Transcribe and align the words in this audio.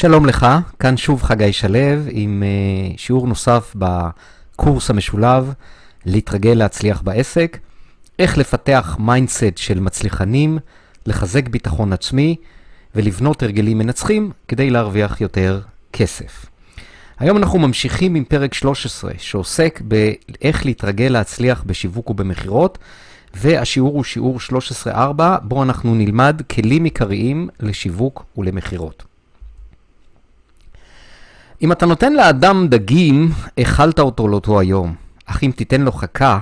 שלום 0.00 0.26
לך, 0.26 0.46
כאן 0.78 0.96
שוב 0.96 1.22
חגי 1.22 1.52
שלו 1.52 1.78
עם 2.10 2.42
אה, 2.42 2.98
שיעור 3.00 3.26
נוסף 3.26 3.74
בקורס 3.76 4.90
המשולב 4.90 5.52
להתרגל 6.06 6.54
להצליח 6.54 7.02
בעסק, 7.02 7.58
איך 8.18 8.38
לפתח 8.38 8.96
mindset 9.00 9.56
של 9.56 9.80
מצליחנים, 9.80 10.58
לחזק 11.06 11.48
ביטחון 11.48 11.92
עצמי 11.92 12.36
ולבנות 12.94 13.42
הרגלים 13.42 13.78
מנצחים 13.78 14.30
כדי 14.48 14.70
להרוויח 14.70 15.20
יותר 15.20 15.60
כסף. 15.92 16.46
היום 17.18 17.36
אנחנו 17.36 17.58
ממשיכים 17.58 18.14
עם 18.14 18.24
פרק 18.24 18.54
13 18.54 19.12
שעוסק 19.18 19.80
באיך 19.84 20.66
להתרגל 20.66 21.08
להצליח 21.08 21.62
בשיווק 21.66 22.10
ובמכירות 22.10 22.78
והשיעור 23.34 23.94
הוא 23.94 24.04
שיעור 24.04 24.38
13-4 24.86 24.90
בו 25.42 25.62
אנחנו 25.62 25.94
נלמד 25.94 26.42
כלים 26.50 26.84
עיקריים 26.84 27.48
לשיווק 27.60 28.24
ולמכירות. 28.36 29.07
אם 31.62 31.72
אתה 31.72 31.86
נותן 31.86 32.12
לאדם 32.12 32.66
דגים, 32.68 33.30
אכלת 33.60 33.98
אותו 33.98 34.28
לאותו 34.28 34.60
היום, 34.60 34.94
אך 35.26 35.44
אם 35.44 35.50
תיתן 35.56 35.80
לו 35.80 35.92
חכה, 35.92 36.38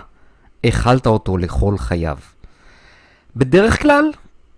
אכלת 0.67 1.07
אותו 1.07 1.37
לכל 1.37 1.79
חייו. 1.79 2.19
בדרך 3.37 3.83
כלל, 3.83 4.11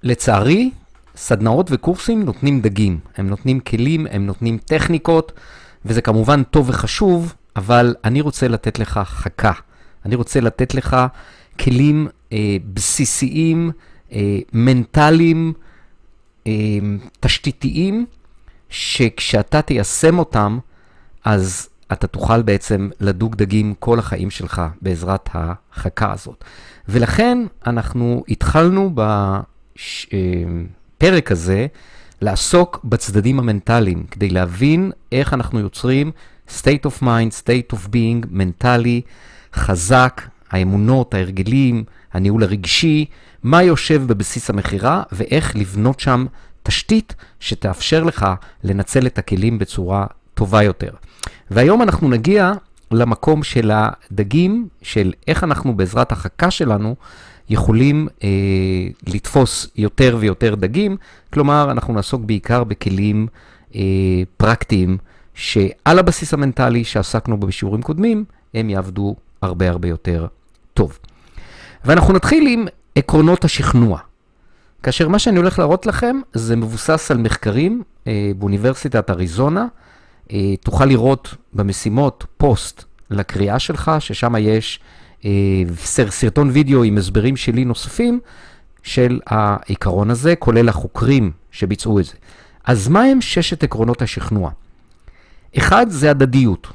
לצערי, 0.03 0.71
סדנאות 1.17 1.67
וקורסים 1.71 2.25
נותנים 2.25 2.61
דגים. 2.61 2.99
הם 3.17 3.29
נותנים 3.29 3.61
כלים, 3.61 4.07
הם 4.11 4.27
נותנים 4.27 4.59
טכניקות, 4.59 5.33
וזה 5.85 6.03
כמובן 6.03 6.43
טוב 6.43 6.69
וחשוב, 6.69 7.35
אבל 7.57 7.95
אני 8.05 8.21
רוצה 8.21 8.49
לתת 8.49 8.79
לך 8.79 9.01
חכה. 9.05 9.53
אני 10.05 10.15
רוצה 10.15 10.41
לתת 10.41 10.75
לך 10.75 10.97
כלים 11.61 12.09
אה, 12.33 12.57
בסיסיים, 12.75 13.71
אה, 14.13 14.39
מנטליים, 14.53 15.53
אה, 16.47 16.53
תשתיתיים, 17.21 18.07
שכשאתה 18.71 19.63
תיישם 19.63 20.19
אותם, 20.19 20.59
אז 21.25 21.69
אתה 21.93 22.07
תוכל 22.07 22.43
בעצם 22.43 22.91
לדוג 23.01 23.37
דגים 23.37 23.75
כל 23.79 23.99
החיים 23.99 24.31
שלך 24.31 24.63
בעזרת 24.83 25.29
החכה 25.35 26.13
הזאת. 26.13 26.45
ולכן 26.89 27.39
אנחנו 27.67 28.25
התחלנו 28.29 28.95
בפרק 30.99 31.33
הזה 31.33 31.67
לעסוק 32.21 32.81
בצדדים 32.85 33.39
המנטליים, 33.39 34.07
כדי 34.11 34.31
להבין 34.31 34.93
איך 35.13 35.35
אנחנו 35.35 35.61
יוצרים 35.61 36.11
state 36.49 36.87
of 36.87 37.03
mind, 37.03 37.43
state 37.43 37.75
of 37.75 37.87
being, 37.87 38.27
מנטלי, 38.31 39.01
חזק, 39.55 40.23
האמונות, 40.51 41.15
ההרגלים, 41.15 41.85
הניהול 42.13 42.43
הרגשי, 42.43 43.05
מה 43.43 43.63
יושב 43.63 44.03
בבסיס 44.07 44.51
המכירה 44.51 45.03
ואיך 45.13 45.57
לבנות 45.57 46.01
שם 46.01 46.27
תשתית 46.69 47.15
שתאפשר 47.41 48.05
לך 48.05 48.27
לנצל 48.65 49.07
את 49.07 49.19
הכלים 49.19 49.59
בצורה 49.59 50.07
טובה 50.35 50.63
יותר. 50.63 50.91
והיום 51.51 51.83
אנחנו 51.83 52.09
נגיע 52.09 52.53
למקום 52.91 53.43
של 53.43 53.71
הדגים, 53.75 54.69
של 54.83 55.13
איך 55.29 55.45
אנחנו 55.45 55.77
בעזרת 55.77 56.13
החכה 56.13 56.51
שלנו 56.51 56.97
יכולים 57.51 58.09
אה, 58.25 58.29
לתפוס 59.07 59.67
יותר 59.77 60.17
ויותר 60.21 60.55
דגים, 60.55 60.97
כלומר 61.33 61.71
אנחנו 61.71 61.95
נעסוק 61.95 62.23
בעיקר 62.25 62.65
בכלים 62.65 63.27
אה, 63.75 63.81
פרקטיים 64.37 64.99
שעל 65.35 65.99
הבסיס 65.99 66.35
המנטלי 66.35 66.85
שעסקנו 66.85 67.41
בשיעורים 67.41 67.83
קודמים, 67.83 68.25
הם 68.55 68.71
יעבדו 68.71 69.17
הרבה 69.43 69.71
הרבה 69.71 69.89
יותר 69.89 70.27
טוב. 70.75 70.99
ואנחנו 71.85 72.15
נתחיל 72.15 72.47
עם 72.47 72.67
עקרונות 72.95 73.45
השכנוע. 73.45 74.08
כאשר 74.89 75.09
מה 75.09 75.19
שאני 75.19 75.39
הולך 75.39 75.59
להראות 75.59 75.87
לכם 75.87 76.21
זה 76.33 76.57
מבוסס 76.57 77.11
על 77.11 77.19
מחקרים 77.19 77.83
אה, 78.07 78.31
באוניברסיטת 78.39 79.11
אריזונה. 79.11 79.67
אה, 80.33 80.57
תוכל 80.57 80.85
לראות 80.85 81.35
במשימות 81.53 82.27
פוסט 82.37 82.85
לקריאה 83.11 83.59
שלך, 83.59 83.93
ששם 83.99 84.35
יש 84.39 84.81
אה, 85.25 85.31
סרטון 86.09 86.51
וידאו 86.51 86.85
עם 86.85 86.99
הסברים 86.99 87.37
שלי 87.37 87.65
נוספים 87.65 88.21
של 88.83 89.21
העיקרון 89.27 90.11
הזה, 90.11 90.37
כולל 90.37 90.69
החוקרים 90.69 91.33
שביצעו 91.51 92.01
את 92.01 92.05
זה. 92.05 92.15
אז 92.65 92.89
מה 92.89 93.03
הם 93.03 93.21
ששת 93.21 93.63
עקרונות 93.63 94.03
השכנוע? 94.03 94.51
אחד 95.59 95.87
זה 95.89 96.11
הדדיות. 96.11 96.67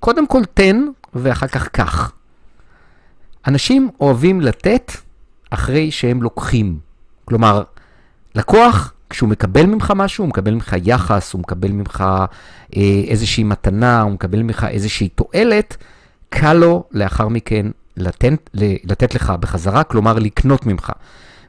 קודם 0.00 0.26
כל 0.26 0.44
תן 0.54 0.86
ואחר 1.14 1.46
כך 1.46 1.68
קח. 1.68 2.12
אנשים 3.46 3.90
אוהבים 4.00 4.40
לתת 4.40 4.92
אחרי 5.50 5.90
שהם 5.90 6.22
לוקחים. 6.22 6.93
כלומר, 7.24 7.62
לקוח, 8.34 8.92
כשהוא 9.10 9.28
מקבל 9.28 9.66
ממך 9.66 9.92
משהו, 9.96 10.24
הוא 10.24 10.28
מקבל 10.28 10.54
ממך 10.54 10.74
יחס, 10.84 11.32
הוא 11.32 11.40
מקבל 11.40 11.72
ממך 11.72 12.04
אה, 12.76 13.02
איזושהי 13.06 13.44
מתנה, 13.44 14.02
הוא 14.02 14.12
מקבל 14.12 14.42
ממך 14.42 14.66
איזושהי 14.70 15.08
תועלת, 15.08 15.76
קל 16.28 16.52
לו 16.54 16.84
לאחר 16.92 17.28
מכן 17.28 17.66
לתת, 17.96 18.50
לתת 18.84 19.14
לך 19.14 19.30
בחזרה, 19.40 19.84
כלומר 19.84 20.18
לקנות 20.18 20.66
ממך. 20.66 20.92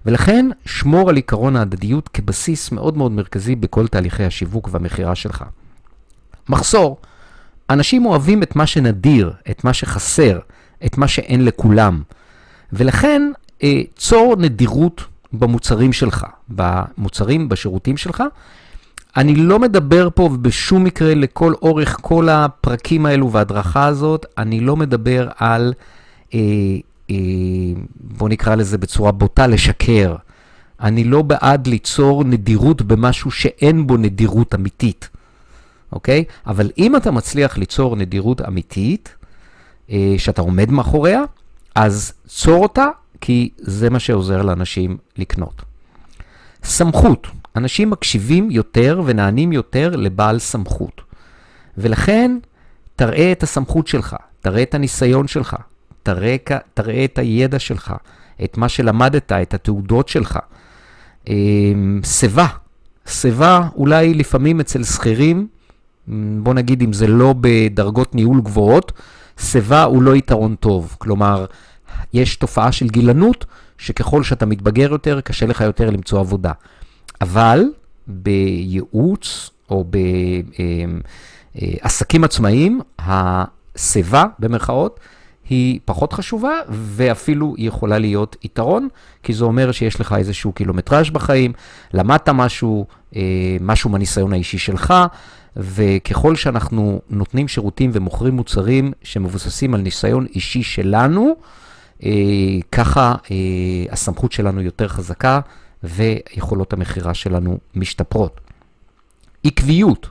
ולכן 0.06 0.50
שמור 0.66 1.10
על 1.10 1.16
עיקרון 1.16 1.56
ההדדיות 1.56 2.10
כבסיס 2.10 2.72
מאוד 2.72 2.98
מאוד 2.98 3.12
מרכזי 3.12 3.56
בכל 3.56 3.88
תהליכי 3.88 4.24
השיווק 4.24 4.70
והמכירה 4.72 5.16
שלך. 5.16 5.44
מחסור. 6.50 6.98
אנשים 7.70 8.06
אוהבים 8.06 8.44
את 8.44 8.56
מה 8.56 8.68
שנדיר, 8.68 9.34
את 9.52 9.64
מה 9.64 9.74
שחסר, 9.74 10.40
את 10.86 10.98
מה 10.98 11.08
שאין 11.08 11.46
לכולם. 11.46 12.02
ולכן 12.74 13.32
אה, 13.64 13.82
צור 13.96 14.36
נדירות 14.40 15.06
במוצרים 15.34 15.94
שלך, 15.94 16.26
במוצרים, 16.50 17.50
בשירותים 17.50 17.98
שלך. 17.98 18.24
אני 19.18 19.36
לא 19.36 19.60
מדבר 19.60 20.10
פה 20.16 20.30
בשום 20.42 20.84
מקרה 20.84 21.16
לכל 21.16 21.54
אורך 21.62 21.98
כל 22.02 22.30
הפרקים 22.30 23.06
האלו 23.06 23.32
וההדרכה 23.32 23.86
הזאת, 23.86 24.26
אני 24.38 24.60
לא 24.60 24.76
מדבר 24.76 25.30
על, 25.38 25.74
אה, 26.34 26.40
אה, 27.10 27.16
בוא 27.96 28.30
נקרא 28.30 28.56
לזה 28.56 28.78
בצורה 28.78 29.12
בוטה, 29.12 29.48
לשקר. 29.48 30.16
אני 30.82 31.04
לא 31.04 31.22
בעד 31.22 31.68
ליצור 31.68 32.24
נדירות 32.24 32.82
במשהו 32.82 33.32
שאין 33.32 33.88
בו 33.88 33.98
נדירות 33.98 34.56
אמיתית, 34.56 35.10
אוקיי? 35.92 36.24
אבל 36.48 36.72
אם 36.78 36.96
אתה 36.96 37.12
מצליח 37.12 37.58
ליצור 37.58 37.96
נדירות 37.96 38.42
אמיתית, 38.42 39.16
אה, 39.92 40.16
שאתה 40.18 40.42
עומד 40.42 40.72
מאחוריה, 40.72 41.24
אז 41.76 42.14
צור 42.28 42.64
אותה 42.64 42.88
כי 43.26 43.50
זה 43.58 43.90
מה 43.90 44.00
שעוזר 44.00 44.42
לאנשים 44.42 44.98
לקנות. 45.18 45.62
סמכות, 46.64 47.28
אנשים 47.56 47.90
מקשיבים 47.90 48.52
יותר 48.52 49.02
ונענים 49.06 49.54
יותר 49.54 49.96
לבעל 49.96 50.40
סמכות. 50.40 51.02
ולכן, 51.78 52.38
תראה 52.96 53.32
את 53.32 53.44
הסמכות 53.44 53.88
שלך, 53.88 54.16
תראה 54.42 54.64
את 54.64 54.74
הניסיון 54.74 55.28
שלך, 55.28 55.56
תראה, 56.04 56.36
תראה 56.74 57.06
את 57.06 57.18
הידע 57.18 57.60
שלך, 57.60 57.94
את 58.44 58.58
מה 58.58 58.70
שלמדת, 58.70 59.32
את 59.32 59.54
התעודות 59.54 60.08
שלך. 60.08 60.40
אמ, 61.28 62.02
שיבה, 62.04 62.48
שיבה 63.08 63.68
אולי 63.76 64.14
לפעמים 64.14 64.60
אצל 64.60 64.84
שכירים, 64.84 65.48
בוא 66.44 66.54
נגיד 66.54 66.82
אם 66.82 66.94
זה 66.94 67.08
לא 67.08 67.36
בדרגות 67.42 68.16
ניהול 68.16 68.42
גבוהות, 68.42 68.92
שיבה 69.40 69.84
הוא 69.84 70.04
לא 70.04 70.16
יתרון 70.16 70.56
טוב. 70.56 70.96
כלומר, 71.00 71.46
יש 72.14 72.36
תופעה 72.36 72.72
של 72.72 72.88
גילנות, 72.88 73.46
שככל 73.78 74.24
שאתה 74.24 74.46
מתבגר 74.46 74.92
יותר, 74.92 75.22
קשה 75.22 75.46
לך 75.46 75.62
יותר 75.62 75.90
למצוא 75.90 76.20
עבודה. 76.20 76.52
אבל 77.22 77.64
בייעוץ 78.08 79.50
או 79.70 79.86
בעסקים 81.56 82.24
עצמאיים, 82.24 82.82
השיבה, 83.00 84.26
במרכאות, 84.40 85.00
היא 85.50 85.80
פחות 85.86 86.14
חשובה, 86.14 86.54
ואפילו 86.70 87.54
היא 87.58 87.68
יכולה 87.68 87.98
להיות 87.98 88.36
יתרון, 88.44 88.88
כי 89.24 89.34
זה 89.34 89.46
אומר 89.46 89.72
שיש 89.72 90.02
לך 90.02 90.16
איזשהו 90.18 90.52
קילומטראז' 90.52 91.10
בחיים, 91.10 91.54
למדת 91.94 92.30
משהו, 92.30 92.86
אה, 93.16 93.22
משהו 93.62 93.90
מהניסיון 93.90 94.34
האישי 94.34 94.58
שלך, 94.58 94.94
וככל 95.58 96.36
שאנחנו 96.36 97.02
נותנים 97.10 97.48
שירותים 97.48 97.90
ומוכרים 97.94 98.34
מוצרים 98.34 98.92
שמבוססים 99.04 99.74
על 99.74 99.82
ניסיון 99.82 100.26
אישי 100.36 100.64
שלנו, 100.64 101.22
אה, 101.22 101.34
ככה 102.72 103.16
אה, 103.32 103.36
הסמכות 103.92 104.32
שלנו 104.32 104.62
יותר 104.62 104.88
חזקה 104.88 105.40
ויכולות 105.84 106.74
המכירה 106.74 107.14
שלנו 107.14 107.58
משתפרות. 107.76 108.42
עקביות. 109.44 110.10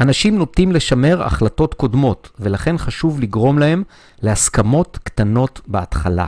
אנשים 0.00 0.38
נוטים 0.38 0.72
לשמר 0.72 1.22
החלטות 1.22 1.74
קודמות, 1.74 2.30
ולכן 2.40 2.78
חשוב 2.78 3.20
לגרום 3.20 3.58
להם 3.58 3.82
להסכמות 4.22 4.98
קטנות 5.02 5.60
בהתחלה. 5.66 6.26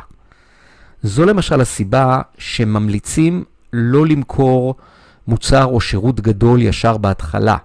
זו 1.03 1.25
למשל 1.25 1.61
הסיבה 1.61 2.21
שממליצים 2.39 3.45
לא 3.73 4.07
למכור 4.07 4.75
מוצר 5.29 5.65
או 5.65 5.81
שירות 5.81 6.21
גדול 6.21 6.63
ישר 6.63 6.97
בהתחלה, 6.97 7.57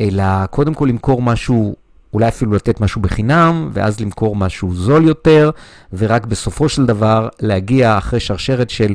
אלא 0.00 0.46
קודם 0.46 0.74
כל 0.74 0.86
למכור 0.88 1.22
משהו 1.22 1.76
אולי 2.14 2.28
אפילו 2.28 2.52
לתת 2.52 2.80
משהו 2.80 3.00
בחינם, 3.00 3.70
ואז 3.72 4.00
למכור 4.00 4.36
משהו 4.36 4.74
זול 4.74 5.06
יותר, 5.06 5.50
ורק 5.92 6.26
בסופו 6.26 6.68
של 6.68 6.86
דבר 6.86 7.28
להגיע 7.40 7.98
אחרי 7.98 8.20
שרשרת 8.20 8.70
של 8.70 8.94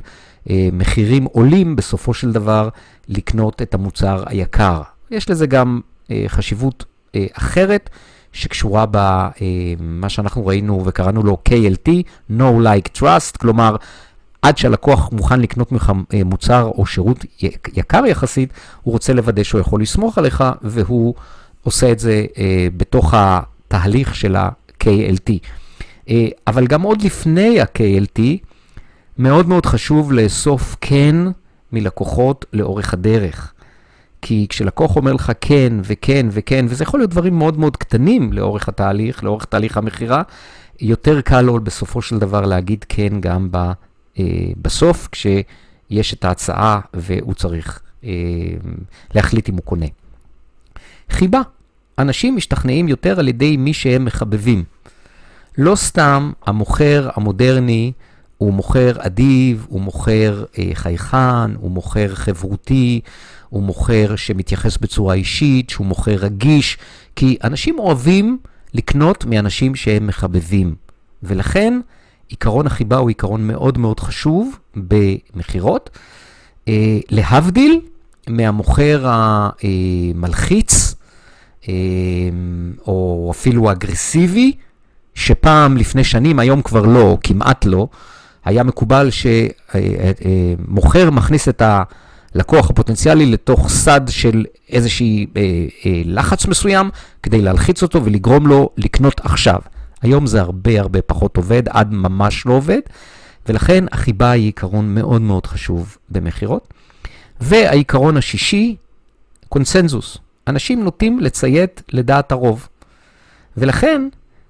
אה, 0.50 0.70
מחירים 0.74 1.26
עולים, 1.26 1.76
בסופו 1.76 2.14
של 2.14 2.32
דבר 2.32 2.70
לקנות 3.08 3.62
את 3.62 3.74
המוצר 3.74 4.24
היקר. 4.28 4.82
יש 5.12 5.30
לזה 5.30 5.48
גם 5.48 5.80
אה, 6.12 6.24
חשיבות 6.28 6.86
אה, 7.16 7.26
אחרת 7.34 7.90
שקשורה 8.34 8.86
במה 8.92 10.10
שאנחנו 10.10 10.48
ראינו 10.48 10.86
וקראנו 10.86 11.24
לו 11.24 11.38
KLT, 11.50 11.90
No 12.32 12.44
Like 12.64 13.00
Trust, 13.00 13.38
כלומר, 13.40 13.76
עד 14.42 14.58
שהלקוח 14.58 15.12
מוכן 15.12 15.40
לקנות 15.40 15.72
ממך 15.72 15.92
מוצר 16.26 16.72
או 16.76 16.86
שירות 16.86 17.26
יקר 17.74 18.06
יחסית, 18.06 18.54
הוא 18.82 18.92
רוצה 18.92 19.14
לוודא 19.14 19.44
שהוא 19.44 19.62
יכול 19.62 19.82
לסמוך 19.82 20.18
עליך, 20.18 20.44
והוא 20.62 21.14
עושה 21.64 21.92
את 21.92 22.00
זה 22.00 22.26
בתוך 22.78 23.14
התהליך 23.18 24.16
של 24.16 24.36
ה-KLT. 24.36 25.32
אבל 26.48 26.68
גם 26.68 26.82
עוד 26.82 27.02
לפני 27.02 27.62
ה-KLT, 27.62 28.22
מאוד 29.18 29.48
מאוד 29.48 29.66
חשוב 29.66 30.12
לאסוף 30.12 30.76
כן 30.82 31.16
מלקוחות 31.72 32.46
לאורך 32.54 32.94
הדרך. 32.94 33.54
כי 34.22 34.46
כשלקוח 34.50 34.96
אומר 34.96 35.14
לך 35.14 35.32
כן 35.42 35.74
וכן 35.84 36.28
וכן, 36.32 36.66
וזה 36.70 36.84
יכול 36.84 37.00
להיות 37.00 37.10
דברים 37.10 37.38
מאוד 37.38 37.60
מאוד 37.60 37.78
קטנים 37.78 38.34
לאורך 38.34 38.70
התהליך, 38.70 39.24
לאורך 39.24 39.46
תהליך 39.46 39.78
המכירה, 39.78 40.24
יותר 40.80 41.22
קל 41.22 41.42
לו 41.42 41.60
בסופו 41.60 42.02
של 42.02 42.20
דבר 42.20 42.42
להגיד 42.42 42.86
כן 42.90 43.20
גם 43.20 43.48
ב, 43.52 43.58
אה, 43.58 43.72
בסוף, 44.62 45.10
כשיש 45.12 46.14
את 46.14 46.26
ההצעה 46.26 46.80
והוא 46.94 47.34
צריך 47.34 47.82
אה, 48.04 48.10
להחליט 49.16 49.50
אם 49.50 49.54
הוא 49.54 49.64
קונה. 49.64 49.86
חיבה, 51.12 51.42
אנשים 52.00 52.36
משתכנעים 52.36 52.88
יותר 52.88 53.20
על 53.20 53.28
ידי 53.28 53.58
מי 53.58 53.74
שהם 53.74 54.06
מחבבים. 54.06 54.64
לא 55.58 55.76
סתם 55.76 56.32
המוכר 56.46 57.10
המודרני, 57.16 57.92
הוא 58.38 58.54
מוכר 58.54 58.92
אדיב, 58.98 59.66
הוא 59.70 59.82
מוכר 59.82 60.44
אה, 60.60 60.70
חייכן, 60.74 61.56
הוא 61.56 61.72
מוכר 61.72 62.16
חברותי, 62.16 63.02
הוא 63.50 63.64
מוכר 63.64 64.16
שמתייחס 64.16 64.78
בצורה 64.78 65.14
אישית, 65.14 65.70
שהוא 65.70 65.88
מוכר 65.88 66.12
רגיש, 66.12 66.78
כי 67.16 67.38
אנשים 67.44 67.80
אוהבים 67.80 68.38
לקנות 68.74 69.26
מאנשים 69.26 69.76
שהם 69.76 70.08
מחבבים. 70.08 70.76
ולכן 71.24 71.80
עיקרון 72.28 72.68
החיבה 72.68 72.98
הוא 72.98 73.10
עיקרון 73.10 73.48
מאוד 73.48 73.78
מאוד 73.78 74.00
חשוב 74.00 74.60
במכירות. 74.76 75.90
אה, 76.68 77.00
להבדיל 77.10 77.80
מהמוכר 78.28 79.06
המלחיץ, 79.08 80.91
או 82.88 83.28
אפילו 83.32 83.72
אגרסיבי, 83.72 84.54
שפעם, 85.16 85.78
לפני 85.78 86.04
שנים, 86.04 86.40
היום 86.40 86.62
כבר 86.62 86.82
לא, 86.82 87.18
כמעט 87.24 87.66
לא, 87.66 87.88
היה 88.46 88.64
מקובל 88.64 89.10
שמוכר 90.70 91.10
מכניס 91.10 91.50
את 91.50 91.62
הלקוח 92.36 92.70
הפוטנציאלי 92.70 93.26
לתוך 93.26 93.70
סד 93.70 94.02
של 94.10 94.46
איזשהי 94.70 95.26
אה, 95.38 95.42
אה, 95.86 96.02
לחץ 96.06 96.46
מסוים, 96.46 96.90
כדי 97.24 97.42
להלחיץ 97.42 97.84
אותו 97.84 98.06
ולגרום 98.06 98.48
לו 98.48 98.70
לקנות 98.78 99.22
עכשיו. 99.24 99.60
היום 100.02 100.28
זה 100.28 100.42
הרבה 100.42 100.80
הרבה 100.80 101.02
פחות 101.02 101.38
עובד, 101.38 101.64
עד 101.70 101.94
ממש 101.94 102.46
לא 102.46 102.54
עובד, 102.54 102.80
ולכן 103.50 103.84
החיבה 103.92 104.32
היא 104.32 104.46
עיקרון 104.46 104.96
מאוד 104.96 105.22
מאוד 105.22 105.46
חשוב 105.46 105.98
במכירות. 106.10 106.74
והעיקרון 107.42 108.18
השישי, 108.18 108.76
קונסנזוס. 109.50 110.18
אנשים 110.52 110.84
נוטים 110.84 111.20
לציית 111.20 111.84
לדעת 111.92 112.32
הרוב. 112.32 112.68
ולכן, 113.58 114.02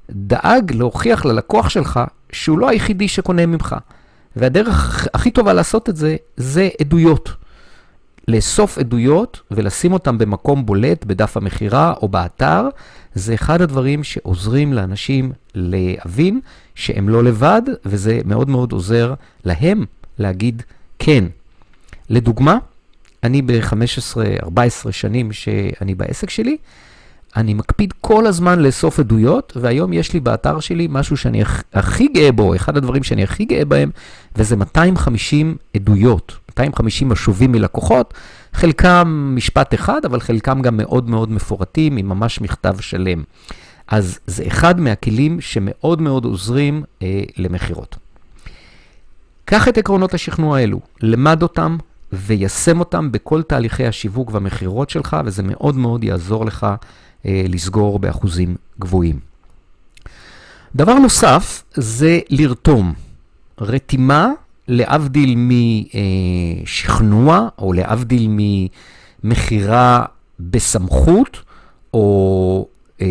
דאג 0.09 0.71
להוכיח 0.75 1.25
ללקוח 1.25 1.69
שלך 1.69 1.99
שהוא 2.31 2.59
לא 2.59 2.69
היחידי 2.69 3.07
שקונה 3.07 3.45
ממך. 3.45 3.75
והדרך 4.35 5.07
הכי 5.13 5.31
טובה 5.31 5.53
לעשות 5.53 5.89
את 5.89 5.97
זה, 5.97 6.15
זה 6.37 6.69
עדויות. 6.81 7.33
לאסוף 8.27 8.77
עדויות 8.77 9.41
ולשים 9.51 9.93
אותן 9.93 10.17
במקום 10.17 10.65
בולט 10.65 11.05
בדף 11.05 11.37
המכירה 11.37 11.93
או 12.01 12.07
באתר, 12.07 12.67
זה 13.15 13.33
אחד 13.33 13.61
הדברים 13.61 14.03
שעוזרים 14.03 14.73
לאנשים 14.73 15.31
להבין 15.55 16.39
שהם 16.75 17.09
לא 17.09 17.23
לבד, 17.23 17.61
וזה 17.85 18.21
מאוד 18.25 18.49
מאוד 18.49 18.71
עוזר 18.71 19.13
להם 19.45 19.85
להגיד 20.19 20.63
כן. 20.99 21.23
לדוגמה, 22.09 22.57
אני 23.23 23.41
ב-15-14 23.41 24.91
שנים 24.91 25.31
שאני 25.31 25.95
בעסק 25.95 26.29
שלי, 26.29 26.57
אני 27.35 27.53
מקפיד 27.53 27.93
כל 28.01 28.27
הזמן 28.27 28.59
לאסוף 28.59 28.99
עדויות, 28.99 29.53
והיום 29.55 29.93
יש 29.93 30.13
לי 30.13 30.19
באתר 30.19 30.59
שלי 30.59 30.87
משהו 30.89 31.17
שאני 31.17 31.43
הכי 31.73 32.07
גאה 32.07 32.31
בו, 32.31 32.55
אחד 32.55 32.77
הדברים 32.77 33.03
שאני 33.03 33.23
הכי 33.23 33.45
גאה 33.45 33.65
בהם, 33.65 33.91
וזה 34.35 34.55
250 34.55 35.57
עדויות, 35.75 36.37
250 36.49 37.09
משובים 37.09 37.51
מלקוחות, 37.51 38.13
חלקם 38.53 39.31
משפט 39.35 39.73
אחד, 39.73 40.05
אבל 40.05 40.19
חלקם 40.19 40.61
גם 40.61 40.77
מאוד 40.77 41.09
מאוד 41.09 41.31
מפורטים, 41.31 41.97
עם 41.97 42.09
ממש 42.09 42.41
מכתב 42.41 42.75
שלם. 42.79 43.23
אז 43.87 44.19
זה 44.27 44.43
אחד 44.47 44.79
מהכלים 44.79 45.41
שמאוד 45.41 46.01
מאוד 46.01 46.25
עוזרים 46.25 46.83
אה, 47.01 47.23
למכירות. 47.37 47.95
קח 49.45 49.67
את 49.67 49.77
עקרונות 49.77 50.13
השכנוע 50.13 50.57
האלו, 50.57 50.79
למד 51.01 51.43
אותם 51.43 51.77
ויישם 52.13 52.79
אותם 52.79 53.11
בכל 53.11 53.41
תהליכי 53.41 53.85
השיווק 53.85 54.31
והמכירות 54.33 54.89
שלך, 54.89 55.17
וזה 55.25 55.43
מאוד 55.43 55.75
מאוד 55.75 56.03
יעזור 56.03 56.45
לך 56.45 56.67
אה, 57.25 57.43
לסגור 57.49 57.99
באחוזים 57.99 58.55
גבוהים. 58.79 59.19
דבר 60.75 60.93
נוסף 60.93 61.63
זה 61.73 62.19
לרתום. 62.29 62.93
רתימה, 63.61 64.29
להבדיל 64.67 65.35
משכנוע, 66.63 67.47
או 67.57 67.73
להבדיל 67.73 68.27
ממכירה 69.23 70.05
בסמכות, 70.39 71.41
או 71.93 72.67
אה, 73.01 73.07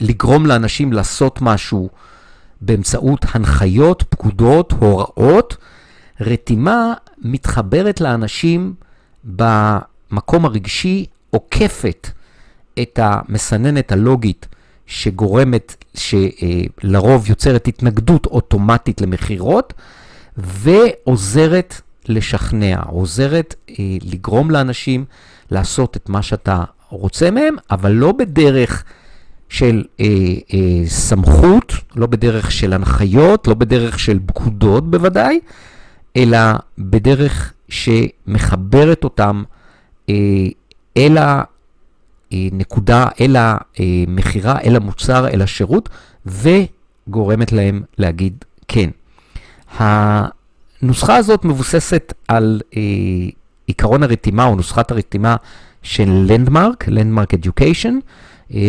לגרום 0.00 0.46
לאנשים 0.46 0.92
לעשות 0.92 1.38
משהו 1.42 1.88
באמצעות 2.60 3.26
הנחיות, 3.34 4.04
פקודות, 4.08 4.72
הוראות, 4.72 5.56
רתימה 6.20 6.94
מתחברת 7.24 8.00
לאנשים 8.00 8.74
במקום 9.24 10.44
הרגשי, 10.44 11.06
עוקפת 11.30 12.08
את 12.82 12.98
המסננת 13.02 13.92
הלוגית 13.92 14.46
שגורמת, 14.86 15.84
שלרוב 15.94 17.30
יוצרת 17.30 17.68
התנגדות 17.68 18.26
אוטומטית 18.26 19.00
למכירות, 19.00 19.72
ועוזרת 20.36 21.80
לשכנע, 22.08 22.80
עוזרת 22.86 23.54
אה, 23.70 23.74
לגרום 24.04 24.50
לאנשים 24.50 25.04
לעשות 25.50 25.96
את 25.96 26.08
מה 26.08 26.22
שאתה 26.22 26.64
רוצה 26.88 27.30
מהם, 27.30 27.56
אבל 27.70 27.92
לא 27.92 28.12
בדרך 28.12 28.84
של 29.48 29.84
אה, 30.00 30.06
אה, 30.54 30.86
סמכות, 30.86 31.72
לא 31.96 32.06
בדרך 32.06 32.52
של 32.52 32.72
הנחיות, 32.72 33.46
לא 33.46 33.54
בדרך 33.54 33.98
של 33.98 34.18
פקודות 34.26 34.90
בוודאי, 34.90 35.40
אלא 36.16 36.38
בדרך 36.78 37.52
שמחברת 37.68 39.04
אותם 39.04 39.42
אה, 40.10 40.14
אל 40.96 41.18
הנקודה, 42.32 43.06
אל 43.20 43.36
המכירה, 43.38 44.60
אל 44.60 44.76
המוצר, 44.76 45.28
אל 45.28 45.42
השירות, 45.42 45.88
וגורמת 46.26 47.52
להם 47.52 47.82
להגיד 47.98 48.44
כן. 48.68 48.90
הנוסחה 49.78 51.16
הזאת 51.16 51.44
מבוססת 51.44 52.12
על 52.28 52.60
אה, 52.76 52.82
עיקרון 53.66 54.02
הרתימה 54.02 54.44
או 54.44 54.56
נוסחת 54.56 54.90
הרתימה 54.90 55.36
של 55.82 56.24
לנדמרק, 56.28 56.88
לנדמרק 56.88 57.34
אדיוקיישן. 57.34 57.98
אה, 58.54 58.60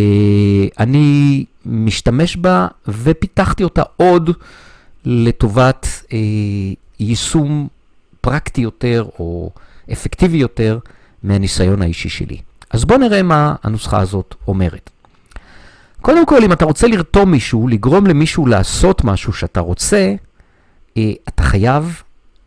אני 0.79 1.45
משתמש 1.65 2.37
בה 2.37 2.67
ופיתחתי 2.87 3.63
אותה 3.63 3.83
עוד 3.97 4.29
לטובת 5.05 5.87
אה, 6.13 6.17
יישום 6.99 7.67
פרקטי 8.21 8.61
יותר 8.61 9.05
או 9.19 9.49
אפקטיבי 9.91 10.37
יותר 10.37 10.79
מהניסיון 11.23 11.81
האישי 11.81 12.09
שלי. 12.09 12.37
אז 12.69 12.85
בואו 12.85 12.99
נראה 12.99 13.23
מה 13.23 13.55
הנוסחה 13.63 13.99
הזאת 13.99 14.35
אומרת. 14.47 14.89
קודם 16.01 16.25
כל, 16.25 16.43
אם 16.43 16.51
אתה 16.51 16.65
רוצה 16.65 16.87
לרתום 16.87 17.31
מישהו, 17.31 17.67
לגרום 17.67 18.07
למישהו 18.07 18.45
לעשות 18.45 19.03
משהו 19.03 19.33
שאתה 19.33 19.59
רוצה, 19.59 20.15
אה, 20.97 21.11
אתה 21.27 21.43
חייב 21.43 22.01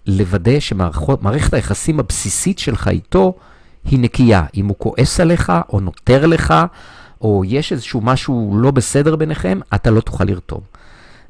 לוודא 0.07 0.61
שמערכת 0.61 1.55
היחסים 1.55 2.01
הבסיסית 2.01 2.59
שלך 2.59 2.89
איתו 2.89 3.35
היא 3.85 3.99
נקייה. 3.99 4.45
אם 4.55 4.67
הוא 4.67 4.77
כועס 4.79 5.21
עליך, 5.21 5.53
או 5.69 5.81
נותר 5.81 6.27
לך, 6.27 6.55
או 7.21 7.43
יש 7.47 7.73
איזשהו 7.73 8.01
משהו 8.01 8.59
לא 8.63 8.71
בסדר 8.71 9.17
ביניכם, 9.17 9.61
אתה 9.75 9.91
לא 9.91 10.01
תוכל 10.01 10.25
לרתום. 10.25 10.61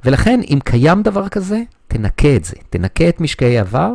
ולכן, 0.06 0.40
אם 0.50 0.58
קיים 0.64 1.02
דבר 1.02 1.28
כזה, 1.28 1.62
תנקה 1.88 2.36
את 2.36 2.44
זה. 2.44 2.56
תנקה 2.70 3.08
את 3.08 3.20
משקעי 3.20 3.58
עבר, 3.58 3.92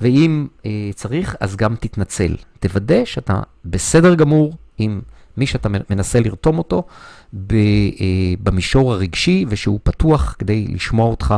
ואם 0.00 0.46
אה, 0.66 0.90
צריך, 0.94 1.36
אז 1.40 1.56
גם 1.56 1.74
תתנצל. 1.80 2.36
תוודא 2.60 3.04
שאתה 3.04 3.40
בסדר 3.64 4.14
גמור 4.14 4.52
עם 4.78 5.00
מי 5.36 5.46
שאתה 5.46 5.68
מנסה 5.90 6.20
לרתום 6.20 6.58
אותו 6.58 6.82
ב, 7.32 7.54
אה, 7.54 8.34
במישור 8.42 8.92
הרגשי, 8.92 9.44
ושהוא 9.48 9.80
פתוח 9.82 10.36
כדי 10.38 10.66
לשמוע 10.68 11.06
אותך 11.06 11.34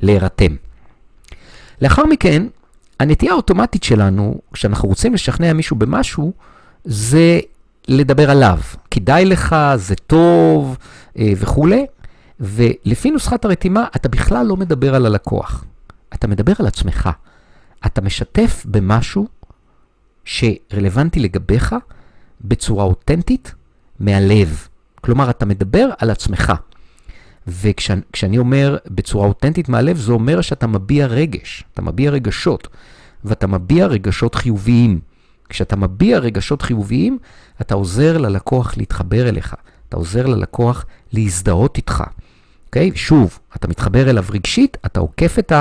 ולהירתם. 0.00 0.54
לאחר 1.82 2.06
מכן, 2.06 2.46
הנטייה 3.00 3.32
האוטומטית 3.32 3.82
שלנו, 3.82 4.40
כשאנחנו 4.52 4.88
רוצים 4.88 5.14
לשכנע 5.14 5.52
מישהו 5.52 5.76
במשהו, 5.76 6.32
זה 6.84 7.40
לדבר 7.88 8.30
עליו. 8.30 8.58
כדאי 8.90 9.24
לך, 9.24 9.56
זה 9.76 9.94
טוב 9.94 10.76
אה, 11.18 11.32
וכולי. 11.36 11.86
ולפי 12.40 13.10
נוסחת 13.10 13.44
הרתימה, 13.44 13.86
אתה 13.96 14.08
בכלל 14.08 14.46
לא 14.46 14.56
מדבר 14.56 14.94
על 14.94 15.06
הלקוח. 15.06 15.64
אתה 16.14 16.28
מדבר 16.28 16.52
על 16.58 16.66
עצמך. 16.66 17.10
אתה 17.86 18.00
משתף 18.00 18.66
במשהו 18.68 19.28
שרלוונטי 20.24 21.20
לגביך 21.20 21.74
בצורה 22.40 22.84
אותנטית 22.84 23.54
מהלב. 24.00 24.66
כלומר, 25.00 25.30
אתה 25.30 25.46
מדבר 25.46 25.88
על 25.98 26.10
עצמך. 26.10 26.52
וכשאני 27.46 28.38
אומר 28.38 28.76
בצורה 28.86 29.28
אותנטית 29.28 29.68
מהלב, 29.68 29.96
זה 29.96 30.12
אומר 30.12 30.40
שאתה 30.40 30.66
מביע 30.66 31.06
רגש, 31.06 31.64
אתה 31.74 31.82
מביע 31.82 32.10
רגשות, 32.10 32.68
ואתה 33.24 33.46
מביע 33.46 33.86
רגשות 33.86 34.34
חיוביים. 34.34 35.00
כשאתה 35.48 35.76
מביע 35.76 36.18
רגשות 36.18 36.62
חיוביים, 36.62 37.18
אתה 37.60 37.74
עוזר 37.74 38.18
ללקוח 38.18 38.76
להתחבר 38.76 39.28
אליך, 39.28 39.54
אתה 39.88 39.96
עוזר 39.96 40.26
ללקוח 40.26 40.86
להזדהות 41.12 41.76
איתך. 41.76 42.04
אוקיי? 42.70 42.90
שוב, 42.94 43.38
אתה 43.56 43.68
מתחבר 43.68 44.10
אליו 44.10 44.24
רגשית, 44.30 44.76
אתה 44.86 45.00
עוקף 45.00 45.38
את 45.38 45.52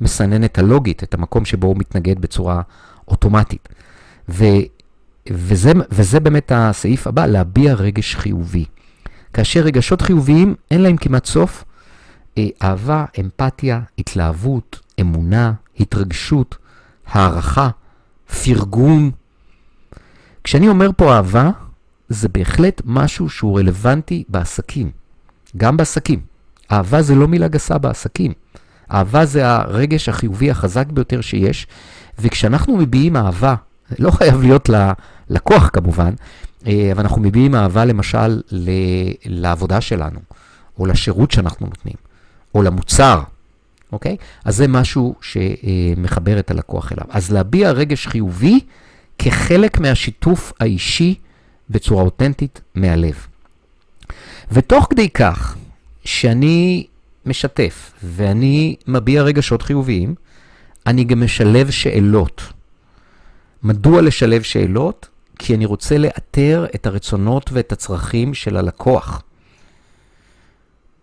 המסננת 0.00 0.58
הלוגית, 0.58 1.02
את 1.02 1.14
המקום 1.14 1.44
שבו 1.44 1.66
הוא 1.66 1.76
מתנגד 1.78 2.18
בצורה 2.20 2.62
אוטומטית. 3.08 3.68
ו, 4.28 4.44
וזה, 5.30 5.72
וזה 5.90 6.20
באמת 6.20 6.52
הסעיף 6.54 7.06
הבא, 7.06 7.26
להביע 7.26 7.74
רגש 7.74 8.16
חיובי. 8.16 8.64
כאשר 9.32 9.60
רגשות 9.60 10.02
חיוביים, 10.02 10.54
אין 10.70 10.82
להם 10.82 10.96
כמעט 10.96 11.24
סוף. 11.24 11.64
אה, 12.38 12.46
אהבה, 12.62 13.04
אמפתיה, 13.20 13.80
התלהבות, 13.98 14.80
אמונה, 15.00 15.52
התרגשות, 15.80 16.56
הערכה, 17.06 17.68
פרגון. 18.44 19.10
כשאני 20.44 20.68
אומר 20.68 20.90
פה 20.96 21.14
אהבה, 21.14 21.50
זה 22.08 22.28
בהחלט 22.28 22.82
משהו 22.84 23.28
שהוא 23.28 23.58
רלוונטי 23.58 24.24
בעסקים. 24.28 24.90
גם 25.56 25.76
בעסקים. 25.76 26.33
אהבה 26.72 27.02
זה 27.02 27.14
לא 27.14 27.28
מילה 27.28 27.48
גסה 27.48 27.78
בעסקים. 27.78 28.32
אהבה 28.92 29.24
זה 29.24 29.48
הרגש 29.50 30.08
החיובי 30.08 30.50
החזק 30.50 30.86
ביותר 30.86 31.20
שיש, 31.20 31.66
וכשאנחנו 32.18 32.76
מביעים 32.76 33.16
אהבה, 33.16 33.54
לא 33.98 34.10
חייב 34.10 34.42
להיות 34.42 34.68
ללקוח 35.30 35.70
כמובן, 35.72 36.10
אה, 36.66 36.88
אבל 36.92 37.00
אנחנו 37.00 37.20
מביעים 37.20 37.54
אהבה 37.54 37.84
למשל 37.84 38.40
לעבודה 39.24 39.80
שלנו, 39.80 40.20
או 40.78 40.86
לשירות 40.86 41.30
שאנחנו 41.30 41.66
נותנים, 41.66 41.94
או 42.54 42.62
למוצר, 42.62 43.22
אוקיי? 43.92 44.16
אז 44.44 44.56
זה 44.56 44.68
משהו 44.68 45.14
שמחבר 45.20 46.38
את 46.38 46.50
הלקוח 46.50 46.92
אליו. 46.92 47.06
אז 47.10 47.32
להביע 47.32 47.70
רגש 47.70 48.06
חיובי 48.06 48.60
כחלק 49.18 49.80
מהשיתוף 49.80 50.52
האישי 50.60 51.14
בצורה 51.70 52.02
אותנטית 52.02 52.60
מהלב. 52.74 53.26
ותוך 54.52 54.86
כדי 54.90 55.08
כך 55.08 55.56
שאני 56.04 56.86
משתף 57.26 57.92
ואני 58.02 58.76
מביע 58.86 59.22
רגשות 59.22 59.62
חיוביים, 59.62 60.14
אני 60.86 61.04
גם 61.04 61.24
משלב 61.24 61.70
שאלות. 61.70 62.42
מדוע 63.62 64.02
לשלב 64.02 64.42
שאלות? 64.42 65.08
כי 65.38 65.54
אני 65.54 65.66
רוצה 65.66 65.98
לאתר 65.98 66.66
את 66.74 66.86
הרצונות 66.86 67.50
ואת 67.52 67.72
הצרכים 67.72 68.34
של 68.34 68.56
הלקוח. 68.56 69.22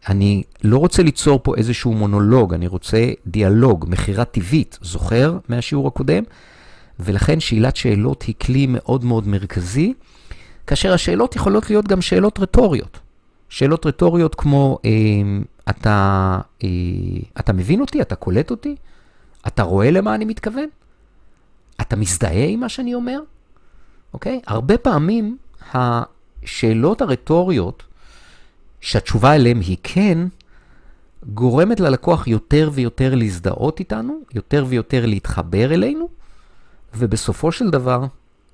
אני 0.10 0.44
לא 0.64 0.78
רוצה 0.78 1.04
ליצור 1.04 1.40
פה 1.44 1.56
איזשהו 1.58 1.94
מונולוג, 1.94 2.54
אני 2.54 2.68
רוצה 2.68 3.12
דיאלוג, 3.28 3.86
מכירה 3.90 4.26
טבעית, 4.26 4.80
זוכר 4.82 5.38
מהשיעור 5.50 5.88
הקודם? 5.88 6.24
ולכן 7.00 7.40
שאלת 7.40 7.76
שאלות 7.76 8.24
היא 8.24 8.36
כלי 8.42 8.68
מאוד 8.70 9.06
מאוד 9.06 9.28
מרכזי, 9.28 9.94
כאשר 10.68 10.94
השאלות 10.94 11.36
יכולות 11.36 11.70
להיות 11.70 11.88
גם 11.88 12.02
שאלות 12.02 12.40
רטוריות. 12.40 13.00
שאלות 13.52 13.86
רטוריות 13.86 14.36
כמו, 14.36 14.80
אה, 14.86 14.90
אתה, 15.70 16.40
אה, 16.64 16.70
אתה 17.40 17.54
מבין 17.54 17.82
אותי? 17.82 18.02
אתה 18.02 18.16
קולט 18.16 18.52
אותי? 18.52 18.76
אתה 19.48 19.64
רואה 19.64 19.92
למה 19.92 20.16
אני 20.16 20.26
מתכוון? 20.26 20.68
אתה 21.82 21.96
מזדהה 21.96 22.46
עם 22.48 22.60
מה 22.60 22.70
שאני 22.70 22.94
אומר? 22.94 23.20
אוקיי? 24.14 24.42
הרבה 24.48 24.78
פעמים 24.78 25.38
השאלות 25.74 27.02
הרטוריות, 27.02 27.84
שהתשובה 28.82 29.36
אליהן 29.36 29.60
היא 29.62 29.78
כן, 29.84 30.18
גורמת 31.26 31.80
ללקוח 31.80 32.28
יותר 32.28 32.70
ויותר 32.74 33.16
להזדהות 33.16 33.80
איתנו, 33.80 34.22
יותר 34.34 34.66
ויותר 34.68 35.06
להתחבר 35.06 35.74
אלינו, 35.74 36.10
ובסופו 36.94 37.52
של 37.52 37.70
דבר 37.70 38.06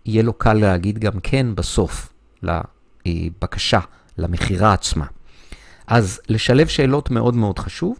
יהיה 0.05 0.23
לו 0.23 0.33
קל 0.33 0.53
להגיד 0.53 0.99
גם 0.99 1.19
כן 1.23 1.55
בסוף 1.55 2.13
לבקשה, 2.43 3.79
למכירה 4.17 4.73
עצמה. 4.73 5.05
אז 5.87 6.19
לשלב 6.29 6.67
שאלות 6.67 7.11
מאוד 7.11 7.35
מאוד 7.35 7.59
חשוב, 7.59 7.99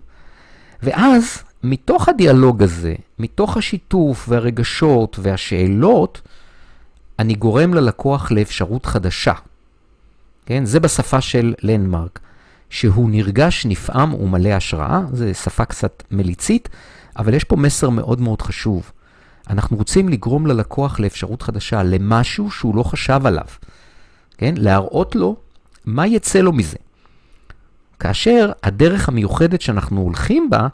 ואז 0.84 1.44
מתוך 1.64 2.10
הדיאלוג 2.10 2.64
הזה, 2.64 2.96
מתוך 3.20 3.58
השיתוף 3.58 4.26
והרגשות 4.30 5.20
והשאלות, 5.22 6.22
אני 7.20 7.34
גורם 7.34 7.74
ללקוח 7.74 8.32
לאפשרות 8.32 8.86
חדשה. 8.86 9.34
כן? 10.46 10.66
זה 10.66 10.80
בשפה 10.80 11.22
של 11.22 11.54
לנדמרק, 11.64 12.20
שהוא 12.70 13.10
נרגש, 13.10 13.66
נפעם 13.66 14.14
ומלא 14.14 14.50
השראה, 14.50 15.02
זו 15.14 15.26
שפה 15.34 15.66
קצת 15.66 16.04
מליצית, 16.12 16.70
אבל 17.18 17.34
יש 17.34 17.44
פה 17.44 17.56
מסר 17.56 17.90
מאוד 17.90 18.22
מאוד 18.22 18.42
חשוב. 18.42 18.92
אנחנו 19.50 19.78
רוצים 19.78 20.10
לגרום 20.10 20.48
ללקוח 20.48 21.00
לאפשרות 21.00 21.42
חדשה, 21.42 21.84
למשהו 21.84 22.52
שהוא 22.52 22.76
לא 22.76 22.84
חשב 22.84 23.22
עליו. 23.26 23.46
כן? 24.38 24.54
להראות 24.58 25.16
לו 25.16 25.36
מה 25.88 26.08
יצא 26.08 26.40
לו 26.40 26.54
מזה. 26.54 26.78
כאשר 28.00 28.52
הדרך 28.64 29.10
המיוחדת 29.10 29.62
שאנחנו 29.62 30.02
הולכים 30.02 30.50
בה, 30.50 30.68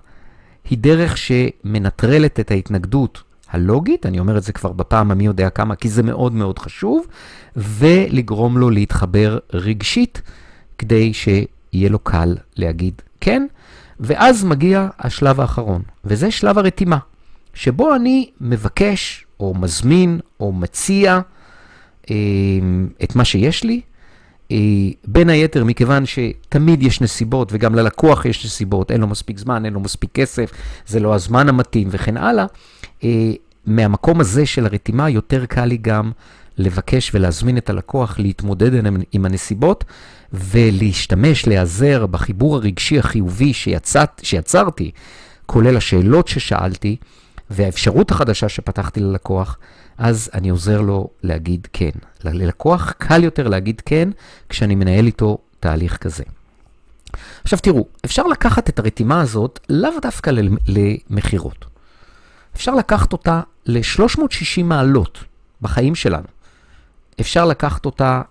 היא 0.70 0.78
דרך 0.78 1.18
שמנטרלת 1.18 2.40
את 2.40 2.52
ההתנגדות 2.52 3.24
הלוגית, 3.50 4.06
אני 4.06 4.20
אומר 4.20 4.38
את 4.38 4.44
זה 4.44 4.54
כבר 4.54 4.72
בפעם 4.72 5.12
המי 5.12 5.26
יודע 5.26 5.50
כמה, 5.50 5.76
כי 5.76 5.90
זה 5.90 6.04
מאוד 6.04 6.34
מאוד 6.34 6.60
חשוב, 6.60 7.08
ולגרום 7.56 8.58
לו 8.58 8.70
להתחבר 8.70 9.40
רגשית, 9.54 10.22
כדי 10.78 11.14
שיהיה 11.14 11.90
לו 11.90 12.00
קל 12.00 12.36
להגיד 12.56 13.02
כן, 13.22 13.46
ואז 14.00 14.44
מגיע 14.44 14.88
השלב 15.00 15.42
האחרון, 15.42 15.82
וזה 16.06 16.32
שלב 16.32 16.58
הרתימה, 16.58 16.98
שבו 17.54 17.96
אני 17.96 18.30
מבקש, 18.42 19.26
או 19.40 19.54
מזמין, 19.54 20.20
או 20.40 20.52
מציע 20.52 21.20
אה, 22.10 22.16
את 23.04 23.16
מה 23.16 23.26
שיש 23.26 23.64
לי, 23.64 23.82
בין 25.08 25.30
היתר, 25.30 25.64
מכיוון 25.64 26.04
שתמיד 26.06 26.84
יש 26.84 27.02
נסיבות, 27.02 27.50
וגם 27.52 27.76
ללקוח 27.76 28.26
יש 28.26 28.46
נסיבות, 28.46 28.92
אין 28.92 29.02
לו 29.02 29.08
מספיק 29.08 29.38
זמן, 29.38 29.66
אין 29.66 29.74
לו 29.74 29.80
מספיק 29.80 30.10
כסף, 30.14 30.52
זה 30.88 31.00
לא 31.00 31.16
הזמן 31.16 31.50
המתאים 31.50 31.88
וכן 31.92 32.18
הלאה, 32.18 32.46
אה, 33.04 33.32
מהמקום 33.66 34.20
הזה 34.20 34.46
של 34.46 34.66
הרתימה 34.66 35.10
יותר 35.10 35.46
קל 35.46 35.66
לי 35.66 35.78
גם 35.78 36.12
לבקש 36.58 37.12
ולהזמין 37.14 37.58
את 37.58 37.70
הלקוח 37.70 38.20
להתמודד 38.20 38.86
עם 39.12 39.26
הנסיבות 39.26 39.84
ולהשתמש, 40.34 41.48
להיעזר 41.48 42.06
בחיבור 42.06 42.56
הרגשי 42.56 43.00
החיובי 43.00 43.54
שיצאת, 43.54 44.10
שיצרתי, 44.24 44.92
כולל 45.46 45.78
השאלות 45.78 46.28
ששאלתי 46.28 46.96
והאפשרות 47.50 48.12
החדשה 48.12 48.50
שפתחתי 48.50 49.00
ללקוח, 49.00 49.58
אז 49.98 50.30
אני 50.34 50.50
עוזר 50.50 50.82
לו 50.82 51.10
להגיד 51.24 51.68
כן. 51.74 51.90
ללקוח 52.24 52.92
קל 52.92 53.24
יותר 53.24 53.48
להגיד 53.48 53.82
כן 53.86 54.10
כשאני 54.50 54.76
מנהל 54.76 55.06
איתו 55.06 55.38
תהליך 55.60 55.98
כזה. 55.98 56.24
עכשיו 57.44 57.60
תראו, 57.60 57.88
אפשר 58.06 58.24
לקחת 58.24 58.70
את 58.70 58.80
הרתימה 58.80 59.22
הזאת 59.22 59.60
לאו 59.70 59.92
דווקא 60.02 60.32
למכירות. 60.68 61.66
אפשר 62.56 62.76
לקחת 62.76 63.14
אותה 63.14 63.42
ל-360 63.66 64.64
מעלות 64.64 65.24
בחיים 65.62 65.96
שלנו. 65.96 66.28
אפשר 67.20 67.46
לקחת 67.46 67.86
אותה 67.86 68.22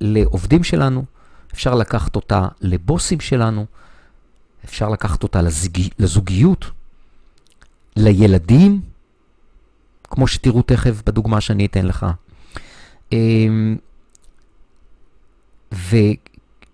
לעובדים 0.00 0.64
שלנו, 0.64 1.04
אפשר 1.54 1.74
לקחת 1.74 2.16
אותה 2.16 2.48
לבוסים 2.60 3.20
שלנו, 3.20 3.66
אפשר 4.64 4.88
לקחת 4.88 5.22
אותה 5.22 5.42
לזוג... 5.42 5.78
לזוגיות, 5.98 6.70
לילדים, 7.96 8.80
כמו 10.10 10.26
שתראו 10.26 10.62
תכף 10.62 11.02
בדוגמה 11.06 11.40
שאני 11.40 11.66
אתן 11.66 11.86
לך. 11.86 12.06
אמ, 13.12 13.76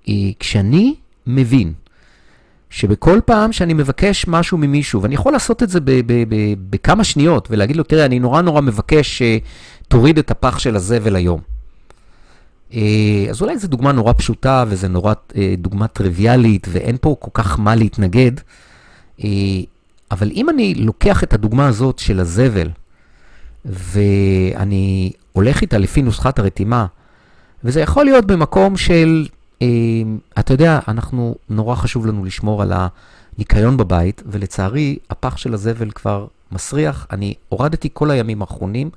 וכשאני 0.08 0.94
מבין 1.26 1.72
שבכל 2.70 3.20
פעם 3.24 3.52
שאני 3.52 3.74
מבקש 3.74 4.26
משהו 4.28 4.58
ממישהו, 4.58 5.02
ואני 5.02 5.14
יכול 5.14 5.32
לעשות 5.32 5.62
את 5.62 5.70
זה 5.70 5.80
בכמה 6.70 7.04
שניות, 7.04 7.48
ולהגיד 7.50 7.76
לו, 7.76 7.82
תראה, 7.82 8.04
אני 8.04 8.18
נורא 8.18 8.42
נורא 8.42 8.60
מבקש 8.60 9.22
שתוריד 9.22 10.18
את 10.18 10.30
הפח 10.30 10.58
של 10.58 10.76
הזבל 10.76 11.16
היום. 11.16 11.40
אה, 12.74 13.26
אז 13.30 13.42
אולי 13.42 13.58
זו 13.58 13.68
דוגמה 13.68 13.92
נורא 13.92 14.12
פשוטה, 14.12 14.64
וזו 14.68 14.88
נורא 14.88 15.14
אה, 15.36 15.54
דוגמה 15.58 15.88
טריוויאלית, 15.88 16.66
ואין 16.70 16.96
פה 17.00 17.16
כל 17.18 17.30
כך 17.34 17.58
מה 17.58 17.74
להתנגד. 17.74 18.32
אה, 19.24 19.28
אבל 20.10 20.30
אם 20.30 20.50
אני 20.50 20.74
לוקח 20.74 21.22
את 21.22 21.32
הדוגמה 21.32 21.68
הזאת 21.68 21.98
של 21.98 22.20
הזבל, 22.20 22.68
ואני 23.64 25.12
הולך 25.32 25.62
איתה 25.62 25.78
לפי 25.78 26.02
נוסחת 26.02 26.38
הרתימה, 26.38 26.86
וזה 27.64 27.80
יכול 27.80 28.04
להיות 28.04 28.24
במקום 28.24 28.76
של, 28.76 29.26
אה, 29.62 29.66
אתה 30.38 30.54
יודע, 30.54 30.80
אנחנו, 30.88 31.34
נורא 31.50 31.74
חשוב 31.74 32.06
לנו 32.06 32.24
לשמור 32.24 32.62
על 32.62 32.72
הניקיון 32.72 33.76
בבית, 33.76 34.22
ולצערי, 34.26 34.96
הפח 35.10 35.36
של 35.36 35.54
הזבל 35.54 35.90
כבר 35.90 36.26
מסריח. 36.52 37.06
אני 37.10 37.34
הורדתי 37.48 37.88
כל 37.92 38.10
הימים 38.10 38.42
האחרונים. 38.42 38.90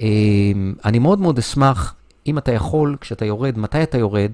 אה, 0.00 0.06
אני 0.84 0.98
מאוד 0.98 1.20
מאוד 1.20 1.38
אשמח, 1.38 1.94
אם 2.26 2.38
אתה 2.38 2.52
יכול, 2.52 2.96
כשאתה 3.00 3.24
יורד, 3.24 3.58
מתי 3.58 3.82
אתה 3.82 3.98
יורד, 3.98 4.30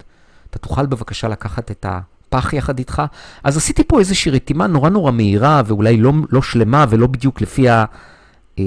אתה 0.50 0.58
תוכל 0.58 0.86
בבקשה 0.86 1.28
לקחת 1.28 1.70
את 1.70 1.86
הפח 1.88 2.52
יחד 2.52 2.78
איתך. 2.78 3.02
אז 3.44 3.56
עשיתי 3.56 3.84
פה 3.84 3.98
איזושהי 3.98 4.32
רתימה 4.32 4.66
נורא 4.66 4.90
נורא 4.90 5.12
מהירה, 5.12 5.62
ואולי 5.66 5.96
לא, 5.96 6.12
לא 6.30 6.42
שלמה 6.42 6.84
ולא 6.88 7.06
בדיוק 7.06 7.40
לפי 7.40 7.66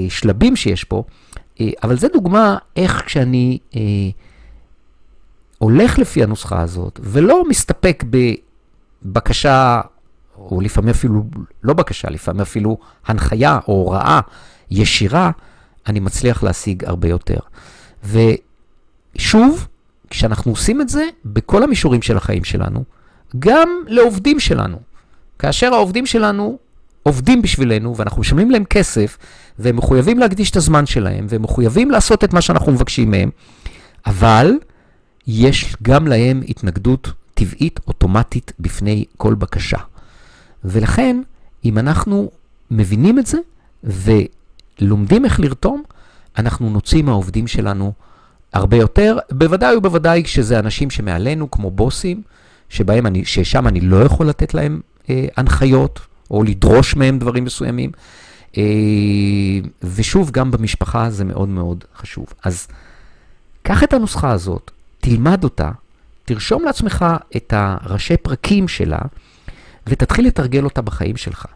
השלבים 0.06 0.56
שיש 0.56 0.84
פה, 0.84 1.04
אה, 1.60 1.70
אבל 1.82 1.98
זו 1.98 2.08
דוגמה 2.12 2.56
איך 2.76 3.02
כשאני 3.06 3.58
אה, 3.76 3.80
הולך 5.58 5.98
לפי 5.98 6.22
הנוסחה 6.22 6.60
הזאת, 6.60 7.00
ולא 7.02 7.48
מסתפק 7.48 8.04
בבקשה, 9.04 9.80
או 10.36 10.60
לפעמים 10.60 10.90
אפילו 10.90 11.24
לא 11.62 11.74
בקשה, 11.74 12.10
לפעמים 12.10 12.40
אפילו 12.40 12.78
הנחיה 13.06 13.58
או 13.68 13.72
הוראה 13.72 14.20
ישירה, 14.70 15.30
אני 15.86 16.00
מצליח 16.00 16.42
להשיג 16.42 16.84
הרבה 16.84 17.08
יותר. 17.08 17.38
ושוב, 18.04 19.68
כשאנחנו 20.10 20.52
עושים 20.52 20.80
את 20.80 20.88
זה 20.88 21.08
בכל 21.24 21.62
המישורים 21.62 22.02
של 22.02 22.16
החיים 22.16 22.44
שלנו, 22.44 22.84
גם 23.38 23.68
לעובדים 23.86 24.40
שלנו. 24.40 24.78
כאשר 25.38 25.74
העובדים 25.74 26.06
שלנו 26.06 26.58
עובדים 27.02 27.42
בשבילנו 27.42 27.96
ואנחנו 27.96 28.20
משלמים 28.20 28.50
להם 28.50 28.64
כסף, 28.64 29.18
והם 29.58 29.76
מחויבים 29.76 30.18
להקדיש 30.18 30.50
את 30.50 30.56
הזמן 30.56 30.86
שלהם, 30.86 31.26
והם 31.28 31.42
מחויבים 31.42 31.90
לעשות 31.90 32.24
את 32.24 32.32
מה 32.32 32.40
שאנחנו 32.40 32.72
מבקשים 32.72 33.10
מהם, 33.10 33.30
אבל 34.06 34.52
יש 35.26 35.76
גם 35.82 36.06
להם 36.06 36.42
התנגדות 36.48 37.12
טבעית, 37.34 37.80
אוטומטית, 37.86 38.52
בפני 38.60 39.04
כל 39.16 39.34
בקשה. 39.34 39.78
ולכן, 40.64 41.22
אם 41.64 41.78
אנחנו 41.78 42.30
מבינים 42.70 43.18
את 43.18 43.26
זה 43.26 43.38
ולומדים 43.84 45.24
איך 45.24 45.40
לרתום, 45.40 45.82
אנחנו 46.38 46.70
נוציא 46.70 47.02
מהעובדים 47.02 47.46
שלנו 47.46 47.92
הרבה 48.52 48.76
יותר, 48.76 49.18
בוודאי 49.30 49.76
ובוודאי 49.76 50.22
כשזה 50.24 50.58
אנשים 50.58 50.90
שמעלינו, 50.90 51.50
כמו 51.50 51.70
בוסים, 51.70 52.22
שבהם 52.68 53.06
אני, 53.06 53.24
ששם 53.24 53.68
אני 53.68 53.80
לא 53.80 54.02
יכול 54.02 54.28
לתת 54.28 54.54
להם 54.54 54.80
אה, 55.10 55.26
הנחיות, 55.36 56.00
או 56.32 56.42
לדרוש 56.42 56.96
מהם 56.96 57.18
דברים 57.18 57.44
מסוימים. 57.44 57.90
אה, 58.56 58.62
ושוב, 59.82 60.30
גם 60.30 60.50
במשפחה 60.50 61.10
זה 61.10 61.24
מאוד 61.24 61.48
מאוד 61.48 61.84
חשוב. 61.96 62.26
אז 62.44 62.68
קח 63.62 63.84
את 63.84 63.92
הנוסחה 63.92 64.30
הזאת, 64.30 64.70
תלמד 65.00 65.44
אותה, 65.44 65.70
תרשום 66.24 66.64
לעצמך 66.64 67.04
את 67.36 67.52
הראשי 67.56 68.16
פרקים 68.16 68.68
שלה, 68.68 68.98
ותתחיל 69.86 70.26
לתרגל 70.26 70.64
אותה 70.64 70.82
בחיים 70.82 71.16
שלך. 71.16 71.46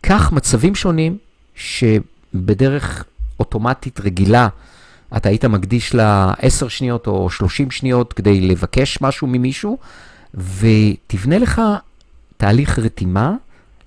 קח 0.00 0.32
מצבים 0.32 0.74
שונים 0.74 1.18
שבדרך 1.54 3.04
אוטומטית 3.40 4.00
רגילה, 4.00 4.48
אתה 5.16 5.28
היית 5.28 5.44
מקדיש 5.44 5.94
לה 5.94 6.32
10 6.38 6.68
שניות 6.68 7.06
או 7.06 7.30
30 7.30 7.70
שניות 7.70 8.12
כדי 8.12 8.40
לבקש 8.40 8.98
משהו 9.00 9.26
ממישהו, 9.26 9.78
ותבנה 10.34 11.38
לך 11.38 11.62
תהליך 12.36 12.78
רתימה 12.78 13.34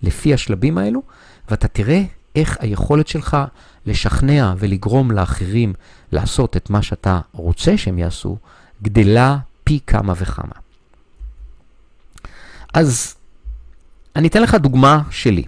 לפי 0.04 0.34
השלבים 0.34 0.78
האלו, 0.78 1.02
ואתה 1.50 1.68
תראה 1.68 2.04
איך 2.36 2.58
היכולת 2.60 3.08
שלך 3.08 3.38
לשכנע 3.86 4.54
ולגרום 4.58 5.12
לאחרים 5.12 5.74
לעשות 6.12 6.58
את 6.58 6.70
מה 6.70 6.82
שאתה 6.82 7.20
רוצה 7.32 7.78
שהם 7.78 8.00
יעשו, 8.00 8.38
גדלה 8.82 9.38
פי 9.64 9.80
כמה 9.88 10.14
וכמה. 10.18 10.54
אז 12.74 13.16
אני 14.16 14.28
אתן 14.28 14.42
לך 14.42 14.56
דוגמה 14.56 15.02
שלי, 15.12 15.44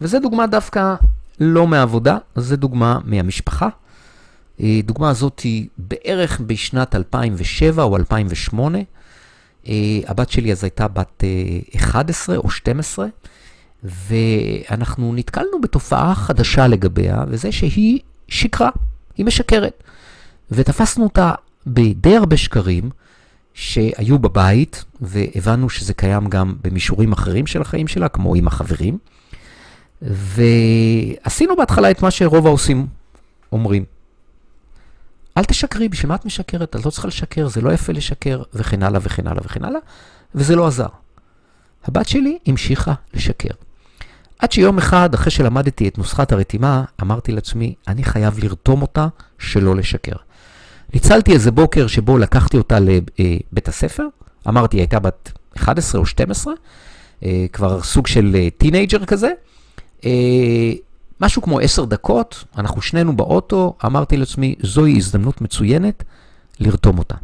וזו 0.00 0.18
דוגמה 0.18 0.46
דווקא 0.46 0.94
לא 1.40 1.68
מהעבודה, 1.68 2.18
זו 2.36 2.56
דוגמה 2.56 2.98
מהמשפחה. 3.04 3.68
אה, 4.60 4.80
דוגמה 4.84 5.10
הזאת 5.10 5.40
היא 5.40 5.68
בערך 5.78 6.40
בשנת 6.46 6.94
2007 6.94 7.82
או 7.82 7.96
2008. 7.96 8.78
אה, 9.68 9.74
הבת 10.06 10.30
שלי 10.30 10.52
אז 10.52 10.64
הייתה 10.64 10.88
בת 10.88 11.24
11 11.76 12.34
אה, 12.34 12.40
או 12.40 12.50
12, 12.50 13.06
ואנחנו 13.84 15.14
נתקלנו 15.14 15.60
בתופעה 15.62 16.14
חדשה 16.14 16.66
לגביה, 16.66 17.24
וזה 17.28 17.52
שהיא 17.52 18.00
שקרה, 18.28 18.70
היא 19.16 19.26
משקרת. 19.26 19.82
ותפסנו 20.50 21.04
אותה 21.04 21.32
בדי 21.66 22.16
הרבה 22.16 22.36
שקרים 22.36 22.90
שהיו 23.54 24.18
בבית, 24.18 24.84
והבנו 25.00 25.70
שזה 25.70 25.94
קיים 25.94 26.28
גם 26.28 26.54
במישורים 26.64 27.12
אחרים 27.12 27.46
של 27.46 27.62
החיים 27.62 27.88
שלה, 27.88 28.08
כמו 28.08 28.34
עם 28.34 28.46
החברים. 28.46 28.98
ועשינו 30.02 31.56
בהתחלה 31.56 31.90
את 31.90 32.02
מה 32.02 32.10
שרוב 32.10 32.46
העושים 32.46 32.86
אומרים. 33.52 33.84
אל 35.36 35.44
תשקרי, 35.44 35.88
בשביל 35.88 36.08
מה 36.08 36.14
את 36.14 36.24
משקרת? 36.24 36.76
את 36.76 36.84
לא 36.84 36.90
צריכה 36.90 37.08
לשקר, 37.08 37.48
זה 37.48 37.60
לא 37.60 37.72
יפה 37.72 37.92
לשקר, 37.92 38.42
וכן 38.54 38.82
הלאה 38.82 39.00
וכן 39.02 39.26
הלאה 39.26 39.42
וכן 39.44 39.64
הלאה, 39.64 39.80
וזה 40.34 40.56
לא 40.56 40.66
עזר. 40.66 40.88
הבת 41.84 42.08
שלי 42.08 42.38
המשיכה 42.46 42.94
לשקר. 43.14 43.65
עד 44.38 44.52
שיום 44.52 44.78
אחד, 44.78 45.14
אחרי 45.14 45.30
שלמדתי 45.30 45.88
את 45.88 45.98
נוסחת 45.98 46.32
הרתימה, 46.32 46.84
אמרתי 47.02 47.32
לעצמי, 47.32 47.74
אני 47.88 48.04
חייב 48.04 48.38
לרתום 48.44 48.82
אותה 48.82 49.06
שלא 49.38 49.76
לשקר. 49.76 50.16
ניצלתי 50.94 51.32
איזה 51.32 51.50
בוקר 51.50 51.86
שבו 51.86 52.18
לקחתי 52.18 52.56
אותה 52.56 52.78
לבית 52.80 53.68
הספר, 53.68 54.06
אמרתי, 54.48 54.76
היא 54.76 54.82
הייתה 54.82 54.98
בת 54.98 55.32
11 55.56 56.00
או 56.00 56.06
12, 56.06 56.54
אה, 57.24 57.46
כבר 57.52 57.82
סוג 57.82 58.06
של 58.06 58.36
teenager 58.58 59.00
אה, 59.00 59.06
כזה. 59.06 59.30
אה, 60.04 60.72
משהו 61.20 61.42
כמו 61.42 61.60
10 61.60 61.84
דקות, 61.84 62.44
אנחנו 62.58 62.82
שנינו 62.82 63.16
באוטו, 63.16 63.76
אמרתי 63.84 64.16
לעצמי, 64.16 64.54
זוהי 64.62 64.96
הזדמנות 64.96 65.40
מצוינת 65.40 66.04
לרתום 66.60 66.98
אותה. 66.98 67.14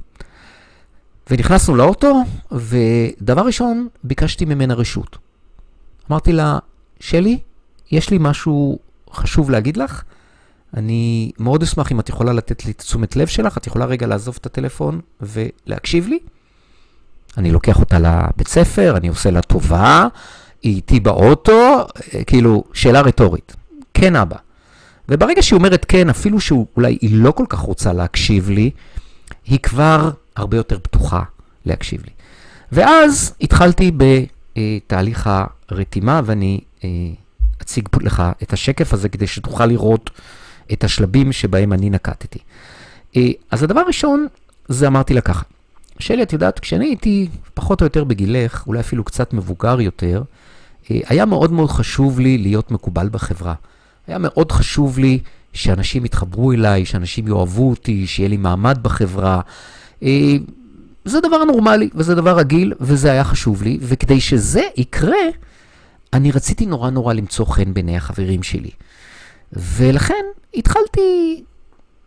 ונכנסנו 1.30 1.74
לאוטו, 1.74 2.22
ודבר 2.52 3.42
ראשון, 3.42 3.88
ביקשתי 4.04 4.44
ממנה 4.44 4.74
רשות. 4.74 5.18
אמרתי 6.10 6.32
לה, 6.32 6.58
שלי, 7.02 7.38
יש 7.90 8.10
לי 8.10 8.16
משהו 8.20 8.78
חשוב 9.12 9.50
להגיד 9.50 9.76
לך. 9.76 10.02
אני 10.76 11.32
מאוד 11.38 11.62
אשמח 11.62 11.92
אם 11.92 12.00
את 12.00 12.08
יכולה 12.08 12.32
לתת 12.32 12.64
לי 12.64 12.70
את 12.70 12.78
תשומת 12.78 13.16
לב 13.16 13.26
שלך, 13.26 13.56
את 13.56 13.66
יכולה 13.66 13.84
רגע 13.84 14.06
לעזוב 14.06 14.38
את 14.40 14.46
הטלפון 14.46 15.00
ולהקשיב 15.20 16.08
לי. 16.08 16.18
אני 17.38 17.50
לוקח 17.50 17.80
אותה 17.80 17.98
לבית 17.98 18.48
ספר, 18.48 18.96
אני 18.96 19.08
עושה 19.08 19.30
לה 19.30 19.42
טובה, 19.42 20.06
היא 20.62 20.76
איתי 20.76 21.00
באוטו, 21.00 21.86
כאילו, 22.26 22.64
שאלה 22.72 23.00
רטורית. 23.00 23.56
כן, 23.94 24.16
אבא. 24.16 24.36
וברגע 25.08 25.42
שהיא 25.42 25.56
אומרת 25.56 25.84
כן, 25.88 26.08
אפילו 26.08 26.40
שאולי 26.40 26.98
היא 27.00 27.10
לא 27.16 27.30
כל 27.30 27.46
כך 27.48 27.58
רוצה 27.58 27.92
להקשיב 27.92 28.50
לי, 28.50 28.70
היא 29.46 29.58
כבר 29.58 30.10
הרבה 30.36 30.56
יותר 30.56 30.78
פתוחה 30.78 31.22
להקשיב 31.66 32.02
לי. 32.04 32.10
ואז 32.72 33.34
התחלתי 33.40 33.92
בתהליך 33.96 35.30
הרתימה, 35.68 36.20
ואני 36.24 36.60
אה, 36.60 36.71
אציג 37.62 37.88
לך 38.00 38.22
את 38.42 38.52
השקף 38.52 38.92
הזה 38.92 39.08
כדי 39.08 39.26
שתוכל 39.26 39.66
לראות 39.66 40.10
את 40.72 40.84
השלבים 40.84 41.32
שבהם 41.32 41.72
אני 41.72 41.90
נקטתי. 41.90 42.38
אה, 43.16 43.28
אז 43.50 43.62
הדבר 43.62 43.80
הראשון, 43.80 44.26
זה 44.68 44.86
אמרתי 44.86 45.14
לה 45.14 45.20
ככה, 45.20 45.42
שלי, 45.98 46.22
את 46.22 46.32
יודעת, 46.32 46.60
כשאני 46.60 46.84
הייתי 46.84 47.28
פחות 47.54 47.80
או 47.80 47.86
יותר 47.86 48.04
בגילך, 48.04 48.64
אולי 48.66 48.80
אפילו 48.80 49.04
קצת 49.04 49.32
מבוגר 49.32 49.80
יותר, 49.80 50.22
אה, 50.90 51.00
היה 51.06 51.24
מאוד 51.24 51.52
מאוד 51.52 51.70
חשוב 51.70 52.20
לי 52.20 52.38
להיות 52.38 52.70
מקובל 52.70 53.08
בחברה. 53.12 53.54
היה 54.06 54.18
מאוד 54.18 54.52
חשוב 54.52 54.98
לי 54.98 55.18
שאנשים 55.52 56.04
יתחברו 56.04 56.52
אליי, 56.52 56.84
שאנשים 56.84 57.28
יאהבו 57.28 57.70
אותי, 57.70 58.06
שיהיה 58.06 58.28
לי 58.28 58.36
מעמד 58.36 58.78
בחברה. 58.82 59.40
זה 61.04 61.20
דבר 61.20 61.44
נורמלי 61.44 61.90
וזה 61.94 62.14
דבר 62.14 62.36
רגיל, 62.36 62.72
וזה 62.80 63.12
היה 63.12 63.24
חשוב 63.24 63.62
לי, 63.62 63.78
וכדי 63.80 64.20
שזה 64.20 64.62
יקרה, 64.76 65.16
אני 66.12 66.30
רציתי 66.30 66.66
נורא 66.66 66.90
נורא 66.90 67.14
למצוא 67.14 67.46
חן 67.46 67.74
בעיני 67.74 67.96
החברים 67.96 68.42
שלי. 68.42 68.70
ולכן 69.52 70.24
התחלתי 70.54 71.42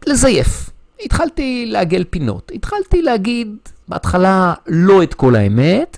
לזייף. 0.08 0.70
התחלתי 1.06 1.66
לעגל 1.66 2.04
פינות. 2.10 2.52
התחלתי 2.56 3.02
להגיד 3.02 3.56
בהתחלה 3.88 4.54
לא 4.68 5.04
את 5.04 5.14
כל 5.14 5.36
האמת, 5.36 5.98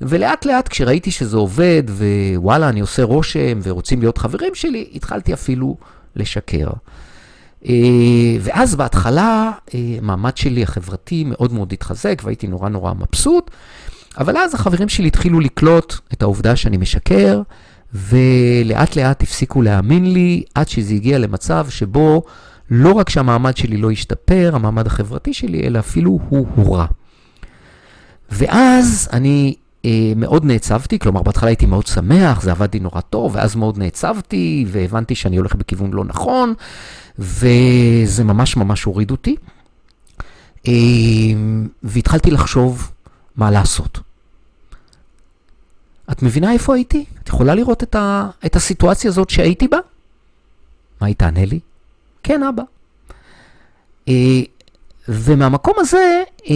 ולאט 0.00 0.44
לאט 0.44 0.68
כשראיתי 0.68 1.10
שזה 1.10 1.36
עובד, 1.36 1.82
ווואלה, 1.88 2.68
אני 2.68 2.80
עושה 2.80 3.02
רושם, 3.02 3.58
ורוצים 3.62 4.00
להיות 4.00 4.18
חברים 4.18 4.54
שלי, 4.54 4.90
התחלתי 4.94 5.32
אפילו 5.32 5.76
לשקר. 6.16 6.68
אה, 7.66 7.72
ואז 8.40 8.74
בהתחלה, 8.74 9.50
אה, 9.74 9.80
שלי 10.34 10.62
החברתי 10.62 11.24
מאוד 11.26 11.52
מאוד 11.52 11.72
התחזק, 11.72 12.22
והייתי 12.24 12.46
נורא 12.46 12.68
נורא 12.68 12.92
מבסוט. 12.94 13.50
אבל 14.18 14.36
אז 14.36 14.54
החברים 14.54 14.88
שלי 14.88 15.06
התחילו 15.06 15.40
לקלוט 15.40 15.94
את 16.12 16.22
העובדה 16.22 16.56
שאני 16.56 16.76
משקר, 16.76 17.42
ולאט 17.94 18.96
לאט 18.96 19.22
הפסיקו 19.22 19.62
להאמין 19.62 20.12
לי, 20.12 20.42
עד 20.54 20.68
שזה 20.68 20.94
הגיע 20.94 21.18
למצב 21.18 21.66
שבו 21.68 22.22
לא 22.70 22.92
רק 22.92 23.10
שהמעמד 23.10 23.56
שלי 23.56 23.76
לא 23.76 23.90
השתפר, 23.90 24.50
המעמד 24.54 24.86
החברתי 24.86 25.34
שלי, 25.34 25.66
אלא 25.66 25.78
אפילו 25.78 26.18
הוא 26.28 26.46
הורע. 26.54 26.86
ואז 28.30 29.08
אני 29.12 29.54
אה, 29.84 30.12
מאוד 30.16 30.44
נעצבתי, 30.44 30.98
כלומר 30.98 31.22
בהתחלה 31.22 31.48
הייתי 31.48 31.66
מאוד 31.66 31.86
שמח, 31.86 32.42
זה 32.42 32.50
עבד 32.50 32.74
לי 32.74 32.80
נורא 32.80 33.00
טוב, 33.00 33.34
ואז 33.34 33.56
מאוד 33.56 33.78
נעצבתי, 33.78 34.64
והבנתי 34.68 35.14
שאני 35.14 35.36
הולך 35.36 35.54
בכיוון 35.54 35.92
לא 35.92 36.04
נכון, 36.04 36.54
וזה 37.18 38.24
ממש 38.24 38.56
ממש 38.56 38.84
הוריד 38.84 39.10
אותי. 39.10 39.36
אה, 40.68 40.72
והתחלתי 41.82 42.30
לחשוב 42.30 42.90
מה 43.36 43.50
לעשות. 43.50 44.07
את 46.10 46.22
מבינה 46.22 46.52
איפה 46.52 46.74
הייתי? 46.74 47.04
את 47.22 47.28
יכולה 47.28 47.54
לראות 47.54 47.82
את, 47.82 47.94
ה, 47.94 48.30
את 48.46 48.56
הסיטואציה 48.56 49.10
הזאת 49.10 49.30
שהייתי 49.30 49.68
בה? 49.68 49.78
מה 51.00 51.06
היא 51.06 51.14
תענה 51.14 51.44
לי? 51.44 51.60
כן, 52.22 52.42
אבא. 52.42 52.62
אה, 54.08 54.40
ומהמקום 55.08 55.74
הזה, 55.78 56.22
אה, 56.50 56.54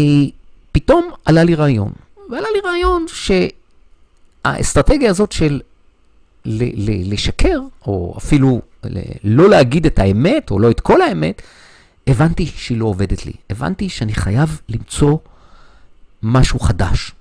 פתאום 0.73 1.11
עלה 1.25 1.45
לי 1.45 1.55
רעיון. 1.55 1.93
ועלה 2.31 2.49
לי 2.55 2.61
רעיון 2.65 3.07
שהאסטרטגיה 4.45 5.11
הזאת 5.11 5.33
של 5.33 5.61
לשקר, 6.45 7.61
או 7.87 8.15
אפילו 8.19 8.61
לא 9.25 9.49
להגיד 9.51 9.87
את 9.87 9.99
האמת, 9.99 10.51
או 10.51 10.59
לא 10.59 10.71
את 10.71 10.81
כל 10.81 11.03
האמת, 11.03 11.43
הבנתי 12.07 12.47
שהיא 12.47 12.79
לא 12.79 12.85
עובדת 12.85 13.27
לי. 13.27 13.33
הבנתי 13.51 13.89
שאני 13.89 14.15
חייב 14.15 14.61
למצוא 14.69 15.19
משהו 16.23 16.61
חדש. 16.61 17.13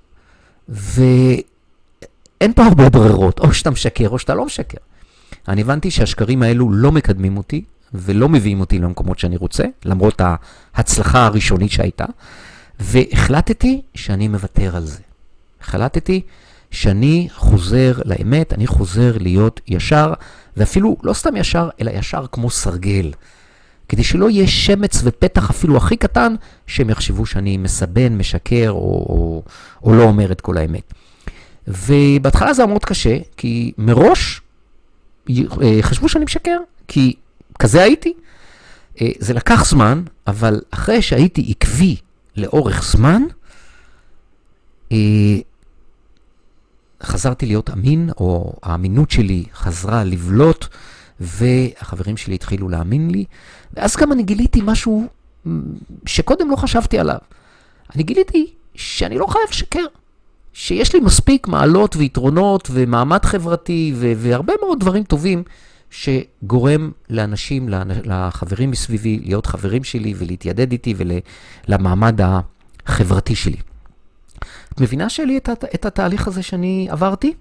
ואין 2.42 2.52
פה 2.52 2.64
הרבה 2.64 2.90
ברירות, 2.90 3.38
או 3.38 3.52
שאתה 3.52 3.70
משקר 3.70 4.08
או 4.08 4.18
שאתה 4.18 4.34
לא 4.34 4.44
משקר. 4.44 4.78
אני 5.48 5.60
הבנתי 5.60 5.90
שהשקרים 5.90 6.42
האלו 6.42 6.72
לא 6.72 6.92
מקדמים 6.92 7.36
אותי 7.36 7.64
ולא 7.94 8.28
מביאים 8.28 8.60
אותי 8.60 8.78
למקומות 8.78 9.18
שאני 9.18 9.36
רוצה, 9.36 9.64
למרות 9.84 10.20
ההצלחה 10.74 11.26
הראשונית 11.26 11.70
שהייתה, 11.70 12.04
והחלטתי 12.80 13.82
שאני 13.94 14.28
מוותר 14.28 14.76
על 14.76 14.86
זה. 14.86 15.00
החלטתי 15.60 16.20
שאני 16.70 17.28
חוזר 17.34 17.92
לאמת, 18.04 18.52
אני 18.52 18.66
חוזר 18.66 19.18
להיות 19.20 19.60
ישר, 19.68 20.12
ואפילו 20.56 20.96
לא 21.02 21.12
סתם 21.12 21.36
ישר, 21.36 21.68
אלא 21.80 21.90
ישר 21.90 22.26
כמו 22.32 22.50
סרגל. 22.50 23.12
כדי 23.88 24.04
שלא 24.04 24.30
יהיה 24.30 24.46
שמץ 24.46 25.00
ופתח 25.04 25.50
אפילו 25.50 25.76
הכי 25.76 25.96
קטן, 25.96 26.34
שהם 26.66 26.90
יחשבו 26.90 27.26
שאני 27.26 27.56
מסבן, 27.56 28.18
משקר, 28.18 28.70
או, 28.70 28.76
או, 28.76 29.42
או 29.82 29.94
לא 29.94 30.02
אומר 30.02 30.32
את 30.32 30.40
כל 30.40 30.58
האמת. 30.58 30.94
ובהתחלה 31.68 32.54
זה 32.54 32.62
היה 32.62 32.68
מאוד 32.68 32.84
קשה, 32.84 33.18
כי 33.36 33.72
מראש 33.78 34.40
אה, 35.30 35.78
חשבו 35.80 36.08
שאני 36.08 36.24
משקר, 36.24 36.58
כי 36.88 37.14
כזה 37.58 37.82
הייתי. 37.82 38.12
אה, 39.00 39.10
זה 39.18 39.34
לקח 39.34 39.64
זמן, 39.64 40.02
אבל 40.26 40.60
אחרי 40.70 41.02
שהייתי 41.02 41.46
עקבי 41.50 41.96
לאורך 42.36 42.84
זמן, 42.84 43.22
אה, 44.92 44.96
חזרתי 47.02 47.46
להיות 47.46 47.70
אמין, 47.70 48.10
או 48.16 48.52
האמינות 48.62 49.10
שלי 49.10 49.44
חזרה 49.54 50.04
לבלוט, 50.04 50.66
והחברים 51.20 52.16
שלי 52.16 52.34
התחילו 52.34 52.68
להאמין 52.68 53.10
לי, 53.10 53.24
ואז 53.74 53.96
גם 53.96 54.12
אני 54.12 54.22
גיליתי 54.22 54.60
משהו 54.64 55.08
שקודם 56.06 56.50
לא 56.50 56.56
חשבתי 56.56 56.98
עליו. 56.98 57.18
אני 57.94 58.02
גיליתי 58.02 58.52
שאני 58.74 59.18
לא 59.18 59.26
חייב 59.26 59.44
לשקר, 59.50 59.84
שיש 60.52 60.94
לי 60.94 61.00
מספיק 61.00 61.48
מעלות 61.48 61.96
ויתרונות 61.96 62.68
ומעמד 62.72 63.24
חברתי 63.24 63.94
והרבה 63.96 64.52
מאוד 64.60 64.80
דברים 64.80 65.04
טובים 65.04 65.42
שגורם 65.90 66.90
לאנשים, 67.10 67.68
לחברים 68.04 68.70
מסביבי, 68.70 69.20
להיות 69.24 69.46
חברים 69.46 69.84
שלי 69.84 70.14
ולהתיידד 70.16 70.72
איתי 70.72 70.94
ולמעמד 71.68 72.20
החברתי 72.86 73.34
שלי. 73.34 73.56
את 74.72 74.80
מבינה 74.80 75.08
שלי 75.08 75.36
את, 75.36 75.48
את 75.74 75.84
התהליך 75.86 76.28
הזה 76.28 76.42
שאני 76.42 76.88
עברתי? 76.90 77.34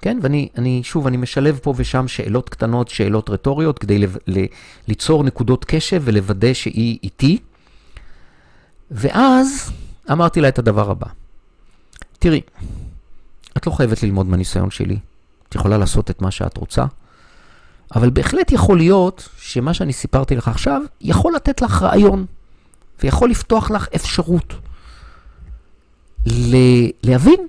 כן, 0.00 0.18
ואני, 0.22 0.48
אני, 0.58 0.80
שוב, 0.84 1.06
אני 1.06 1.16
משלב 1.16 1.58
פה 1.62 1.74
ושם 1.76 2.08
שאלות 2.08 2.48
קטנות, 2.48 2.88
שאלות 2.88 3.30
רטוריות, 3.30 3.78
כדי 3.78 3.98
ל, 3.98 4.06
ל, 4.26 4.44
ליצור 4.88 5.24
נקודות 5.24 5.64
קשב 5.64 6.02
ולוודא 6.04 6.52
שהיא 6.52 6.98
איתי. 7.02 7.38
ואז 8.90 9.72
אמרתי 10.12 10.40
לה 10.40 10.48
את 10.48 10.58
הדבר 10.58 10.90
הבא. 10.90 11.06
תראי, 12.20 12.40
את 13.56 13.66
לא 13.66 13.72
חייבת 13.72 14.02
ללמוד 14.02 14.26
מהניסיון 14.26 14.70
שלי, 14.70 14.98
את 15.48 15.54
יכולה 15.54 15.78
לעשות 15.78 16.10
את 16.10 16.22
מה 16.22 16.30
שאת 16.30 16.56
רוצה, 16.56 16.84
אבל 17.94 18.10
בהחלט 18.10 18.52
יכול 18.52 18.76
להיות 18.78 19.28
שמה 19.38 19.74
שאני 19.74 19.92
סיפרתי 19.92 20.36
לך 20.36 20.48
עכשיו 20.48 20.82
יכול 21.00 21.34
לתת 21.34 21.62
לך 21.62 21.82
רעיון, 21.82 22.26
ויכול 23.02 23.30
לפתוח 23.30 23.70
לך 23.70 23.88
אפשרות 23.94 24.54
ל- 26.26 26.90
להבין 27.02 27.46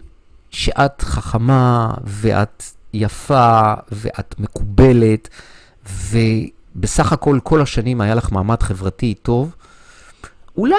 שאת 0.52 1.02
חכמה 1.02 1.94
ואת 2.04 2.64
יפה 2.94 3.74
ואת 3.92 4.36
מקובלת, 4.40 5.30
ובסך 5.86 7.14
הכל 7.14 7.40
כל 7.44 7.62
השנים 7.62 8.02
היה 8.02 8.16
לך 8.16 8.32
מעמד 8.32 8.64
חברתי 8.64 9.14
טוב, 9.14 9.56
אולי 10.58 10.76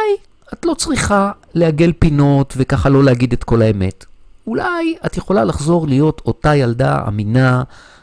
את 0.53 0.65
לא 0.65 0.75
צריכה 0.75 1.33
לעגל 1.55 1.93
פינות 1.99 2.55
וככה 2.57 2.89
לא 2.89 3.05
להגיד 3.05 3.33
את 3.33 3.45
כל 3.45 3.63
האמת. 3.63 4.05
אולי 4.47 4.97
את 5.07 5.17
יכולה 5.17 5.45
לחזור 5.45 5.89
להיות 5.89 6.23
אותה 6.27 6.57
ילדה 6.57 7.05
אמינה, 7.09 7.63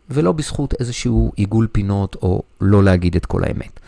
ולא 0.09 0.31
בזכות 0.31 0.73
איזשהו 0.79 1.31
עיגול 1.35 1.67
פינות 1.71 2.15
או 2.21 2.41
לא 2.61 2.83
להגיד 2.83 3.15
את 3.15 3.25
כל 3.25 3.43
האמת. 3.43 3.79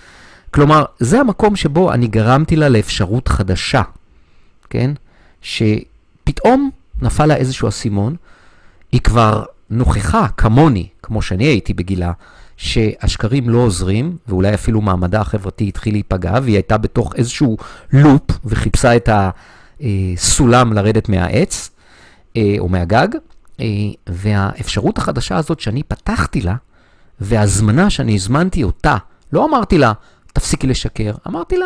כלומר, 0.53 0.85
זה 0.99 1.19
המקום 1.19 1.55
שבו 1.55 1.93
אני 1.93 2.07
גרמתי 2.07 2.55
לה 2.55 2.69
לאפשרות 2.69 3.27
חדשה, 3.27 3.81
כן? 4.69 4.91
שפתאום 5.41 6.69
נפל 7.01 7.25
לה 7.25 7.35
איזשהו 7.35 7.67
אסימון, 7.67 8.15
היא 8.91 9.01
כבר 9.01 9.43
נוכחה, 9.71 10.27
כמוני, 10.37 10.87
כמו 11.03 11.21
שאני 11.21 11.43
הייתי 11.43 11.73
בגילה, 11.73 12.11
שהשקרים 12.57 13.49
לא 13.49 13.57
עוזרים, 13.57 14.17
ואולי 14.27 14.53
אפילו 14.53 14.81
מעמדה 14.81 15.21
החברתי 15.21 15.67
התחיל 15.67 15.93
להיפגע, 15.93 16.33
והיא 16.43 16.55
הייתה 16.55 16.77
בתוך 16.77 17.15
איזשהו 17.15 17.57
לופ 17.93 18.31
וחיפשה 18.45 18.95
את 18.95 19.09
הסולם 19.11 20.73
לרדת 20.73 21.09
מהעץ 21.09 21.69
אה, 22.37 22.55
או 22.59 22.69
מהגג, 22.69 23.07
אה, 23.59 23.65
והאפשרות 24.09 24.97
החדשה 24.97 25.37
הזאת 25.37 25.59
שאני 25.59 25.83
פתחתי 25.83 26.41
לה, 26.41 26.55
וההזמנה 27.19 27.89
שאני 27.89 28.15
הזמנתי 28.15 28.63
אותה, 28.63 28.97
לא 29.33 29.45
אמרתי 29.45 29.77
לה, 29.77 29.93
תפסיקי 30.33 30.67
לשקר, 30.67 31.13
אמרתי 31.27 31.57
לה, 31.57 31.65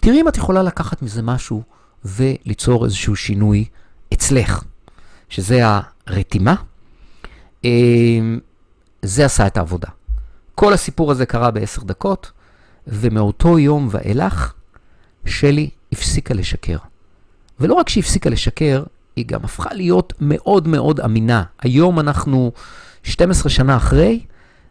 תראי 0.00 0.20
אם 0.20 0.28
את 0.28 0.36
יכולה 0.36 0.62
לקחת 0.62 1.02
מזה 1.02 1.22
משהו 1.22 1.62
וליצור 2.04 2.84
איזשהו 2.84 3.16
שינוי 3.16 3.64
אצלך, 4.12 4.62
שזה 5.28 5.60
הרתימה. 6.06 6.54
אה, 7.66 8.36
זה 9.02 9.24
עשה 9.24 9.46
את 9.46 9.56
העבודה. 9.56 9.88
כל 10.54 10.72
הסיפור 10.72 11.10
הזה 11.10 11.26
קרה 11.26 11.50
בעשר 11.50 11.82
דקות, 11.82 12.32
ומאותו 12.86 13.58
יום 13.58 13.88
ואילך, 13.90 14.52
שלי 15.26 15.70
הפסיקה 15.92 16.34
לשקר. 16.34 16.76
ולא 17.60 17.74
רק 17.74 17.88
שהיא 17.88 18.02
הפסיקה 18.02 18.30
לשקר, 18.30 18.82
היא 19.16 19.26
גם 19.26 19.40
הפכה 19.44 19.74
להיות 19.74 20.12
מאוד 20.20 20.68
מאוד 20.68 21.00
אמינה. 21.00 21.42
היום 21.62 22.00
אנחנו 22.00 22.52
12 23.02 23.50
שנה 23.50 23.76
אחרי, 23.76 24.20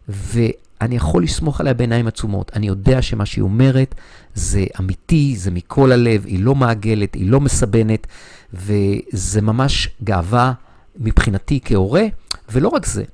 ואני 0.08 0.96
יכול 0.96 1.22
לסמוך 1.22 1.60
עליה 1.60 1.74
בעיניים 1.74 2.06
עצומות. 2.06 2.50
אני 2.54 2.66
יודע 2.66 3.02
שמה 3.02 3.26
שהיא 3.26 3.42
אומרת 3.42 3.94
זה 4.34 4.64
אמיתי, 4.80 5.36
זה 5.36 5.50
מכל 5.50 5.92
הלב, 5.92 6.26
היא 6.26 6.44
לא 6.44 6.54
מעגלת, 6.54 7.14
היא 7.14 7.30
לא 7.30 7.40
מסבנת, 7.40 8.06
וזה 8.52 9.42
ממש 9.42 9.88
גאווה 10.04 10.52
מבחינתי 10.96 11.60
כהורה. 11.64 12.04
ולא 12.48 12.68
רק 12.68 12.86
זה, 12.86 13.04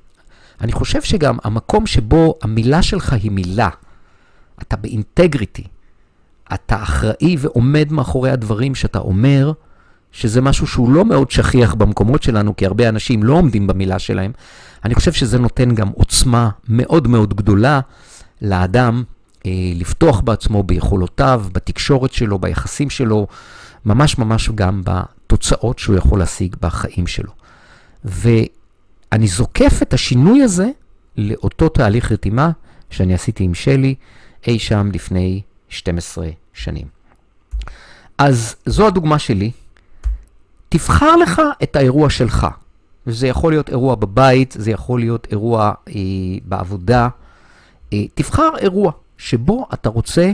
אני 0.61 0.71
חושב 0.71 1.01
שגם 1.01 1.37
המקום 1.43 1.87
שבו 1.87 2.35
המילה 2.41 2.81
שלך 2.81 3.13
היא 3.13 3.31
מילה, 3.31 3.69
אתה 4.61 4.75
באינטגריטי, 4.75 5.63
אתה 6.53 6.83
אחראי 6.83 7.35
ועומד 7.39 7.91
מאחורי 7.91 8.31
הדברים 8.31 8.75
שאתה 8.75 8.99
אומר, 8.99 9.51
שזה 10.11 10.41
משהו 10.41 10.67
שהוא 10.67 10.91
לא 10.91 11.05
מאוד 11.05 11.31
שכיח 11.31 11.73
במקומות 11.73 12.23
שלנו, 12.23 12.55
כי 12.55 12.65
הרבה 12.65 12.89
אנשים 12.89 13.23
לא 13.23 13.33
עומדים 13.33 13.67
במילה 13.67 13.99
שלהם, 13.99 14.31
אני 14.85 14.95
חושב 14.95 15.13
שזה 15.13 15.39
נותן 15.39 15.75
גם 15.75 15.87
עוצמה 15.87 16.49
מאוד 16.67 17.07
מאוד 17.07 17.33
גדולה 17.33 17.79
לאדם 18.41 19.03
אה, 19.45 19.51
לפתוח 19.75 20.21
בעצמו, 20.21 20.63
ביכולותיו, 20.63 21.45
בתקשורת 21.51 22.13
שלו, 22.13 22.39
ביחסים 22.39 22.89
שלו, 22.89 23.27
ממש 23.85 24.17
ממש 24.17 24.49
גם 24.49 24.81
בתוצאות 24.85 25.79
שהוא 25.79 25.95
יכול 25.95 26.19
להשיג 26.19 26.55
בחיים 26.61 27.07
שלו. 27.07 27.31
ואני 29.13 29.27
זוקף 29.27 29.79
את 29.81 29.93
השינוי 29.93 30.43
הזה 30.43 30.69
לאותו 31.17 31.69
תהליך 31.69 32.11
רתימה 32.11 32.51
שאני 32.89 33.13
עשיתי 33.13 33.43
עם 33.43 33.53
שלי 33.53 33.95
אי 34.47 34.59
שם 34.59 34.89
לפני 34.93 35.41
12 35.69 36.27
שנים. 36.53 36.87
אז 38.17 38.55
זו 38.65 38.87
הדוגמה 38.87 39.19
שלי. 39.19 39.51
תבחר 40.69 41.15
לך 41.15 41.41
את 41.63 41.75
האירוע 41.75 42.09
שלך. 42.09 42.47
וזה 43.07 43.27
יכול 43.27 43.51
להיות 43.51 43.69
אירוע 43.69 43.95
בבית, 43.95 44.55
זה 44.59 44.71
יכול 44.71 44.99
להיות 44.99 45.27
אירוע 45.31 45.73
אה, 45.89 45.93
בעבודה. 46.45 47.07
אה, 47.93 48.03
תבחר 48.13 48.49
אירוע 48.57 48.91
שבו 49.17 49.67
אתה 49.73 49.89
רוצה 49.89 50.31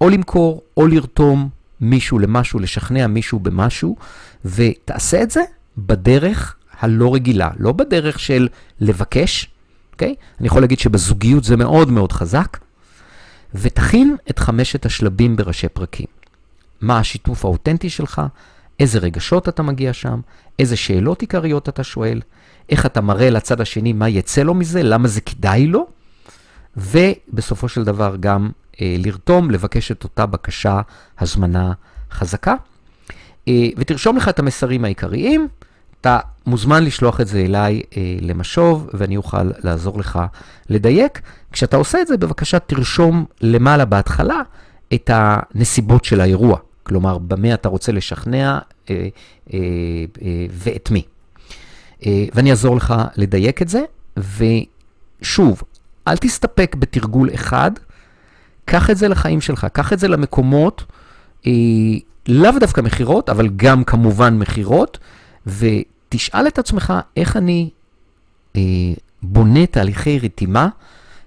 או 0.00 0.08
למכור 0.08 0.62
או 0.76 0.86
לרתום 0.86 1.48
מישהו 1.80 2.18
למשהו, 2.18 2.60
לשכנע 2.60 3.06
מישהו 3.06 3.38
במשהו, 3.38 3.96
ותעשה 4.44 5.22
את 5.22 5.30
זה 5.30 5.42
בדרך 5.78 6.56
הלא 6.82 7.14
רגילה, 7.14 7.50
לא 7.58 7.72
בדרך 7.72 8.18
של 8.18 8.48
לבקש, 8.80 9.50
אוקיי? 9.92 10.14
אני 10.40 10.46
יכול 10.46 10.62
להגיד 10.62 10.78
שבזוגיות 10.78 11.44
זה 11.44 11.56
מאוד 11.56 11.90
מאוד 11.90 12.12
חזק, 12.12 12.58
ותכין 13.54 14.16
את 14.30 14.38
חמשת 14.38 14.86
השלבים 14.86 15.36
בראשי 15.36 15.68
פרקים. 15.68 16.06
מה 16.80 16.98
השיתוף 16.98 17.44
האותנטי 17.44 17.90
שלך, 17.90 18.22
איזה 18.80 18.98
רגשות 18.98 19.48
אתה 19.48 19.62
מגיע 19.62 19.92
שם, 19.92 20.20
איזה 20.58 20.76
שאלות 20.76 21.20
עיקריות 21.20 21.68
אתה 21.68 21.84
שואל, 21.84 22.20
איך 22.70 22.86
אתה 22.86 23.00
מראה 23.00 23.30
לצד 23.30 23.60
השני 23.60 23.92
מה 23.92 24.08
יצא 24.08 24.42
לו 24.42 24.54
מזה, 24.54 24.82
למה 24.82 25.08
זה 25.08 25.20
כדאי 25.20 25.66
לו, 25.66 25.86
ובסופו 26.76 27.68
של 27.68 27.84
דבר 27.84 28.16
גם 28.20 28.50
אה, 28.80 28.96
לרתום, 28.98 29.50
לבקש 29.50 29.92
את 29.92 30.04
אותה 30.04 30.26
בקשה, 30.26 30.80
הזמנה 31.18 31.72
חזקה. 32.12 32.54
אה, 33.48 33.68
ותרשום 33.76 34.16
לך 34.16 34.28
את 34.28 34.38
המסרים 34.38 34.84
העיקריים, 34.84 35.48
אתה 36.02 36.18
מוזמן 36.46 36.84
לשלוח 36.84 37.20
את 37.20 37.28
זה 37.28 37.38
אליי 37.38 37.82
אה, 37.96 38.16
למשוב, 38.20 38.88
ואני 38.94 39.16
אוכל 39.16 39.50
לעזור 39.64 39.98
לך 39.98 40.18
לדייק. 40.68 41.20
כשאתה 41.52 41.76
עושה 41.76 42.00
את 42.00 42.06
זה, 42.06 42.16
בבקשה 42.16 42.58
תרשום 42.58 43.24
למעלה 43.40 43.84
בהתחלה 43.84 44.40
את 44.94 45.10
הנסיבות 45.12 46.04
של 46.04 46.20
האירוע. 46.20 46.58
כלומר, 46.82 47.18
במה 47.18 47.54
אתה 47.54 47.68
רוצה 47.68 47.92
לשכנע 47.92 48.58
אה, 48.90 49.08
אה, 49.52 49.58
אה, 50.22 50.46
ואת 50.50 50.90
מי. 50.90 51.02
אה, 52.06 52.24
ואני 52.34 52.50
אעזור 52.50 52.76
לך 52.76 52.94
לדייק 53.16 53.62
את 53.62 53.68
זה, 53.68 53.82
ושוב, 54.16 55.62
אל 56.08 56.16
תסתפק 56.16 56.76
בתרגול 56.78 57.30
אחד, 57.34 57.70
קח 58.64 58.90
את 58.90 58.96
זה 58.96 59.08
לחיים 59.08 59.40
שלך, 59.40 59.66
קח 59.72 59.92
את 59.92 59.98
זה 59.98 60.08
למקומות, 60.08 60.84
אה, 61.46 61.52
לאו 62.28 62.58
דווקא 62.60 62.80
מכירות, 62.80 63.28
אבל 63.30 63.48
גם 63.56 63.84
כמובן 63.84 64.38
מכירות, 64.38 64.98
ותשאל 65.46 66.46
את 66.46 66.58
עצמך 66.58 66.92
איך 67.16 67.36
אני 67.36 67.70
אה, 68.56 68.60
בונה 69.22 69.66
תהליכי 69.66 70.18
רתימה 70.18 70.68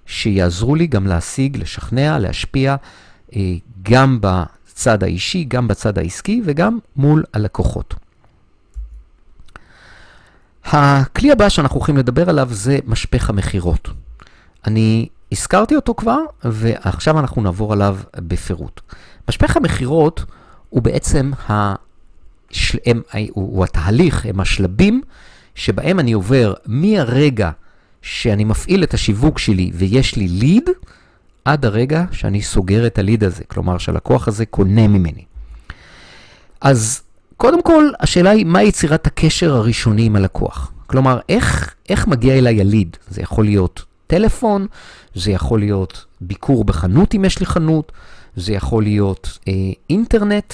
שיעזרו 0.05 0.75
לי 0.75 0.87
גם 0.87 1.07
להשיג, 1.07 1.57
לשכנע, 1.57 2.19
להשפיע, 2.19 2.75
אה, 3.35 3.41
גם 3.81 4.19
בצד 4.21 5.03
האישי, 5.03 5.43
גם 5.43 5.67
בצד 5.67 5.97
העסקי 5.97 6.41
וגם 6.45 6.79
מול 6.95 7.23
הלקוחות. 7.33 7.93
הכלי 10.65 11.31
הבא 11.31 11.49
שאנחנו 11.49 11.75
הולכים 11.77 11.97
לדבר 11.97 12.29
עליו 12.29 12.47
זה 12.51 12.79
משפך 12.85 13.29
המכירות. 13.29 13.89
אני 14.67 15.07
הזכרתי 15.31 15.75
אותו 15.75 15.93
כבר, 15.93 16.19
ועכשיו 16.43 17.19
אנחנו 17.19 17.41
נעבור 17.41 17.73
עליו 17.73 17.97
בפירוט. 18.15 18.81
משפך 19.29 19.57
המכירות 19.57 20.25
הוא 20.69 20.81
בעצם 20.81 21.31
השל... 22.55 22.77
הם, 22.85 23.01
הוא, 23.33 23.55
הוא 23.55 23.63
התהליך, 23.63 24.25
הם 24.25 24.39
השלבים 24.39 25.01
שבהם 25.55 25.99
אני 25.99 26.13
עובר 26.13 26.53
מהרגע 26.65 27.51
שאני 28.01 28.43
מפעיל 28.43 28.83
את 28.83 28.93
השיווק 28.93 29.39
שלי 29.39 29.71
ויש 29.73 30.15
לי 30.15 30.27
ליד, 30.27 30.69
עד 31.45 31.65
הרגע 31.65 32.05
שאני 32.11 32.41
סוגר 32.41 32.87
את 32.87 32.99
הליד 32.99 33.23
הזה, 33.23 33.43
כלומר 33.47 33.77
שהלקוח 33.77 34.27
הזה 34.27 34.45
קונה 34.45 34.87
ממני. 34.87 35.23
אז 36.61 37.01
קודם 37.37 37.61
כל, 37.61 37.89
השאלה 37.99 38.29
היא, 38.29 38.45
מה 38.45 38.63
יצירת 38.63 39.07
הקשר 39.07 39.55
הראשוני 39.55 40.05
עם 40.05 40.15
הלקוח? 40.15 40.71
כלומר, 40.87 41.19
איך, 41.29 41.75
איך 41.89 42.07
מגיע 42.07 42.37
אליי 42.37 42.61
הליד? 42.61 42.97
זה 43.09 43.21
יכול 43.21 43.45
להיות 43.45 43.83
טלפון, 44.07 44.67
זה 45.15 45.31
יכול 45.31 45.59
להיות 45.59 46.05
ביקור 46.21 46.63
בחנות 46.63 47.15
אם 47.15 47.25
יש 47.25 47.39
לי 47.39 47.45
חנות, 47.45 47.91
זה 48.35 48.53
יכול 48.53 48.83
להיות 48.83 49.39
אה, 49.47 49.53
אינטרנט, 49.89 50.53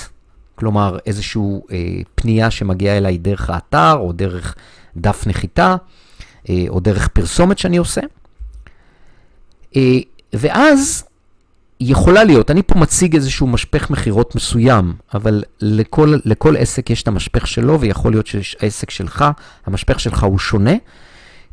כלומר 0.61 0.97
איזושהי 1.05 1.41
אה, 1.71 1.77
פנייה 2.15 2.51
שמגיעה 2.51 2.97
אליי 2.97 3.17
דרך 3.17 3.49
האתר 3.49 3.93
או 3.93 4.11
דרך 4.11 4.55
דף 4.97 5.27
נחיתה 5.27 5.75
אה, 6.49 6.65
או 6.69 6.79
דרך 6.79 7.07
פרסומת 7.07 7.57
שאני 7.57 7.77
עושה. 7.77 8.01
אה, 9.75 9.97
ואז 10.33 11.03
יכולה 11.79 12.23
להיות, 12.23 12.51
אני 12.51 12.63
פה 12.63 12.79
מציג 12.79 13.15
איזשהו 13.15 13.47
משפך 13.47 13.89
מכירות 13.89 14.35
מסוים, 14.35 14.93
אבל 15.13 15.43
לכל, 15.61 16.15
לכל 16.25 16.57
עסק 16.57 16.89
יש 16.89 17.03
את 17.03 17.07
המשפך 17.07 17.47
שלו, 17.47 17.79
ויכול 17.79 18.11
להיות 18.11 18.27
שהעסק 18.27 18.89
שלך, 18.89 19.25
המשפך 19.65 19.99
שלך 19.99 20.23
הוא 20.23 20.39
שונה. 20.39 20.75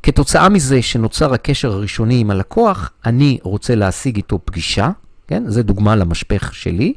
כתוצאה 0.03 0.49
מזה 0.49 0.83
שנוצר 0.83 1.35
הקשר 1.35 1.73
הראשוני 1.73 2.21
עם 2.21 2.31
הלקוח, 2.31 2.91
אני 3.07 3.39
רוצה 3.43 3.75
להשיג 3.75 4.17
איתו 4.17 4.39
פגישה, 4.45 4.91
כן? 5.29 5.43
זה 5.47 5.63
דוגמה 5.63 5.97
למשפך 5.97 6.55
שלי. 6.55 6.93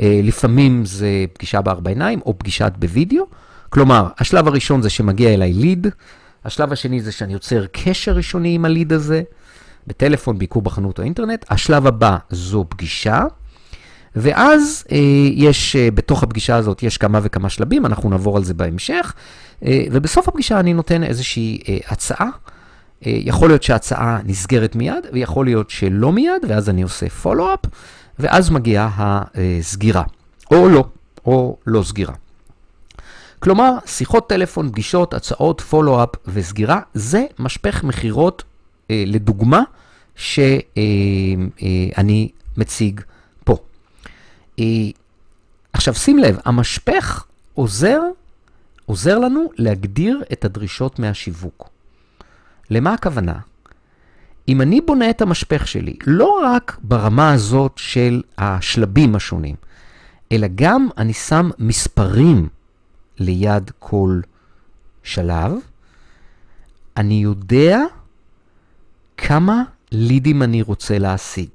אה, 0.00 0.20
לפעמים 0.22 0.84
זה 0.84 1.24
פגישה 1.32 1.60
בארבע 1.60 1.90
עיניים 1.90 2.20
או 2.26 2.38
פגישת 2.38 2.72
בווידאו. 2.78 3.26
כלומר, 3.68 4.08
השלב 4.18 4.48
הראשון 4.48 4.82
זה 4.82 4.90
שמגיע 4.90 5.34
אליי 5.34 5.52
ליד, 5.52 5.86
השלב 6.44 6.72
השני 6.72 7.00
זה 7.00 7.12
שאני 7.12 7.32
יוצר 7.32 7.66
קשר 7.72 8.12
ראשוני 8.12 8.54
עם 8.54 8.64
הליד 8.64 8.92
הזה, 8.92 9.22
בטלפון, 9.86 10.38
ביקור 10.38 10.62
בחנות 10.62 10.98
או 10.98 11.04
אינטרנט. 11.04 11.44
השלב 11.50 11.86
הבא 11.86 12.16
זו 12.30 12.64
פגישה, 12.68 13.22
ואז 14.16 14.84
אה, 14.92 14.98
יש, 15.32 15.76
אה, 15.76 15.90
בתוך 15.90 16.22
הפגישה 16.22 16.56
הזאת 16.56 16.82
יש 16.82 16.98
כמה 16.98 17.20
וכמה 17.22 17.48
שלבים, 17.48 17.86
אנחנו 17.86 18.10
נעבור 18.10 18.36
על 18.36 18.44
זה 18.44 18.54
בהמשך, 18.54 19.14
אה, 19.64 19.84
ובסוף 19.92 20.28
הפגישה 20.28 20.60
אני 20.60 20.74
נותן 20.74 21.02
איזושהי 21.02 21.58
אה, 21.68 21.78
הצעה. 21.88 22.28
אה, 23.06 23.12
יכול 23.24 23.48
להיות 23.48 23.62
שההצעה 23.62 24.18
נסגרת 24.24 24.76
מיד, 24.76 25.06
ויכול 25.12 25.46
להיות 25.46 25.70
שלא 25.70 26.12
מיד, 26.12 26.44
ואז 26.48 26.70
אני 26.70 26.82
עושה 26.82 27.08
פולו-אפ, 27.08 27.60
ואז 28.18 28.50
מגיעה 28.50 29.22
הסגירה, 29.34 30.02
או 30.50 30.68
לא, 30.68 30.84
או 31.26 31.56
לא 31.66 31.82
סגירה. 31.82 32.14
כלומר, 33.38 33.72
שיחות 33.86 34.28
טלפון, 34.28 34.70
פגישות, 34.70 35.14
הצעות, 35.14 35.60
פולו-אפ 35.60 36.08
וסגירה, 36.26 36.80
זה 36.94 37.24
משפך 37.38 37.84
מכירות 37.84 38.44
אה, 38.90 39.04
לדוגמה 39.06 39.62
שאני 40.14 40.62
אה, 41.62 41.72
אה, 42.08 42.26
מציג 42.56 43.00
פה. 43.44 43.56
אה, 44.58 44.64
עכשיו 45.72 45.94
שים 45.94 46.18
לב, 46.18 46.38
המשפך 46.44 47.24
עוזר, 47.54 48.00
עוזר 48.86 49.18
לנו 49.18 49.50
להגדיר 49.56 50.22
את 50.32 50.44
הדרישות 50.44 50.98
מהשיווק. 50.98 51.68
למה 52.70 52.94
הכוונה? 52.94 53.38
אם 54.48 54.60
אני 54.62 54.80
בונה 54.80 55.10
את 55.10 55.22
המשפך 55.22 55.68
שלי, 55.68 55.96
לא 56.06 56.40
רק 56.44 56.78
ברמה 56.82 57.32
הזאת 57.32 57.72
של 57.76 58.22
השלבים 58.38 59.14
השונים, 59.14 59.56
אלא 60.32 60.46
גם 60.54 60.88
אני 60.98 61.12
שם 61.12 61.50
מספרים 61.58 62.48
ליד 63.18 63.70
כל 63.78 64.20
שלב, 65.02 65.52
אני 66.96 67.22
יודע 67.22 67.78
כמה 69.16 69.62
לידים 69.92 70.42
אני 70.42 70.62
רוצה 70.62 70.98
להשיג. 70.98 71.48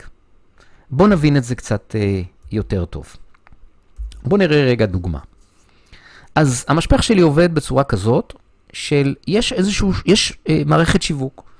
בואו 0.91 1.07
נבין 1.07 1.37
את 1.37 1.43
זה 1.43 1.55
קצת 1.55 1.95
אה, 1.95 2.21
יותר 2.51 2.85
טוב. 2.85 3.15
בואו 4.23 4.37
נראה 4.37 4.63
רגע 4.63 4.85
דוגמה. 4.85 5.19
אז 6.35 6.65
המשפך 6.67 7.03
שלי 7.03 7.21
עובד 7.21 7.55
בצורה 7.55 7.83
כזאת, 7.83 8.33
של 8.73 9.15
יש 9.27 9.53
איזשהו, 9.53 9.91
יש 10.05 10.37
אה, 10.49 10.61
מערכת 10.65 11.01
שיווק. 11.01 11.50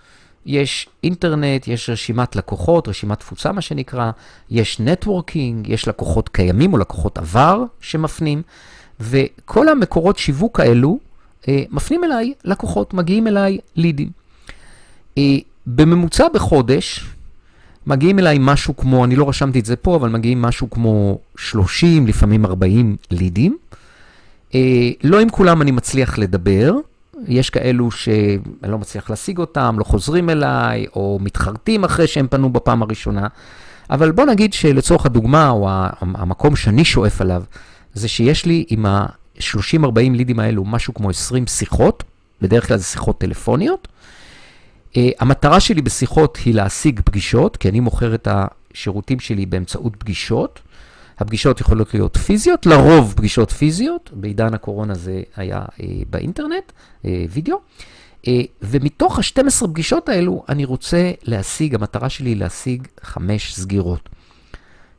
יש 0.45 0.89
אינטרנט, 1.03 1.67
יש 1.67 1.89
רשימת 1.89 2.35
לקוחות, 2.35 2.87
רשימת 2.87 3.19
תפוצה 3.19 3.51
מה 3.51 3.61
שנקרא, 3.61 4.11
יש 4.49 4.79
נטוורקינג, 4.79 5.69
יש 5.69 5.87
לקוחות 5.87 6.29
קיימים 6.29 6.73
או 6.73 6.77
לקוחות 6.77 7.17
עבר 7.17 7.63
שמפנים, 7.81 8.41
וכל 8.99 9.69
המקורות 9.69 10.17
שיווק 10.17 10.59
האלו 10.59 10.99
אה, 11.47 11.63
מפנים 11.69 12.03
אליי 12.03 12.33
לקוחות, 12.45 12.93
מגיעים 12.93 13.27
אליי 13.27 13.57
לידים. 13.75 14.09
אה, 15.17 15.37
בממוצע 15.67 16.27
בחודש, 16.33 17.05
מגיעים 17.87 18.19
אליי 18.19 18.37
משהו 18.39 18.77
כמו, 18.77 19.05
אני 19.05 19.15
לא 19.15 19.29
רשמתי 19.29 19.59
את 19.59 19.65
זה 19.65 19.75
פה, 19.75 19.95
אבל 19.95 20.09
מגיעים 20.09 20.41
משהו 20.41 20.69
כמו 20.69 21.19
30, 21.37 22.07
לפעמים 22.07 22.45
40 22.45 22.95
לידים. 23.11 23.57
אה, 24.55 24.89
לא 25.03 25.19
עם 25.19 25.29
כולם 25.29 25.61
אני 25.61 25.71
מצליח 25.71 26.17
לדבר, 26.17 26.73
יש 27.27 27.49
כאלו 27.49 27.91
שאני 27.91 28.71
לא 28.71 28.77
מצליח 28.79 29.09
להשיג 29.09 29.37
אותם, 29.37 29.75
לא 29.79 29.83
חוזרים 29.83 30.29
אליי, 30.29 30.85
או 30.95 31.19
מתחרטים 31.21 31.83
אחרי 31.83 32.07
שהם 32.07 32.27
פנו 32.27 32.53
בפעם 32.53 32.81
הראשונה. 32.81 33.27
אבל 33.89 34.11
בוא 34.11 34.25
נגיד 34.25 34.53
שלצורך 34.53 35.05
הדוגמה, 35.05 35.49
או 35.49 35.69
המקום 36.01 36.55
שאני 36.55 36.85
שואף 36.85 37.21
עליו, 37.21 37.43
זה 37.93 38.07
שיש 38.07 38.45
לי 38.45 38.65
עם 38.69 38.85
ה-30-40 38.85 39.99
לידים 40.11 40.39
האלו 40.39 40.65
משהו 40.65 40.93
כמו 40.93 41.09
20 41.09 41.47
שיחות, 41.47 42.03
בדרך 42.41 42.67
כלל 42.67 42.77
זה 42.77 42.83
שיחות 42.83 43.19
טלפוניות. 43.19 43.87
Uh, 44.93 44.97
המטרה 45.19 45.59
שלי 45.59 45.81
בשיחות 45.81 46.37
היא 46.45 46.53
להשיג 46.53 46.99
פגישות, 47.05 47.57
כי 47.57 47.69
אני 47.69 47.79
מוכר 47.79 48.15
את 48.15 48.27
השירותים 48.31 49.19
שלי 49.19 49.45
באמצעות 49.45 49.95
פגישות. 49.95 50.59
הפגישות 51.21 51.61
יכולות 51.61 51.93
להיות 51.93 52.17
פיזיות, 52.17 52.65
לרוב 52.65 53.13
פגישות 53.17 53.51
פיזיות, 53.51 54.09
בעידן 54.13 54.53
הקורונה 54.53 54.93
זה 54.93 55.21
היה 55.35 55.65
אה, 55.81 55.87
באינטרנט, 56.09 56.71
אה, 57.05 57.25
וידאו. 57.29 57.57
אה, 58.27 58.41
ומתוך 58.61 59.19
ה-12 59.19 59.67
פגישות 59.67 60.09
האלו, 60.09 60.43
אני 60.49 60.65
רוצה 60.65 61.11
להשיג, 61.23 61.75
המטרה 61.75 62.09
שלי 62.09 62.29
היא 62.29 62.37
להשיג 62.37 62.87
חמש 63.01 63.55
סגירות. 63.55 64.09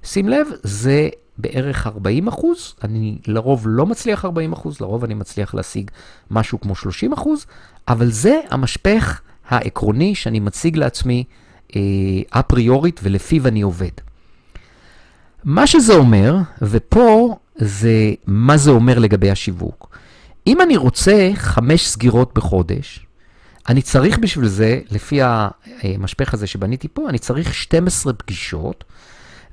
שים 0.05 0.29
לב, 0.29 0.47
זה 0.63 1.09
בערך 1.39 1.87
40 1.87 2.29
אחוז, 2.29 2.75
אני 2.85 3.19
לרוב 3.27 3.65
לא 3.69 3.87
מצליח 3.87 4.25
40 4.25 4.53
אחוז, 4.53 4.81
לרוב 4.81 5.05
אני 5.05 5.15
מצליח 5.15 5.55
להשיג 5.55 5.91
משהו 6.31 6.61
כמו 6.61 6.75
30 6.75 7.13
אחוז, 7.13 7.47
אבל 7.89 8.11
זה 8.11 8.41
המשפך 8.51 9.21
העקרוני 9.49 10.15
שאני 10.15 10.41
מציג 10.41 10.77
לעצמי 10.77 11.25
אה, 11.77 11.81
אפריורית 12.31 13.01
ולפיו 13.03 13.49
אני 13.49 13.63
עובד. 13.63 14.12
מה 15.45 15.67
שזה 15.67 15.95
אומר, 15.95 16.37
ופה 16.63 17.37
זה 17.57 18.13
מה 18.27 18.57
זה 18.57 18.71
אומר 18.71 18.99
לגבי 18.99 19.31
השיווק. 19.31 19.99
אם 20.47 20.61
אני 20.61 20.77
רוצה 20.77 21.31
חמש 21.35 21.89
סגירות 21.89 22.35
בחודש, 22.35 23.07
אני 23.69 23.83
צריך 23.83 24.19
בשביל 24.19 24.49
זה, 24.49 24.81
לפי 24.91 25.21
המשפך 25.23 26.35
הזה 26.35 26.47
שבניתי 26.47 26.89
פה, 26.89 27.09
אני 27.09 27.19
צריך 27.19 27.55
12 27.55 28.13
פגישות, 28.13 28.85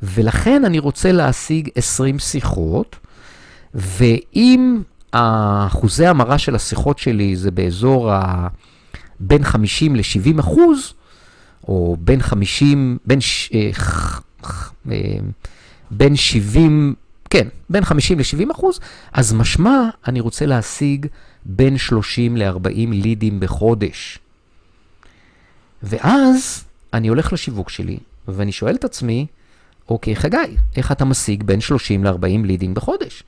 ולכן 0.04 0.65
אני 0.65 0.80
רוצה 0.80 1.12
להשיג 1.12 1.69
20 1.75 2.19
שיחות, 2.19 2.95
ואם 3.73 4.82
אחוזי 5.12 6.08
המרה 6.08 6.38
של 6.38 6.56
השיחות 6.56 6.99
שלי 6.99 7.36
זה 7.36 7.52
באזור 7.52 8.12
ה... 8.12 8.47
בין 9.19 9.43
50 9.43 9.95
ל-70 9.95 10.39
אחוז, 10.39 10.93
או 11.67 11.97
בין 11.99 12.21
50, 12.21 12.97
בין, 13.06 13.21
ש... 13.21 13.52
בין 15.91 16.15
70, 16.15 16.95
כן, 17.30 17.47
בין 17.69 17.86
50 17.86 18.19
ל-70 18.19 18.52
אחוז, 18.52 18.80
אז 19.13 19.34
משמע 19.34 19.89
אני 20.08 20.19
רוצה 20.19 20.45
להשיג 20.45 21.06
בין 21.45 21.78
30 21.78 22.38
ל-40 22.38 22.89
לידים 22.91 23.39
בחודש. 23.39 24.19
ואז 25.84 26.63
אני 26.93 27.08
הולך 27.08 27.34
לשיווק 27.34 27.69
שלי, 27.69 27.97
ואני 28.28 28.52
שואל 28.52 28.75
את 28.75 28.84
עצמי, 28.84 29.25
אוקיי, 29.89 30.15
חגי, 30.15 30.38
איך 30.75 30.91
אתה 30.91 31.06
משיג 31.06 31.43
בין 31.43 31.62
30 31.62 32.04
ל-40 32.04 32.45
לידים 32.45 32.73
בחודש? 32.73 33.23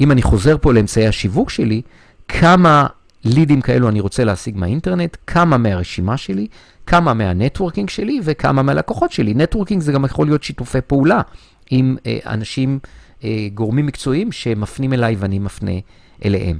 אם 0.00 0.12
אני 0.12 0.22
חוזר 0.22 0.56
פה 0.60 0.72
לאמצעי 0.72 1.06
השיווק 1.06 1.50
שלי, 1.50 1.82
כמה 2.28 2.86
לידים 3.24 3.60
כאלו 3.60 3.88
אני 3.88 4.00
רוצה 4.00 4.24
להשיג 4.24 4.56
מהאינטרנט, 4.56 5.16
כמה 5.26 5.56
מהרשימה 5.56 6.16
שלי, 6.16 6.46
כמה 6.86 7.14
מה 7.14 7.26
networking 7.26 7.88
שלי 7.90 8.20
וכמה 8.22 8.62
מהלקוחות 8.62 9.12
שלי. 9.12 9.34
networking 9.34 9.82
זה 9.82 9.92
גם 9.92 10.04
יכול 10.04 10.26
להיות 10.26 10.42
שיתופי 10.42 10.80
פעולה 10.86 11.20
עם 11.70 11.96
אה, 12.06 12.18
אנשים, 12.26 12.78
אה, 13.24 13.48
גורמים 13.54 13.86
מקצועיים 13.86 14.32
שמפנים 14.32 14.92
אליי 14.92 15.16
ואני 15.18 15.38
מפנה 15.38 15.70
אליהם. 16.24 16.58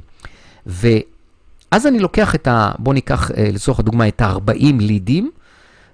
ואז 0.67 1.87
אני 1.87 1.99
לוקח 1.99 2.35
את 2.35 2.47
ה... 2.47 2.73
בואו 2.79 2.95
ניקח 2.95 3.31
אה, 3.31 3.51
לצורך 3.53 3.81
הדוגמה 3.81 4.09
את 4.09 4.21
ה-40 4.21 4.75
לידים, 4.81 5.31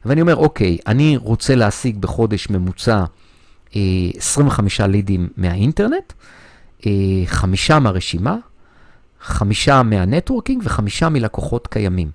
ואני 0.04 0.20
אומר, 0.20 0.36
אוקיי, 0.36 0.78
אני 0.86 1.16
רוצה 1.16 1.54
להשיג 1.54 1.98
בחודש 1.98 2.50
ממוצע 2.50 3.04
25 4.16 4.80
לידים 4.80 5.28
מהאינטרנט, 5.36 6.12
חמישה 7.26 7.78
מהרשימה, 7.78 8.36
חמישה 9.20 9.82
מהנטוורקינג 9.82 10.62
וחמישה 10.64 11.08
מלקוחות 11.08 11.66
קיימים. 11.66 12.10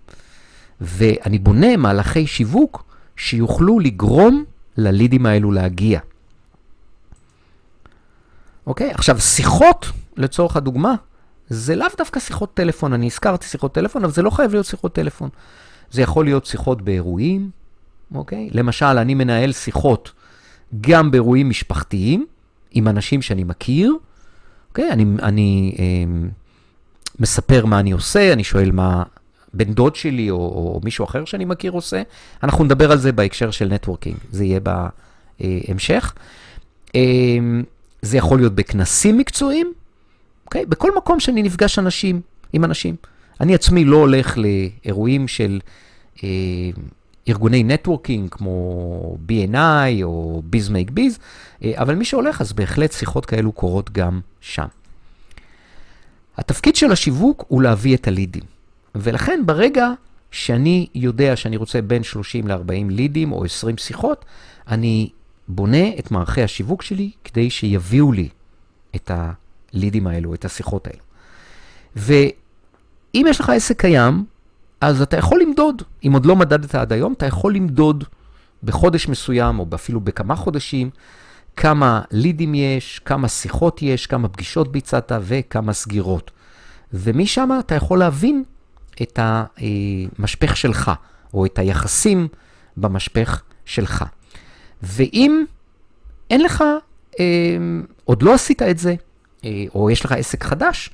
ואני 0.81 1.39
בונה 1.39 1.77
מהלכי 1.77 2.27
שיווק 2.27 2.84
שיוכלו 3.15 3.79
לגרום 3.79 4.43
ללידים 4.77 5.25
האלו 5.25 5.51
להגיע. 5.51 5.99
אוקיי? 8.67 8.91
עכשיו, 8.91 9.19
שיחות, 9.19 9.91
לצורך 10.17 10.56
הדוגמה, 10.56 10.95
זה 11.49 11.75
לאו 11.75 11.88
דווקא 11.97 12.19
שיחות 12.19 12.54
טלפון. 12.54 12.93
אני 12.93 13.06
הזכרתי 13.06 13.45
שיחות 13.45 13.73
טלפון, 13.73 14.04
אבל 14.04 14.13
זה 14.13 14.21
לא 14.21 14.30
חייב 14.30 14.51
להיות 14.51 14.65
שיחות 14.65 14.93
טלפון. 14.93 15.30
זה 15.91 16.01
יכול 16.01 16.25
להיות 16.25 16.45
שיחות 16.45 16.82
באירועים, 16.82 17.49
אוקיי? 18.15 18.49
למשל, 18.51 18.86
אני 18.86 19.13
מנהל 19.13 19.51
שיחות 19.51 20.12
גם 20.82 21.12
באירועים 21.12 21.49
משפחתיים, 21.49 22.25
עם 22.71 22.88
אנשים 22.88 23.21
שאני 23.21 23.43
מכיר, 23.43 23.93
אוקיי? 24.69 24.91
אני, 24.91 25.06
אני 25.23 25.75
אה, 25.80 26.28
מספר 27.19 27.65
מה 27.65 27.80
אני 27.80 27.91
עושה, 27.91 28.34
אני 28.34 28.43
שואל 28.43 28.71
מה 28.71 29.04
בן 29.54 29.73
דוד 29.73 29.95
שלי 29.95 30.30
או, 30.30 30.36
או 30.38 30.82
מישהו 30.84 31.06
אחר 31.06 31.25
שאני 31.25 31.45
מכיר 31.45 31.71
עושה. 31.71 32.01
אנחנו 32.43 32.63
נדבר 32.63 32.91
על 32.91 32.97
זה 32.97 33.12
בהקשר 33.12 33.51
של 33.51 33.67
נטוורקינג, 33.67 34.17
זה 34.32 34.45
יהיה 34.45 34.60
בהמשך. 35.39 36.13
אה, 36.95 37.01
זה 38.05 38.17
יכול 38.17 38.39
להיות 38.39 38.55
בכנסים 38.55 39.17
מקצועיים, 39.17 39.73
אוקיי? 40.45 40.65
בכל 40.65 40.95
מקום 40.97 41.19
שאני 41.19 41.43
נפגש 41.43 41.79
אנשים, 41.79 42.21
עם 42.53 42.63
אנשים. 42.63 42.95
אני 43.41 43.55
עצמי 43.55 43.85
לא 43.85 43.97
הולך 43.97 44.37
לאירועים 44.37 45.27
של 45.27 45.59
אה, 46.23 46.29
ארגוני 47.29 47.63
נטוורקינג 47.63 48.29
כמו 48.31 49.17
B&I 49.29 50.03
או 50.03 50.41
Make 50.53 50.91
Biz, 50.91 51.19
אה, 51.63 51.71
אבל 51.75 51.95
מי 51.95 52.05
שהולך, 52.05 52.41
אז 52.41 52.53
בהחלט 52.53 52.91
שיחות 52.91 53.25
כאלו 53.25 53.51
קורות 53.51 53.91
גם 53.91 54.19
שם. 54.41 54.67
התפקיד 56.37 56.75
של 56.75 56.91
השיווק 56.91 57.45
הוא 57.47 57.61
להביא 57.61 57.95
את 57.95 58.07
הלידים. 58.07 58.43
ולכן 58.95 59.41
ברגע 59.45 59.89
שאני 60.31 60.87
יודע 60.95 61.35
שאני 61.35 61.57
רוצה 61.57 61.81
בין 61.81 62.03
30 62.03 62.47
ל-40 62.47 62.89
לידים 62.89 63.31
או 63.31 63.45
20 63.45 63.77
שיחות, 63.77 64.25
אני 64.67 65.09
בונה 65.47 65.89
את 65.99 66.12
מערכי 66.12 66.43
השיווק 66.43 66.81
שלי 66.81 67.12
כדי 67.23 67.49
שיביאו 67.49 68.12
לי 68.12 68.29
את 68.95 69.12
הלידים 69.13 70.08
האלו, 70.08 70.34
את 70.34 70.45
השיחות 70.45 70.88
האלו. 70.88 71.03
ואם 71.95 73.25
יש 73.29 73.39
לך 73.39 73.49
עסק 73.49 73.79
קיים, 73.81 74.25
אז 74.81 75.01
אתה 75.01 75.17
יכול 75.17 75.41
למדוד, 75.41 75.81
אם 76.08 76.13
עוד 76.13 76.25
לא 76.25 76.36
מדדת 76.36 76.75
עד 76.75 76.93
היום, 76.93 77.13
אתה 77.13 77.25
יכול 77.25 77.55
למדוד 77.55 78.03
בחודש 78.63 79.08
מסוים, 79.08 79.60
או 79.60 79.65
אפילו 79.75 79.99
בכמה 79.99 80.36
חודשים, 80.36 80.89
כמה 81.55 82.01
לידים 82.12 82.55
יש, 82.55 82.99
כמה 83.05 83.27
שיחות 83.27 83.81
יש, 83.81 84.08
כמה 84.08 84.27
פגישות 84.27 84.71
ביצעת 84.71 85.12
וכמה 85.21 85.73
סגירות. 85.73 86.31
ומשם 86.93 87.49
אתה 87.60 87.75
יכול 87.75 87.99
להבין 87.99 88.43
את 89.01 89.19
המשפך 89.21 90.58
שלך, 90.58 90.91
או 91.34 91.45
את 91.45 91.60
היחסים 91.60 92.27
במשפך 92.77 93.41
שלך. 93.65 94.05
ואם 94.83 95.45
אין 96.29 96.41
לך, 96.41 96.63
אה, 97.19 97.25
עוד 98.05 98.21
לא 98.21 98.33
עשית 98.33 98.61
את 98.61 98.77
זה, 98.77 98.95
אה, 99.45 99.63
או 99.75 99.89
יש 99.89 100.05
לך 100.05 100.11
עסק 100.11 100.43
חדש, 100.43 100.89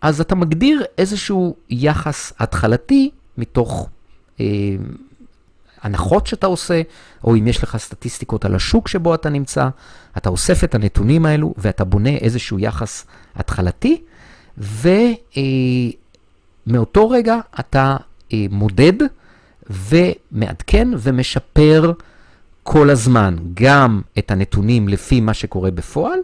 אז 0.00 0.20
אתה 0.20 0.34
מגדיר 0.34 0.84
איזשהו 0.98 1.56
יחס 1.70 2.32
התחלתי 2.38 3.10
מתוך 3.38 3.88
אה, 4.40 4.46
הנחות 5.82 6.26
שאתה 6.26 6.46
עושה, 6.46 6.82
או 7.24 7.36
אם 7.36 7.46
יש 7.46 7.62
לך 7.62 7.76
סטטיסטיקות 7.76 8.44
על 8.44 8.54
השוק 8.54 8.88
שבו 8.88 9.14
אתה 9.14 9.28
נמצא, 9.28 9.68
אתה 10.16 10.28
אוסף 10.28 10.64
את 10.64 10.74
הנתונים 10.74 11.26
האלו 11.26 11.54
ואתה 11.58 11.84
בונה 11.84 12.10
איזשהו 12.10 12.58
יחס 12.58 13.06
התחלתי, 13.36 14.02
ומאותו 16.66 17.12
אה, 17.12 17.16
רגע 17.16 17.36
אתה 17.60 17.96
אה, 18.32 18.46
מודד 18.50 18.92
ומעדכן 19.70 20.88
ומשפר 20.98 21.92
כל 22.64 22.90
הזמן, 22.90 23.36
גם 23.54 24.00
את 24.18 24.30
הנתונים 24.30 24.88
לפי 24.88 25.20
מה 25.20 25.34
שקורה 25.34 25.70
בפועל, 25.70 26.18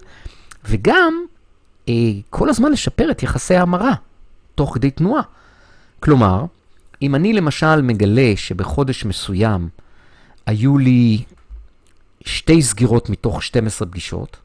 וגם 0.64 1.14
אה, 1.88 1.94
כל 2.30 2.48
הזמן 2.48 2.72
לשפר 2.72 3.10
את 3.10 3.22
יחסי 3.22 3.54
ההמרה, 3.54 3.94
תוך 4.54 4.74
כדי 4.74 4.90
תנועה. 4.90 5.22
כלומר, 6.00 6.44
אם 7.02 7.14
אני 7.14 7.32
למשל 7.32 7.82
מגלה 7.82 8.32
שבחודש 8.36 9.04
מסוים 9.04 9.68
היו 10.46 10.78
לי 10.78 11.22
שתי 12.24 12.62
סגירות 12.62 13.10
מתוך 13.10 13.42
12 13.42 13.88
פגישות, 13.88 14.36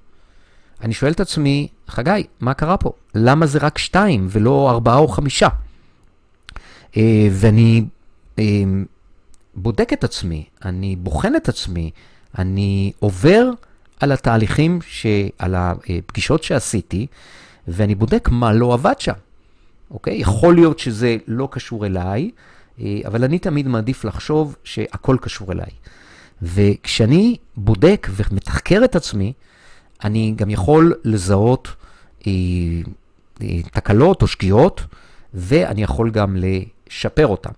אני 0.82 0.94
שואל 0.94 1.12
את 1.12 1.20
עצמי, 1.20 1.68
חגי, 1.88 2.24
מה 2.40 2.54
קרה 2.54 2.78
פה? 2.78 2.92
למה 3.16 3.46
זה 3.46 3.60
רק 3.60 3.78
שתיים 3.78 4.28
ולא 4.30 4.70
ארבעה 4.70 4.98
או 4.98 5.08
חמישה? 5.08 5.48
אה, 6.98 7.28
ואני 7.32 7.86
אה, 8.40 8.64
בודק 9.56 9.94
את 9.94 10.04
עצמי, 10.04 10.46
אני 10.66 10.96
בוחן 10.96 11.36
את 11.36 11.50
עצמי, 11.50 11.92
אני 12.38 12.92
עובר 13.00 13.50
על 14.00 14.12
התהליכים, 14.12 14.80
ש... 14.88 15.06
על 15.38 15.56
הפגישות 15.56 16.44
שעשיתי, 16.44 17.08
ואני 17.68 17.96
בודק 17.96 18.30
מה 18.32 18.54
לא 18.54 18.74
עבד 18.74 19.00
שם. 19.00 19.14
אוקיי? 19.92 20.18
יכול 20.18 20.56
להיות 20.56 20.80
שזה 20.80 21.18
לא 21.28 21.48
קשור 21.52 21.86
אליי, 21.86 22.32
אה, 22.80 23.00
אבל 23.06 23.24
אני 23.24 23.40
תמיד 23.40 23.68
מעדיף 23.68 24.06
לחשוב 24.06 24.56
שהכל 24.64 25.18
קשור 25.22 25.52
אליי. 25.52 25.70
וכשאני 26.42 27.38
בודק 27.58 28.08
ומתחקר 28.12 28.82
את 28.86 28.96
עצמי, 28.96 29.34
אני 30.04 30.34
גם 30.36 30.50
יכול 30.50 30.94
לזהות 31.04 31.68
אה, 32.28 32.32
אה, 33.42 33.62
תקלות 33.72 34.22
או 34.22 34.28
שגיאות, 34.28 34.82
ואני 35.34 35.84
יכול 35.84 36.12
גם 36.12 36.38
לשפר 36.40 37.28
אותן. 37.28 37.52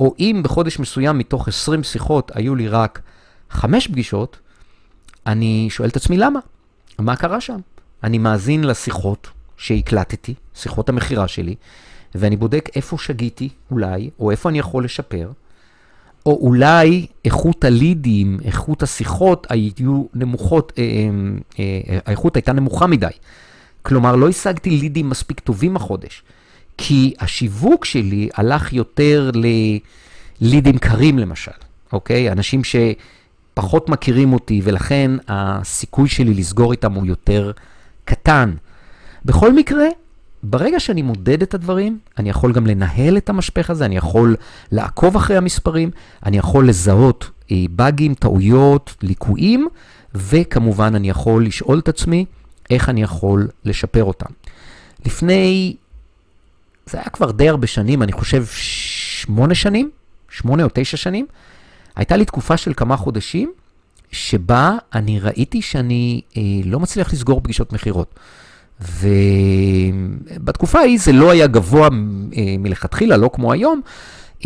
או 0.00 0.14
אם 0.18 0.40
בחודש 0.44 0.78
מסוים 0.78 1.18
מתוך 1.18 1.48
20 1.48 1.82
שיחות 1.82 2.32
היו 2.34 2.54
לי 2.54 2.68
רק 2.68 3.00
5 3.50 3.86
פגישות, 3.86 4.38
אני 5.26 5.66
שואל 5.70 5.88
את 5.88 5.96
עצמי 5.96 6.16
למה? 6.16 6.40
מה 6.98 7.16
קרה 7.16 7.40
שם? 7.40 7.58
אני 8.04 8.18
מאזין 8.18 8.64
לשיחות 8.64 9.30
שהקלטתי, 9.56 10.34
שיחות 10.54 10.88
המכירה 10.88 11.28
שלי, 11.28 11.54
ואני 12.14 12.36
בודק 12.36 12.68
איפה 12.76 12.98
שגיתי, 12.98 13.48
אולי, 13.70 14.10
או 14.18 14.30
איפה 14.30 14.48
אני 14.48 14.58
יכול 14.58 14.84
לשפר, 14.84 15.30
או 16.26 16.38
אולי 16.40 17.06
איכות 17.24 17.64
הלידים, 17.64 18.38
איכות 18.44 18.82
השיחות 18.82 19.46
היו 19.50 20.04
נמוכות, 20.14 20.72
אה, 20.78 20.82
אה, 21.58 21.80
אה, 21.88 21.98
האיכות 22.06 22.36
הייתה 22.36 22.52
נמוכה 22.52 22.86
מדי. 22.86 23.06
כלומר, 23.82 24.16
לא 24.16 24.28
השגתי 24.28 24.70
לידים 24.70 25.10
מספיק 25.10 25.40
טובים 25.40 25.76
החודש, 25.76 26.22
כי 26.78 27.14
השיווק 27.20 27.84
שלי 27.84 28.28
הלך 28.34 28.72
יותר 28.72 29.30
ללידים 30.40 30.78
קרים 30.78 31.18
למשל, 31.18 31.50
אוקיי? 31.92 32.32
אנשים 32.32 32.62
שפחות 32.64 33.88
מכירים 33.88 34.32
אותי, 34.32 34.60
ולכן 34.64 35.10
הסיכוי 35.28 36.08
שלי 36.08 36.34
לסגור 36.34 36.72
איתם 36.72 36.92
הוא 36.92 37.06
יותר 37.06 37.52
קטן. 38.04 38.54
בכל 39.24 39.52
מקרה, 39.52 39.86
ברגע 40.42 40.80
שאני 40.80 41.02
מודד 41.02 41.42
את 41.42 41.54
הדברים, 41.54 41.98
אני 42.18 42.30
יכול 42.30 42.52
גם 42.52 42.66
לנהל 42.66 43.16
את 43.16 43.28
המשפך 43.28 43.70
הזה, 43.70 43.84
אני 43.84 43.96
יכול 43.96 44.36
לעקוב 44.72 45.16
אחרי 45.16 45.36
המספרים, 45.36 45.90
אני 46.26 46.38
יכול 46.38 46.68
לזהות 46.68 47.30
אה, 47.50 47.64
באגים, 47.70 48.14
טעויות, 48.14 48.94
ליקויים, 49.02 49.68
וכמובן 50.14 50.94
אני 50.94 51.10
יכול 51.10 51.46
לשאול 51.46 51.78
את 51.78 51.88
עצמי 51.88 52.24
איך 52.70 52.88
אני 52.88 53.02
יכול 53.02 53.48
לשפר 53.64 54.04
אותם. 54.04 54.30
לפני, 55.06 55.76
זה 56.88 56.98
היה 56.98 57.08
כבר 57.10 57.30
די 57.30 57.48
הרבה 57.48 57.66
שנים, 57.66 58.02
אני 58.02 58.12
חושב 58.12 58.44
שמונה 58.46 59.54
שנים, 59.54 59.90
שמונה 60.30 60.64
או 60.64 60.68
תשע 60.74 60.96
שנים, 60.96 61.26
הייתה 61.96 62.16
לי 62.16 62.24
תקופה 62.24 62.56
של 62.56 62.72
כמה 62.76 62.96
חודשים, 62.96 63.52
שבה 64.10 64.76
אני 64.94 65.20
ראיתי 65.20 65.62
שאני 65.62 66.20
אה, 66.36 66.42
לא 66.64 66.80
מצליח 66.80 67.12
לסגור 67.12 67.40
פגישות 67.40 67.72
מכירות. 67.72 68.14
ובתקופה 70.38 70.78
ההיא 70.78 70.98
זה 71.00 71.12
לא 71.12 71.30
היה 71.30 71.46
גבוה 71.46 71.88
אה, 72.36 72.54
מלכתחילה, 72.58 73.16
לא 73.16 73.30
כמו 73.32 73.52
היום, 73.52 73.80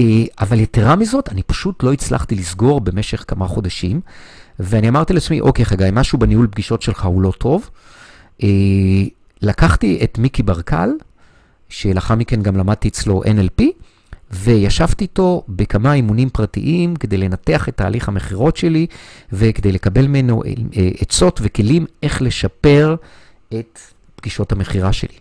אה, 0.01 0.05
אבל 0.41 0.61
יתרה 0.61 0.97
מזאת, 0.97 1.29
אני 1.29 1.43
פשוט 1.43 1.83
לא 1.83 1.93
הצלחתי 1.93 2.35
לסגור 2.35 2.81
במשך 2.81 3.25
כמה 3.29 3.47
חודשים, 3.47 4.01
ואני 4.59 4.89
אמרתי 4.89 5.13
לעצמי, 5.13 5.41
אוקיי, 5.41 5.65
חגי, 5.65 5.89
משהו 5.93 6.19
בניהול 6.19 6.47
פגישות 6.51 6.83
שלך 6.83 7.05
הוא 7.05 7.23
לא 7.23 7.33
טוב. 7.39 7.71
אה, 8.43 8.49
לקחתי 9.43 10.01
את 10.05 10.19
מיקי 10.19 10.43
ברקל, 10.43 10.91
שלאחר 11.73 12.15
מכן 12.15 12.43
גם 12.43 12.57
למדתי 12.57 12.89
אצלו 12.89 13.23
NLP, 13.25 13.63
וישבתי 14.31 15.05
איתו 15.05 15.45
בכמה 15.49 15.95
אימונים 15.95 16.31
פרטיים 16.31 16.97
כדי 16.97 17.17
לנתח 17.17 17.69
את 17.69 17.77
תהליך 17.77 18.09
המכירות 18.09 18.57
שלי 18.57 18.87
וכדי 19.33 19.73
לקבל 19.73 20.07
ממנו 20.07 20.43
עצות 20.99 21.41
וכלים 21.43 21.87
איך 22.03 22.23
לשפר 22.23 22.97
את 23.49 23.79
פגישות 24.17 24.53
המכירה 24.53 24.93
שלי. 24.93 25.17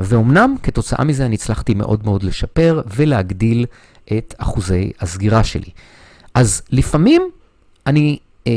ואומנם 0.00 0.54
כתוצאה 0.62 1.04
מזה 1.04 1.26
אני 1.26 1.34
הצלחתי 1.34 1.74
מאוד 1.74 2.04
מאוד 2.04 2.22
לשפר 2.22 2.82
ולהגדיל 2.96 3.66
את 4.18 4.34
אחוזי 4.38 4.90
הסגירה 5.00 5.44
שלי. 5.44 5.70
אז 6.34 6.62
לפעמים 6.70 7.22
אני, 7.86 8.18
אה, 8.46 8.52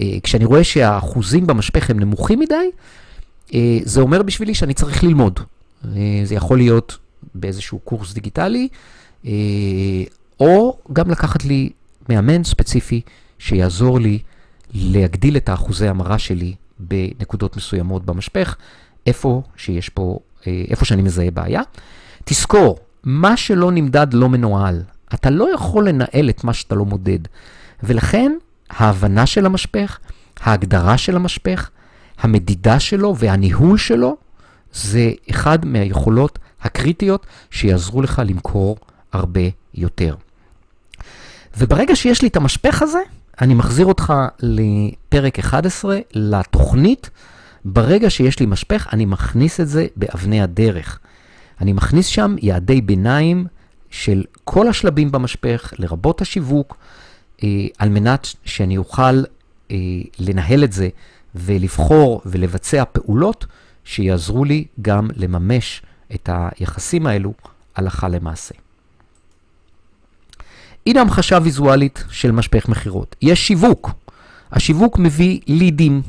אה, 0.00 0.16
כשאני 0.22 0.44
רואה 0.44 0.64
שהאחוזים 0.64 1.46
במשפך 1.46 1.90
הם 1.90 2.00
נמוכים 2.00 2.38
מדי, 2.38 2.70
אה, 3.54 3.78
זה 3.82 4.00
אומר 4.00 4.22
בשבילי 4.22 4.54
שאני 4.54 4.74
צריך 4.74 5.04
ללמוד. 5.04 5.40
זה 6.24 6.34
יכול 6.34 6.58
להיות 6.58 6.98
באיזשהו 7.34 7.78
קורס 7.78 8.12
דיגיטלי, 8.12 8.68
אה, 9.26 9.32
או 10.40 10.78
גם 10.92 11.10
לקחת 11.10 11.44
לי 11.44 11.70
מאמן 12.08 12.44
ספציפי 12.44 13.00
שיעזור 13.38 14.00
לי 14.00 14.18
להגדיל 14.74 15.36
את 15.36 15.48
האחוזי 15.48 15.88
המרה 15.88 16.18
שלי 16.18 16.54
בנקודות 16.78 17.56
מסוימות 17.56 18.04
במשפך, 18.04 18.56
איפה 19.06 19.42
שיש 19.56 19.88
פה, 19.88 20.18
אה, 20.46 20.64
איפה 20.70 20.84
שאני 20.84 21.02
מזהה 21.02 21.30
בעיה. 21.30 21.62
תזכור, 22.24 22.78
מה 23.04 23.36
שלא 23.36 23.72
נמדד 23.72 24.06
לא 24.14 24.28
מנוהל. 24.28 24.82
אתה 25.14 25.30
לא 25.30 25.54
יכול 25.54 25.88
לנהל 25.88 26.30
את 26.30 26.44
מה 26.44 26.52
שאתה 26.52 26.74
לא 26.74 26.84
מודד. 26.84 27.18
ולכן, 27.82 28.32
ההבנה 28.70 29.26
של 29.26 29.46
המשפך, 29.46 29.98
ההגדרה 30.40 30.98
של 30.98 31.16
המשפך, 31.16 31.70
המדידה 32.18 32.80
שלו 32.80 33.16
והניהול 33.18 33.78
שלו, 33.78 34.16
זה 34.74 35.12
אחד 35.30 35.64
מהיכולות 35.66 36.38
הקריטיות 36.62 37.26
שיעזרו 37.50 38.02
לך 38.02 38.22
למכור 38.26 38.76
הרבה 39.12 39.40
יותר. 39.74 40.14
וברגע 41.58 41.96
שיש 41.96 42.22
לי 42.22 42.28
את 42.28 42.36
המשפך 42.36 42.82
הזה, 42.82 42.98
אני 43.40 43.54
מחזיר 43.54 43.86
אותך 43.86 44.12
לפרק 44.40 45.38
11, 45.38 45.98
לתוכנית 46.14 47.10
ברגע 47.64 48.10
שיש 48.10 48.40
לי 48.40 48.46
משפך, 48.46 48.88
אני 48.92 49.04
מכניס 49.04 49.60
את 49.60 49.68
זה 49.68 49.86
באבני 49.96 50.42
הדרך. 50.42 50.98
אני 51.60 51.72
מכניס 51.72 52.06
שם 52.06 52.36
יעדי 52.42 52.80
ביניים 52.80 53.46
של 53.90 54.24
כל 54.44 54.68
השלבים 54.68 55.12
במשפך, 55.12 55.72
לרבות 55.78 56.20
השיווק, 56.20 56.76
אה, 57.42 57.48
על 57.78 57.88
מנת 57.88 58.26
שאני 58.44 58.76
אוכל 58.76 59.22
אה, 59.70 59.76
לנהל 60.18 60.64
את 60.64 60.72
זה 60.72 60.88
ולבחור 61.34 62.22
ולבצע 62.26 62.84
פעולות 62.92 63.46
שיעזרו 63.84 64.44
לי 64.44 64.64
גם 64.82 65.08
לממש 65.16 65.82
את 66.14 66.28
היחסים 66.32 67.06
האלו 67.06 67.32
הלכה 67.76 68.08
למעשה. 68.08 68.54
הנה 70.86 71.00
המחשה 71.00 71.38
ויזואלית 71.42 72.04
של 72.10 72.32
משפך 72.32 72.68
מכירות. 72.68 73.16
יש 73.22 73.46
שיווק. 73.46 73.90
השיווק 74.52 74.98
מביא 74.98 75.40
לידים. 75.46 76.02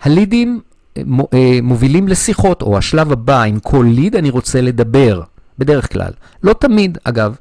הלידים 0.00 0.60
אה, 0.98 1.58
מובילים 1.62 2.08
לשיחות, 2.08 2.62
או 2.62 2.78
השלב 2.78 3.12
הבא, 3.12 3.42
עם 3.42 3.60
כל 3.60 3.86
ליד 3.88 4.16
אני 4.16 4.30
רוצה 4.30 4.60
לדבר, 4.60 5.22
בדרך 5.58 5.92
כלל. 5.92 6.12
לא 6.42 6.52
תמיד, 6.52 6.98
אגב. 7.04 7.36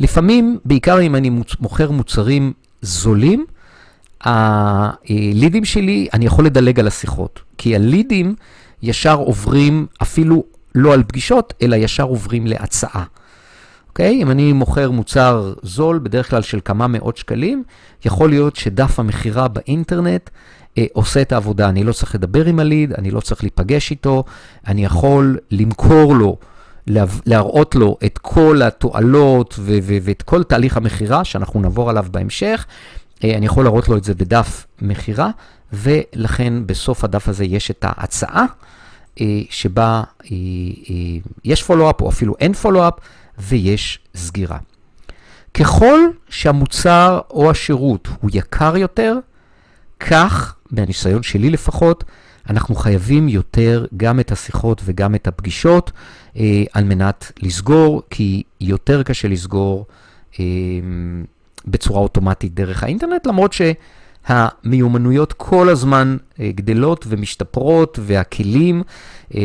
לפעמים, 0.00 0.58
בעיקר 0.64 1.00
אם 1.00 1.16
אני 1.16 1.30
מוכר 1.60 1.90
מוצרים 1.90 2.52
זולים, 2.82 3.46
הלידים 4.20 5.64
שלי, 5.64 6.08
אני 6.14 6.26
יכול 6.26 6.46
לדלג 6.46 6.80
על 6.80 6.86
השיחות. 6.86 7.40
כי 7.58 7.76
הלידים 7.76 8.34
ישר 8.82 9.14
עוברים 9.14 9.86
אפילו 10.02 10.44
לא 10.74 10.94
על 10.94 11.02
פגישות, 11.02 11.54
אלא 11.62 11.76
ישר 11.76 12.02
עוברים 12.02 12.46
להצעה. 12.46 13.04
אוקיי? 13.88 14.22
אם 14.22 14.30
אני 14.30 14.52
מוכר 14.52 14.90
מוצר 14.90 15.54
זול, 15.62 15.98
בדרך 15.98 16.30
כלל 16.30 16.42
של 16.42 16.60
כמה 16.64 16.86
מאות 16.86 17.16
שקלים, 17.16 17.62
יכול 18.04 18.30
להיות 18.30 18.56
שדף 18.56 18.98
המכירה 18.98 19.48
באינטרנט 19.48 20.30
אה, 20.78 20.84
עושה 20.92 21.22
את 21.22 21.32
העבודה. 21.32 21.68
אני 21.68 21.84
לא 21.84 21.92
צריך 21.92 22.14
לדבר 22.14 22.46
עם 22.46 22.58
הליד, 22.58 22.92
אני 22.92 23.10
לא 23.10 23.20
צריך 23.20 23.42
להיפגש 23.42 23.90
איתו, 23.90 24.24
אני 24.66 24.84
יכול 24.84 25.38
למכור 25.50 26.14
לו, 26.14 26.36
להראות 27.26 27.74
לו 27.74 27.96
את 28.04 28.18
כל 28.18 28.60
התועלות 28.62 29.58
ואת 30.02 30.22
כל 30.22 30.42
תהליך 30.42 30.76
המכירה, 30.76 31.24
שאנחנו 31.24 31.60
נעבור 31.60 31.90
עליו 31.90 32.06
בהמשך. 32.10 32.66
אה, 33.24 33.36
אני 33.36 33.46
יכול 33.46 33.64
להראות 33.64 33.88
לו 33.88 33.96
את 33.96 34.04
זה 34.04 34.14
בדף 34.14 34.66
מכירה, 34.82 35.30
ולכן 35.72 36.66
בסוף 36.66 37.04
הדף 37.04 37.28
הזה 37.28 37.44
יש 37.44 37.70
את 37.70 37.84
ההצעה, 37.88 38.44
אה, 39.20 39.40
שבה 39.50 40.02
יש 41.44 41.62
פולו-אפ 41.62 42.00
או 42.00 42.08
אפילו 42.08 42.34
אין 42.40 42.52
פולו-אפ, 42.52 42.94
ויש 43.38 43.98
סגירה. 44.14 44.58
ככל 45.54 45.98
שהמוצר 46.28 47.20
או 47.30 47.50
השירות 47.50 48.08
הוא 48.20 48.30
יקר 48.34 48.76
יותר, 48.76 49.18
כך 50.00 50.56
מהניסיון 50.70 51.22
שלי 51.22 51.50
לפחות, 51.50 52.04
אנחנו 52.50 52.74
חייבים 52.74 53.28
יותר 53.28 53.86
גם 53.96 54.20
את 54.20 54.32
השיחות 54.32 54.82
וגם 54.84 55.14
את 55.14 55.26
הפגישות 55.26 55.92
אה, 56.36 56.64
על 56.72 56.84
מנת 56.84 57.32
לסגור, 57.42 58.02
כי 58.10 58.42
יותר 58.60 59.02
קשה 59.02 59.28
לסגור 59.28 59.86
אה, 60.40 60.44
בצורה 61.66 62.00
אוטומטית 62.00 62.54
דרך 62.54 62.82
האינטרנט, 62.82 63.26
למרות 63.26 63.52
שהמיומנויות 64.28 65.32
כל 65.32 65.68
הזמן 65.68 66.16
אה, 66.40 66.50
גדלות 66.54 67.04
ומשתפרות, 67.08 67.98
והכלים 68.02 68.82
אה, 69.34 69.40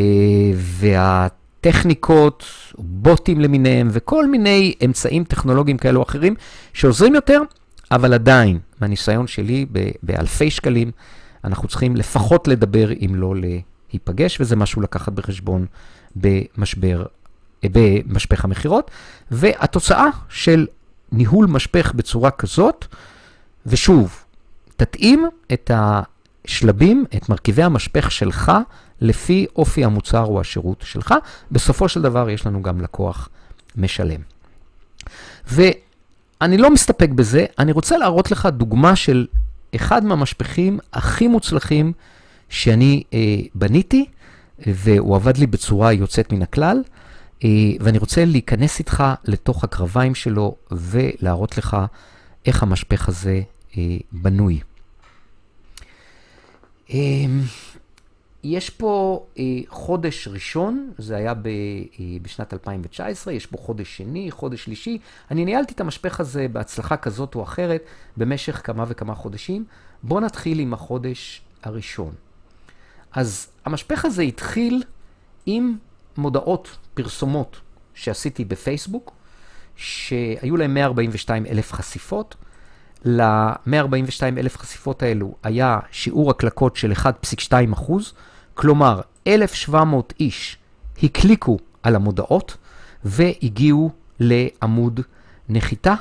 והטכניקות, 0.54 2.44
בוטים 2.78 3.40
למיניהם, 3.40 3.88
וכל 3.90 4.26
מיני 4.26 4.74
אמצעים 4.84 5.24
טכנולוגיים 5.24 5.78
כאלו 5.78 5.98
או 6.00 6.04
אחרים 6.04 6.34
שעוזרים 6.72 7.14
יותר, 7.14 7.42
אבל 7.90 8.14
עדיין, 8.14 8.58
מהניסיון 8.80 9.26
שלי, 9.26 9.66
באלפי 10.02 10.50
שקלים, 10.50 10.90
אנחנו 11.44 11.68
צריכים 11.68 11.96
לפחות 11.96 12.48
לדבר, 12.48 12.92
אם 12.92 13.14
לא 13.14 13.34
להיפגש, 13.36 14.40
וזה 14.40 14.56
משהו 14.56 14.82
לקחת 14.82 15.12
בחשבון 15.12 15.66
במשבר, 16.16 17.04
במשפך 17.64 18.44
המכירות. 18.44 18.90
והתוצאה 19.30 20.06
של 20.28 20.66
ניהול 21.12 21.46
משפך 21.46 21.92
בצורה 21.94 22.30
כזאת, 22.30 22.86
ושוב, 23.66 24.21
תתאים 24.76 25.28
את 25.52 25.70
השלבים, 25.74 27.04
את 27.16 27.28
מרכיבי 27.28 27.62
המשפך 27.62 28.10
שלך, 28.10 28.52
לפי 29.00 29.46
אופי 29.56 29.84
המוצר 29.84 30.24
או 30.24 30.40
השירות 30.40 30.84
שלך. 30.86 31.14
בסופו 31.50 31.88
של 31.88 32.02
דבר 32.02 32.30
יש 32.30 32.46
לנו 32.46 32.62
גם 32.62 32.80
לקוח 32.80 33.28
משלם. 33.76 34.20
ואני 35.46 36.58
לא 36.58 36.70
מסתפק 36.70 37.08
בזה, 37.08 37.46
אני 37.58 37.72
רוצה 37.72 37.98
להראות 37.98 38.30
לך 38.30 38.46
דוגמה 38.46 38.96
של 38.96 39.26
אחד 39.74 40.04
מהמשפכים 40.04 40.78
הכי 40.92 41.28
מוצלחים 41.28 41.92
שאני 42.48 43.02
אה, 43.14 43.18
בניתי, 43.54 44.04
והוא 44.66 45.16
עבד 45.16 45.36
לי 45.36 45.46
בצורה 45.46 45.92
יוצאת 45.92 46.32
מן 46.32 46.42
הכלל, 46.42 46.82
אה, 47.44 47.48
ואני 47.80 47.98
רוצה 47.98 48.24
להיכנס 48.24 48.78
איתך 48.78 49.04
לתוך 49.24 49.64
הקרביים 49.64 50.14
שלו 50.14 50.56
ולהראות 50.70 51.58
לך 51.58 51.76
איך 52.46 52.62
המשפך 52.62 53.08
הזה 53.08 53.40
בנוי. 54.12 54.60
יש 58.44 58.70
פה 58.70 59.26
אה, 59.38 59.44
חודש 59.68 60.28
ראשון, 60.28 60.92
זה 60.98 61.16
היה 61.16 61.34
ב, 61.34 61.46
אה, 61.46 62.04
בשנת 62.22 62.52
2019, 62.52 63.34
יש 63.34 63.46
פה 63.46 63.58
חודש 63.58 63.96
שני, 63.96 64.30
חודש 64.30 64.64
שלישי. 64.64 64.98
אני 65.30 65.44
ניהלתי 65.44 65.74
את 65.74 65.80
המשפך 65.80 66.20
הזה 66.20 66.46
בהצלחה 66.52 66.96
כזאת 66.96 67.34
או 67.34 67.42
אחרת 67.42 67.82
במשך 68.16 68.60
כמה 68.64 68.84
וכמה 68.88 69.14
חודשים. 69.14 69.64
בואו 70.02 70.20
נתחיל 70.20 70.58
עם 70.58 70.74
החודש 70.74 71.42
הראשון. 71.62 72.14
אז 73.12 73.48
המשפך 73.64 74.04
הזה 74.04 74.22
התחיל 74.22 74.82
עם 75.46 75.76
מודעות, 76.16 76.76
פרסומות 76.94 77.60
שעשיתי 77.94 78.44
בפייסבוק, 78.44 79.12
שהיו 79.76 80.56
להם 80.56 80.74
142 80.74 81.46
אלף 81.46 81.72
חשיפות. 81.72 82.34
ל-142 83.04 84.22
אלף 84.38 84.56
חשיפות 84.56 85.02
האלו 85.02 85.34
היה 85.42 85.78
שיעור 85.90 86.30
הקלקות 86.30 86.76
של 86.76 86.92
1.2 86.92 87.52
אחוז. 87.72 88.12
כלומר, 88.54 89.00
1,700 89.26 90.12
איש 90.20 90.56
הקליקו 91.02 91.58
על 91.82 91.96
המודעות 91.96 92.56
והגיעו 93.04 93.90
לעמוד 94.20 95.00
נחיתה, 95.48 95.94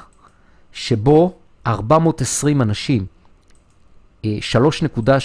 שבו 0.74 1.38
420 1.68 2.62
אנשים, 2.62 3.06
3.81 4.24 4.28
אה, 5.10 5.18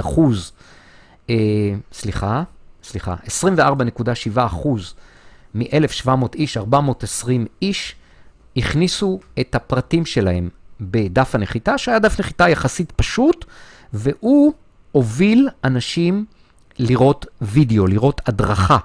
אחוז, 0.00 0.52
אה, 1.30 1.34
סליחה, 1.92 2.42
סליחה, 2.82 3.14
24.7 3.26 4.46
אחוז 4.46 4.94
מ-1,700 5.54 6.34
איש, 6.34 6.56
420 6.56 7.46
איש, 7.62 7.94
הכניסו 8.56 9.20
את 9.40 9.54
הפרטים 9.54 10.06
שלהם 10.06 10.48
בדף 10.80 11.34
הנחיתה, 11.34 11.78
שהיה 11.78 11.98
דף 11.98 12.20
נחיתה 12.20 12.48
יחסית 12.48 12.92
פשוט, 12.92 13.44
והוא 13.92 14.52
הוביל 14.92 15.48
אנשים 15.64 16.24
לראות 16.78 17.26
וידאו, 17.40 17.86
לראות 17.86 18.20
הדרכה 18.26 18.78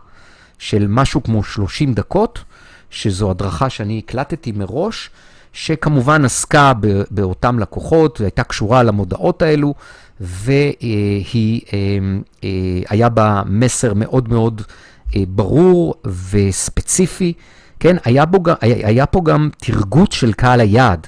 של 0.60 0.86
משהו 0.90 1.24
כמו 1.24 1.44
30 1.44 1.94
דקות, 1.94 2.44
שזו 2.90 3.32
הדרכה 3.32 3.70
שאני 3.70 4.02
הקלטתי 4.06 4.52
מראש, 4.52 5.10
שכמובן 5.54 6.26
עסקה 6.26 6.74
באותם 7.12 7.60
לקוחות 7.60 8.22
והייתה 8.22 8.44
קשורה 8.44 8.84
למודעות 8.84 9.42
האלו, 9.42 9.74
והיא, 10.20 11.62
אה, 11.74 11.80
אה, 12.44 12.50
היה 12.90 13.10
בה 13.10 13.42
מסר 13.46 13.94
מאוד 13.94 14.30
מאוד 14.30 14.62
אה, 15.16 15.24
ברור 15.28 15.96
וספציפי. 16.32 17.34
כן, 17.80 17.98
היה, 18.04 18.26
בו, 18.26 18.40
היה 18.62 19.06
פה 19.06 19.22
גם 19.26 19.50
תרגות 19.58 20.12
של 20.12 20.34
קהל 20.34 20.60
היעד. 20.60 21.08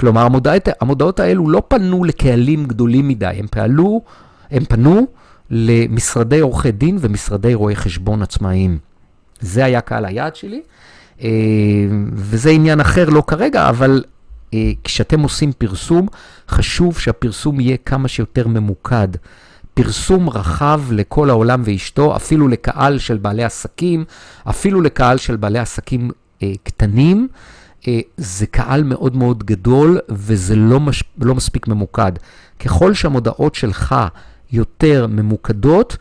כלומר, 0.00 0.24
המודעות, 0.24 0.68
המודעות 0.80 1.20
האלו 1.20 1.50
לא 1.50 1.62
פנו 1.68 2.04
לקהלים 2.04 2.66
גדולים 2.66 3.08
מדי, 3.08 3.26
הם 3.26 3.46
פעלו 3.50 4.02
הם 4.50 4.64
פנו 4.64 5.06
למשרדי 5.50 6.40
עורכי 6.40 6.72
דין 6.72 6.98
ומשרדי 7.00 7.54
רואי 7.54 7.76
חשבון 7.76 8.22
עצמאיים. 8.22 8.78
זה 9.40 9.64
היה 9.64 9.80
קהל 9.80 10.04
היעד 10.04 10.36
שלי, 10.36 10.62
אה, 11.22 11.28
וזה 12.12 12.50
עניין 12.50 12.80
אחר 12.80 13.08
לא 13.08 13.22
כרגע, 13.26 13.68
אבל 13.68 14.04
אה, 14.54 14.72
כשאתם 14.84 15.20
עושים 15.20 15.52
פרסום, 15.58 16.06
חשוב 16.48 16.98
שהפרסום 16.98 17.60
יהיה 17.60 17.76
כמה 17.76 18.08
שיותר 18.08 18.48
ממוקד. 18.48 19.08
פרסום 19.74 20.30
רחב 20.30 20.80
לכל 20.90 21.30
העולם 21.30 21.62
ואשתו, 21.64 22.16
אפילו 22.16 22.48
לקהל 22.48 22.98
של 22.98 23.16
בעלי 23.16 23.44
עסקים, 23.44 24.04
אפילו 24.48 24.80
לקהל 24.80 25.18
של 25.18 25.36
בעלי 25.36 25.58
עסקים 25.58 26.10
אה, 26.42 26.52
קטנים. 26.62 27.28
אה, 27.88 28.00
זה 28.16 28.46
קהל 28.46 28.82
מאוד 28.82 29.16
מאוד 29.16 29.44
גדול 29.44 29.98
וזה 30.08 30.56
לא, 30.56 30.80
מש, 30.80 31.04
לא 31.20 31.34
מספיק 31.34 31.68
ממוקד. 31.68 32.12
ככל 32.58 32.94
שהמודעות 32.94 33.54
שלך 33.54 33.94
יותר 34.52 35.06
ממוקדות, 35.06 35.96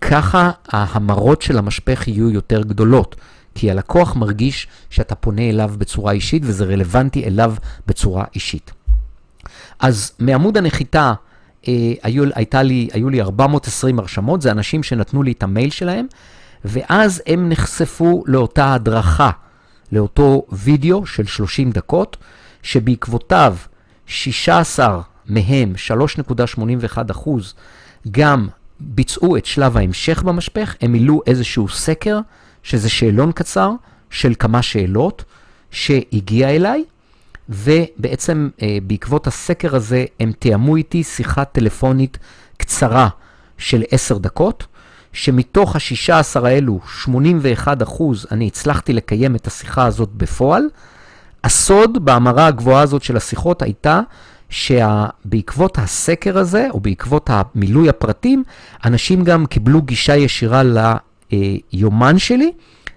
ככה 0.00 0.50
ההמרות 0.68 1.42
של 1.42 1.58
המשפך 1.58 2.08
יהיו 2.08 2.30
יותר 2.30 2.62
גדולות. 2.62 3.16
כי 3.54 3.70
הלקוח 3.70 4.16
מרגיש 4.16 4.66
שאתה 4.90 5.14
פונה 5.14 5.42
אליו 5.42 5.72
בצורה 5.78 6.12
אישית 6.12 6.42
וזה 6.44 6.64
רלוונטי 6.64 7.24
אליו 7.24 7.54
בצורה 7.86 8.24
אישית. 8.34 8.72
אז 9.80 10.12
מעמוד 10.18 10.56
הנחיתה 10.56 11.14
אה, 11.68 11.92
היו, 12.02 12.24
לי, 12.62 12.88
היו 12.92 13.10
לי 13.10 13.20
420 13.20 13.98
הרשמות, 13.98 14.42
זה 14.42 14.50
אנשים 14.50 14.82
שנתנו 14.82 15.22
לי 15.22 15.32
את 15.32 15.42
המייל 15.42 15.70
שלהם, 15.70 16.06
ואז 16.64 17.22
הם 17.26 17.48
נחשפו 17.48 18.24
לאותה 18.26 18.74
הדרכה, 18.74 19.30
לאותו 19.92 20.46
וידאו 20.52 21.06
של 21.06 21.26
30 21.26 21.70
דקות, 21.70 22.16
שבעקבותיו 22.62 23.56
16 24.06 25.00
מהם, 25.26 25.72
3.81 25.88 26.98
אחוז, 27.10 27.54
גם 28.10 28.48
ביצעו 28.80 29.36
את 29.36 29.46
שלב 29.46 29.76
ההמשך 29.76 30.22
במשפך, 30.22 30.76
הם 30.80 30.92
מילאו 30.92 31.20
איזשהו 31.26 31.68
סקר, 31.68 32.18
שזה 32.62 32.88
שאלון 32.88 33.32
קצר 33.32 33.70
של 34.10 34.32
כמה 34.38 34.62
שאלות 34.62 35.24
שהגיע 35.70 36.50
אליי, 36.50 36.84
ובעצם 37.48 38.48
אה, 38.62 38.78
בעקבות 38.86 39.26
הסקר 39.26 39.76
הזה 39.76 40.04
הם 40.20 40.32
תיאמו 40.38 40.76
איתי 40.76 41.02
שיחה 41.02 41.44
טלפונית 41.44 42.18
קצרה 42.56 43.08
של 43.58 43.82
10 43.90 44.18
דקות, 44.18 44.66
שמתוך 45.14 45.76
ה-16 45.76 46.46
האלו, 46.46 46.80
81 46.88 47.82
אחוז, 47.82 48.26
אני 48.30 48.46
הצלחתי 48.46 48.92
לקיים 48.92 49.36
את 49.36 49.46
השיחה 49.46 49.86
הזאת 49.86 50.08
בפועל. 50.08 50.62
הסוד 51.44 52.04
בהמרה 52.04 52.46
הגבוהה 52.46 52.82
הזאת 52.82 53.02
של 53.02 53.16
השיחות 53.16 53.62
הייתה 53.62 54.00
שבעקבות 54.50 55.78
הסקר 55.78 56.38
הזה, 56.38 56.68
או 56.70 56.80
בעקבות 56.80 57.30
המילוי 57.32 57.88
הפרטים, 57.88 58.44
אנשים 58.84 59.24
גם 59.24 59.46
קיבלו 59.46 59.82
גישה 59.82 60.16
ישירה 60.16 60.62
ליומן 61.72 62.18
שלי, 62.18 62.52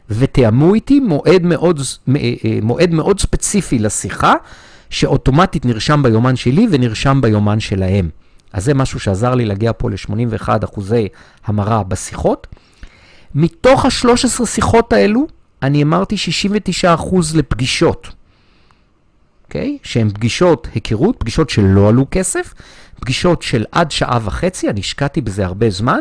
ותיאמו 0.10 0.74
איתי 0.74 1.00
מועד 1.00 1.44
מאוד, 1.44 1.82
אה, 2.10 2.14
אה, 2.16 2.60
מועד 2.62 2.92
מאוד 2.92 3.20
ספציפי 3.20 3.80
לשיחה, 3.80 4.34
שאוטומטית 4.90 5.66
נרשם 5.66 6.04
ביומן 6.04 6.36
שלי 6.36 6.68
ונרשם 6.72 7.20
ביומן 7.22 7.60
שלהם. 7.60 8.10
אז 8.54 8.64
זה 8.64 8.74
משהו 8.74 9.00
שעזר 9.00 9.36
לי 9.36 9.46
להגיע 9.46 9.72
פה 9.78 9.90
ל-81 9.90 10.50
אחוזי 10.64 11.08
המרה 11.46 11.84
בשיחות. 11.84 12.48
מתוך 13.36 13.86
ה-13 13.86 14.46
שיחות 14.46 14.94
האלו, 14.94 15.28
אני 15.62 15.84
אמרתי 15.84 16.18
69 16.18 16.94
אחוז 16.94 17.36
לפגישות. 17.36 18.08
אוקיי? 19.44 19.78
Okay? 19.82 19.88
שהן 19.88 20.10
פגישות 20.10 20.68
היכרות, 20.74 21.16
פגישות 21.20 21.50
שלא 21.50 21.90
עלו 21.90 22.06
כסף, 22.12 22.54
פגישות 23.00 23.42
של 23.42 23.66
עד 23.72 23.92
שעה 23.92 24.20
וחצי, 24.24 24.70
אני 24.70 24.80
השקעתי 24.80 25.22
בזה 25.22 25.46
הרבה 25.46 25.70
זמן, 25.70 26.00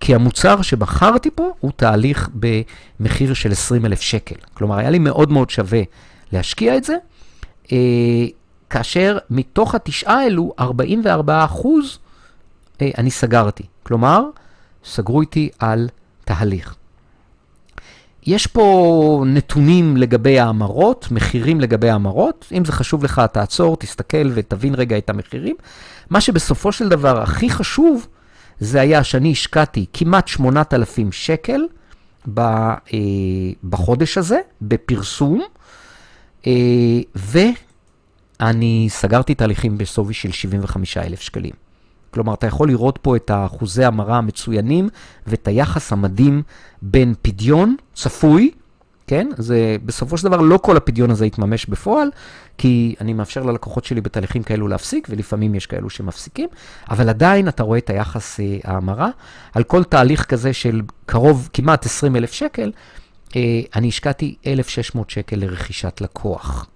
כי 0.00 0.14
המוצר 0.14 0.62
שבחרתי 0.62 1.30
פה 1.34 1.52
הוא 1.60 1.72
תהליך 1.76 2.28
במחיר 2.34 3.34
של 3.34 3.52
20 3.52 3.86
אלף 3.86 4.00
שקל. 4.00 4.34
כלומר, 4.54 4.78
היה 4.78 4.90
לי 4.90 4.98
מאוד 4.98 5.32
מאוד 5.32 5.50
שווה 5.50 5.82
להשקיע 6.32 6.76
את 6.76 6.84
זה, 6.84 6.96
אה, 7.72 8.26
כאשר 8.74 9.18
מתוך 9.30 9.74
התשעה 9.74 10.20
האלו, 10.20 10.52
44 10.58 11.44
אחוז 11.44 11.98
אה, 12.82 12.90
אני 12.98 13.10
סגרתי. 13.10 13.62
כלומר, 13.82 14.22
סגרו 14.84 15.20
איתי 15.20 15.48
על 15.58 15.88
תהליך. 16.24 16.74
יש 18.26 18.46
פה 18.46 19.24
נתונים 19.26 19.96
לגבי 19.96 20.38
ההמרות, 20.38 21.08
מחירים 21.10 21.60
לגבי 21.60 21.90
ההמרות. 21.90 22.46
אם 22.52 22.64
זה 22.64 22.72
חשוב 22.72 23.04
לך, 23.04 23.22
תעצור, 23.32 23.76
תסתכל 23.76 24.30
ותבין 24.34 24.74
רגע 24.74 24.98
את 24.98 25.10
המחירים. 25.10 25.56
מה 26.10 26.20
שבסופו 26.20 26.72
של 26.72 26.88
דבר 26.88 27.22
הכי 27.22 27.50
חשוב, 27.50 28.06
זה 28.60 28.80
היה 28.80 29.04
שאני 29.04 29.32
השקעתי 29.32 29.86
כמעט 29.92 30.28
8,000 30.28 31.12
שקל 31.12 31.60
אה, 32.38 32.72
בחודש 33.64 34.18
הזה, 34.18 34.40
בפרסום, 34.62 35.42
אה, 36.46 36.52
ואני 38.40 38.86
סגרתי 38.90 39.34
תהליכים 39.34 39.78
בשווי 39.78 40.14
של 40.14 40.32
75,000 40.32 41.20
שקלים. 41.20 41.52
כלומר, 42.10 42.34
אתה 42.34 42.46
יכול 42.46 42.68
לראות 42.68 42.98
פה 43.02 43.16
את 43.16 43.30
אחוזי 43.34 43.84
המרה 43.84 44.18
המצוינים 44.18 44.88
ואת 45.26 45.48
היחס 45.48 45.92
המדהים 45.92 46.42
בין 46.82 47.14
פדיון 47.22 47.76
צפוי, 47.94 48.50
כן? 49.06 49.28
זה 49.38 49.76
בסופו 49.84 50.18
של 50.18 50.24
דבר 50.24 50.40
לא 50.40 50.58
כל 50.58 50.76
הפדיון 50.76 51.10
הזה 51.10 51.26
יתממש 51.26 51.66
בפועל, 51.66 52.08
כי 52.58 52.94
אני 53.00 53.12
מאפשר 53.12 53.42
ללקוחות 53.42 53.84
שלי 53.84 54.00
בתהליכים 54.00 54.42
כאלו 54.42 54.68
להפסיק, 54.68 55.06
ולפעמים 55.10 55.54
יש 55.54 55.66
כאלו 55.66 55.90
שמפסיקים, 55.90 56.48
אבל 56.90 57.08
עדיין 57.08 57.48
אתה 57.48 57.62
רואה 57.62 57.78
את 57.78 57.90
היחס 57.90 58.40
אה, 58.40 58.58
ההמרה. 58.64 59.08
על 59.54 59.62
כל 59.62 59.84
תהליך 59.84 60.24
כזה 60.24 60.52
של 60.52 60.82
קרוב, 61.06 61.48
כמעט 61.52 61.86
20 61.86 62.16
אלף 62.16 62.32
שקל, 62.32 62.72
אה, 63.36 63.60
אני 63.76 63.88
השקעתי 63.88 64.34
1,600 64.46 65.10
שקל 65.10 65.36
לרכישת 65.36 66.00
לקוח. 66.00 66.66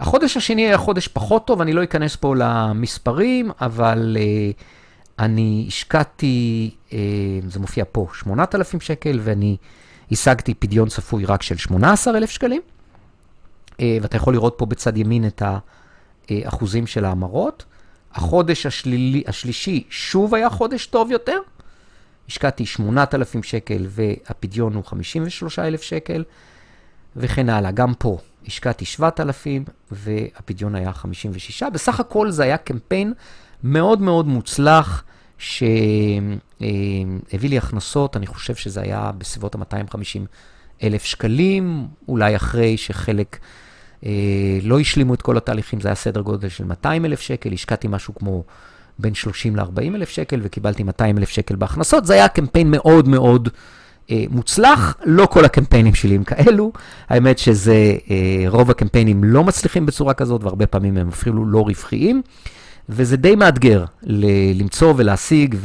החודש 0.00 0.36
השני 0.36 0.66
היה 0.66 0.78
חודש 0.78 1.08
פחות 1.08 1.46
טוב, 1.46 1.60
אני 1.60 1.72
לא 1.72 1.84
אכנס 1.84 2.16
פה 2.16 2.34
למספרים, 2.36 3.50
אבל 3.60 4.16
uh, 4.20 4.62
אני 5.18 5.64
השקעתי, 5.68 6.70
אה, 6.92 6.98
זה 7.48 7.60
מופיע 7.60 7.84
פה, 7.92 8.06
8,000 8.12 8.80
שקל, 8.80 9.20
ואני 9.22 9.56
השגתי 10.12 10.54
פדיון 10.54 10.88
צפוי 10.88 11.24
רק 11.24 11.42
של 11.42 11.56
18,000 11.56 12.30
שקלים. 12.30 12.62
אה, 13.80 13.98
ואתה 14.02 14.16
יכול 14.16 14.34
לראות 14.34 14.54
פה 14.58 14.66
בצד 14.66 14.96
ימין 14.96 15.26
את 15.26 15.42
האחוזים 16.30 16.86
של 16.86 17.04
ההמרות. 17.04 17.64
החודש 18.12 18.66
השלילי, 18.66 19.22
השלישי 19.26 19.84
שוב 19.90 20.34
היה 20.34 20.50
חודש 20.50 20.86
טוב 20.86 21.10
יותר. 21.10 21.38
השקעתי 22.28 22.66
8,000 22.66 23.42
שקל 23.42 23.86
והפדיון 23.88 24.74
הוא 24.74 24.84
53,000 24.84 25.82
שקל, 25.82 26.24
וכן 27.16 27.48
הלאה. 27.48 27.70
גם 27.70 27.94
פה 27.94 28.18
השקעתי 28.46 28.84
7,000 28.84 29.64
והפדיון 29.90 30.74
היה 30.74 30.92
56. 30.92 31.62
בסך 31.62 32.00
הכל 32.00 32.30
זה 32.30 32.42
היה 32.42 32.56
קמפיין 32.56 33.12
מאוד 33.64 34.00
מאוד 34.00 34.26
מוצלח, 34.26 35.04
שהביא 35.38 36.38
לי 37.42 37.58
הכנסות, 37.58 38.16
אני 38.16 38.26
חושב 38.26 38.54
שזה 38.54 38.80
היה 38.80 39.10
בסביבות 39.18 39.54
ה-250 39.54 40.20
אלף 40.82 41.04
שקלים, 41.04 41.86
אולי 42.08 42.36
אחרי 42.36 42.76
שחלק 42.76 43.38
אה, 44.06 44.58
לא 44.62 44.80
השלימו 44.80 45.14
את 45.14 45.22
כל 45.22 45.36
התהליכים, 45.36 45.80
זה 45.80 45.88
היה 45.88 45.94
סדר 45.94 46.20
גודל 46.20 46.48
של 46.48 46.64
200 46.64 47.04
אלף 47.04 47.20
שקל, 47.20 47.52
השקעתי 47.52 47.88
משהו 47.88 48.14
כמו 48.14 48.44
בין 48.98 49.14
30 49.14 49.56
ל-40 49.56 49.94
אלף 49.94 50.08
שקל 50.08 50.40
וקיבלתי 50.42 50.82
200 50.82 51.18
אלף 51.18 51.28
שקל 51.28 51.56
בהכנסות. 51.56 52.06
זה 52.06 52.14
היה 52.14 52.28
קמפיין 52.28 52.70
מאוד 52.70 53.08
מאוד 53.08 53.48
מוצלח, 54.30 54.96
לא 55.04 55.26
כל 55.26 55.44
הקמפיינים 55.44 55.94
שלי 55.94 56.14
הם 56.14 56.24
כאלו. 56.24 56.72
האמת 57.08 57.38
שזה, 57.38 57.74
אה, 58.10 58.44
רוב 58.48 58.70
הקמפיינים 58.70 59.24
לא 59.24 59.44
מצליחים 59.44 59.86
בצורה 59.86 60.14
כזאת, 60.14 60.44
והרבה 60.44 60.66
פעמים 60.66 60.96
הם 60.96 61.08
אפילו 61.08 61.46
לא 61.46 61.60
רווחיים. 61.60 62.22
וזה 62.88 63.16
די 63.16 63.36
מאתגר 63.36 63.84
ל- 64.02 64.60
למצוא 64.60 64.94
ולהשיג 64.96 65.56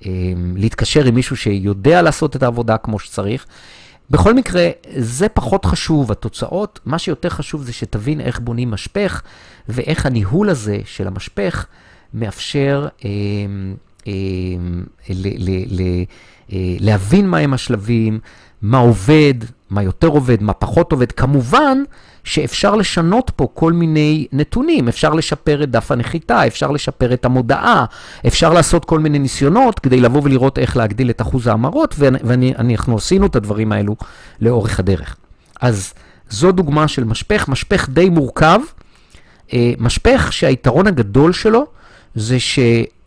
ולהתקשר 0.00 1.00
ול- 1.00 1.04
אה, 1.06 1.08
עם 1.08 1.14
מישהו 1.14 1.36
שיודע 1.36 2.02
לעשות 2.02 2.36
את 2.36 2.42
העבודה 2.42 2.76
כמו 2.76 2.98
שצריך. 2.98 3.46
בכל 4.10 4.34
מקרה, 4.34 4.68
זה 4.96 5.28
פחות 5.28 5.64
חשוב, 5.64 6.12
התוצאות. 6.12 6.80
מה 6.84 6.98
שיותר 6.98 7.28
חשוב 7.28 7.62
זה 7.62 7.72
שתבין 7.72 8.20
איך 8.20 8.40
בונים 8.40 8.70
משפך, 8.70 9.22
ואיך 9.68 10.06
הניהול 10.06 10.50
הזה 10.50 10.78
של 10.84 11.06
המשפך 11.06 11.66
מאפשר 12.14 12.88
אה, 14.06 14.12
אה, 16.52 16.76
להבין 16.80 17.28
מהם 17.28 17.54
השלבים, 17.54 18.18
מה 18.62 18.78
עובד, 18.78 19.34
מה 19.70 19.82
יותר 19.82 20.06
עובד, 20.06 20.42
מה 20.42 20.52
פחות 20.52 20.92
עובד. 20.92 21.12
כמובן 21.12 21.78
שאפשר 22.24 22.74
לשנות 22.74 23.30
פה 23.36 23.48
כל 23.54 23.72
מיני 23.72 24.26
נתונים, 24.32 24.88
אפשר 24.88 25.10
לשפר 25.14 25.62
את 25.62 25.70
דף 25.70 25.90
הנחיתה, 25.90 26.46
אפשר 26.46 26.70
לשפר 26.70 27.14
את 27.14 27.24
המודעה, 27.24 27.84
אפשר 28.26 28.52
לעשות 28.52 28.84
כל 28.84 28.98
מיני 28.98 29.18
ניסיונות 29.18 29.78
כדי 29.78 30.00
לבוא 30.00 30.20
ולראות 30.24 30.58
איך 30.58 30.76
להגדיל 30.76 31.10
את 31.10 31.20
אחוז 31.20 31.46
ההמרות, 31.46 31.94
ואנחנו 31.98 32.96
עשינו 32.96 33.26
את 33.26 33.36
הדברים 33.36 33.72
האלו 33.72 33.96
לאורך 34.40 34.80
הדרך. 34.80 35.16
אז 35.60 35.94
זו 36.30 36.52
דוגמה 36.52 36.88
של 36.88 37.04
משפך, 37.04 37.48
משפך 37.48 37.88
די 37.88 38.08
מורכב, 38.08 38.60
אה, 39.52 39.72
משפך 39.78 40.28
שהיתרון 40.32 40.86
הגדול 40.86 41.32
שלו 41.32 41.66
זה 42.14 42.36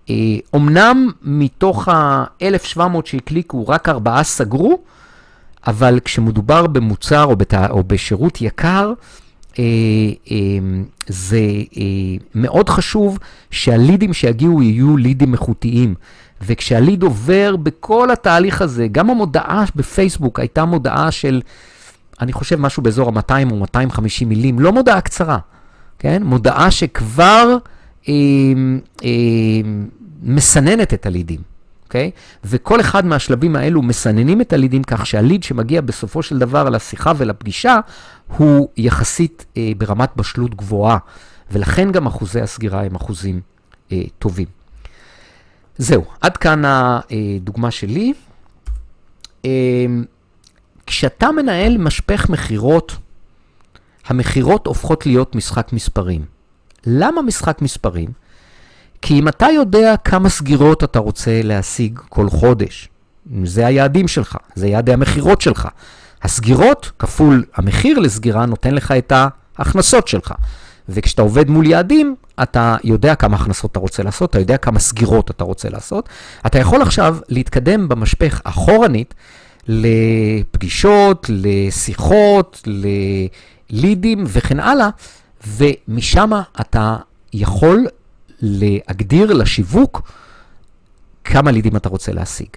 שאומנם 0.08 1.12
מתוך 1.22 1.88
ה-1,700 1.88 2.80
שהקליקו, 3.06 3.68
רק 3.68 3.90
ארבעה 3.90 4.24
סגרו, 4.24 4.80
אבל 5.68 6.00
כשמדובר 6.06 6.68
במוצר 6.68 7.24
או, 7.24 7.36
בת... 7.36 7.54
או 7.54 7.84
בשירות 7.84 8.42
יקר, 8.42 8.94
אה, 9.60 9.64
אה, 10.32 10.38
זה 11.08 11.42
אה, 11.78 11.84
מאוד 12.36 12.70
חשוב 12.70 13.20
שהלידים 13.52 14.14
שיגיעו 14.14 14.64
יהיו 14.64 14.98
לידים 14.98 15.34
איכותיים. 15.34 15.96
וכשהליד 16.42 17.04
עובר 17.04 17.56
בכל 17.56 18.12
התהליך 18.12 18.62
הזה, 18.62 18.88
גם 18.88 19.10
המודעה 19.10 19.64
בפייסבוק 19.76 20.40
הייתה 20.40 20.66
מודעה 20.66 21.12
של, 21.12 21.42
אני 22.22 22.34
חושב 22.34 22.60
משהו 22.60 22.84
באזור 22.84 23.10
ה-200 23.10 23.52
או 23.52 23.56
250 23.56 24.30
מילים, 24.30 24.60
לא 24.60 24.72
מודעה 24.72 25.02
קצרה, 25.02 25.38
כן? 26.00 26.24
מודעה 26.24 26.72
שכבר 26.72 27.58
אה, 28.10 28.14
אה, 29.04 29.10
מסננת 30.24 30.94
את 30.94 31.06
הלידים. 31.06 31.56
אוקיי? 31.86 32.12
וכל 32.44 32.80
אחד 32.82 33.06
מהשלבים 33.06 33.56
האלו 33.56 33.82
מסננים 33.82 34.42
את 34.42 34.54
הלידים 34.54 34.84
כך 34.84 35.06
שהליד 35.06 35.44
שמגיע 35.44 35.82
בסופו 35.82 36.24
של 36.24 36.40
דבר 36.40 36.70
לשיחה 36.70 37.12
ולפגישה, 37.18 37.80
הוא 38.38 38.70
יחסית 38.78 39.46
אה, 39.58 39.72
ברמת 39.78 40.10
בשלות 40.16 40.56
גבוהה, 40.56 40.98
ולכן 41.52 41.92
גם 41.92 42.06
אחוזי 42.06 42.42
הסגירה 42.42 42.84
הם 42.84 42.96
אחוזים 42.96 43.42
אה, 43.92 44.02
טובים. 44.20 44.48
זהו, 45.78 46.06
עד 46.22 46.38
כאן 46.38 46.62
הדוגמה 46.66 47.72
שלי. 47.72 48.14
אה, 49.46 49.86
כשאתה 50.86 51.32
מנהל 51.32 51.78
משפך 51.78 52.30
מכירות, 52.30 52.98
המכירות 54.08 54.68
הופכות 54.68 55.06
להיות 55.06 55.36
משחק 55.36 55.74
מספרים. 55.74 56.26
למה 56.86 57.22
משחק 57.22 57.62
מספרים? 57.62 58.10
כי 59.06 59.20
אם 59.20 59.28
אתה 59.28 59.48
יודע 59.56 59.96
כמה 60.04 60.30
סגירות 60.30 60.84
אתה 60.84 61.00
רוצה 61.00 61.42
להשיג 61.44 62.00
כל 62.10 62.30
חודש, 62.30 62.90
זה 63.44 63.68
היעדים 63.68 64.08
שלך, 64.08 64.38
זה 64.56 64.68
יעדי 64.68 64.94
המכירות 64.94 65.42
שלך. 65.42 65.68
הסגירות 66.24 66.92
כפול 67.00 67.44
המחיר 67.56 68.00
לסגירה 68.00 68.46
נותן 68.46 68.74
לך 68.74 68.92
את 68.92 69.14
ההכנסות 69.58 70.08
שלך. 70.08 70.34
וכשאתה 70.90 71.22
עובד 71.22 71.50
מול 71.50 71.66
יעדים, 71.68 72.16
אתה 72.44 72.76
יודע 72.84 73.16
כמה 73.16 73.36
הכנסות 73.36 73.72
אתה 73.72 73.80
רוצה 73.80 74.04
לעשות, 74.04 74.30
אתה 74.30 74.40
יודע 74.40 74.58
כמה 74.58 74.80
סגירות 74.80 75.32
אתה 75.32 75.44
רוצה 75.44 75.70
לעשות. 75.70 76.10
אתה 76.46 76.60
יכול 76.60 76.82
עכשיו 76.82 77.18
להתקדם 77.30 77.90
במשפך 77.90 78.42
אחורנית 78.44 79.14
לפגישות, 79.68 81.30
לשיחות, 81.30 82.68
ללידים 83.72 84.24
וכן 84.28 84.60
הלאה, 84.60 84.90
ומשם 85.48 86.32
אתה 86.62 86.98
יכול 87.34 87.86
להגדיר 88.46 89.34
לשיווק 89.34 90.12
כמה 91.24 91.52
לידים 91.52 91.76
אתה 91.76 91.90
רוצה 91.90 92.12
להשיג. 92.12 92.48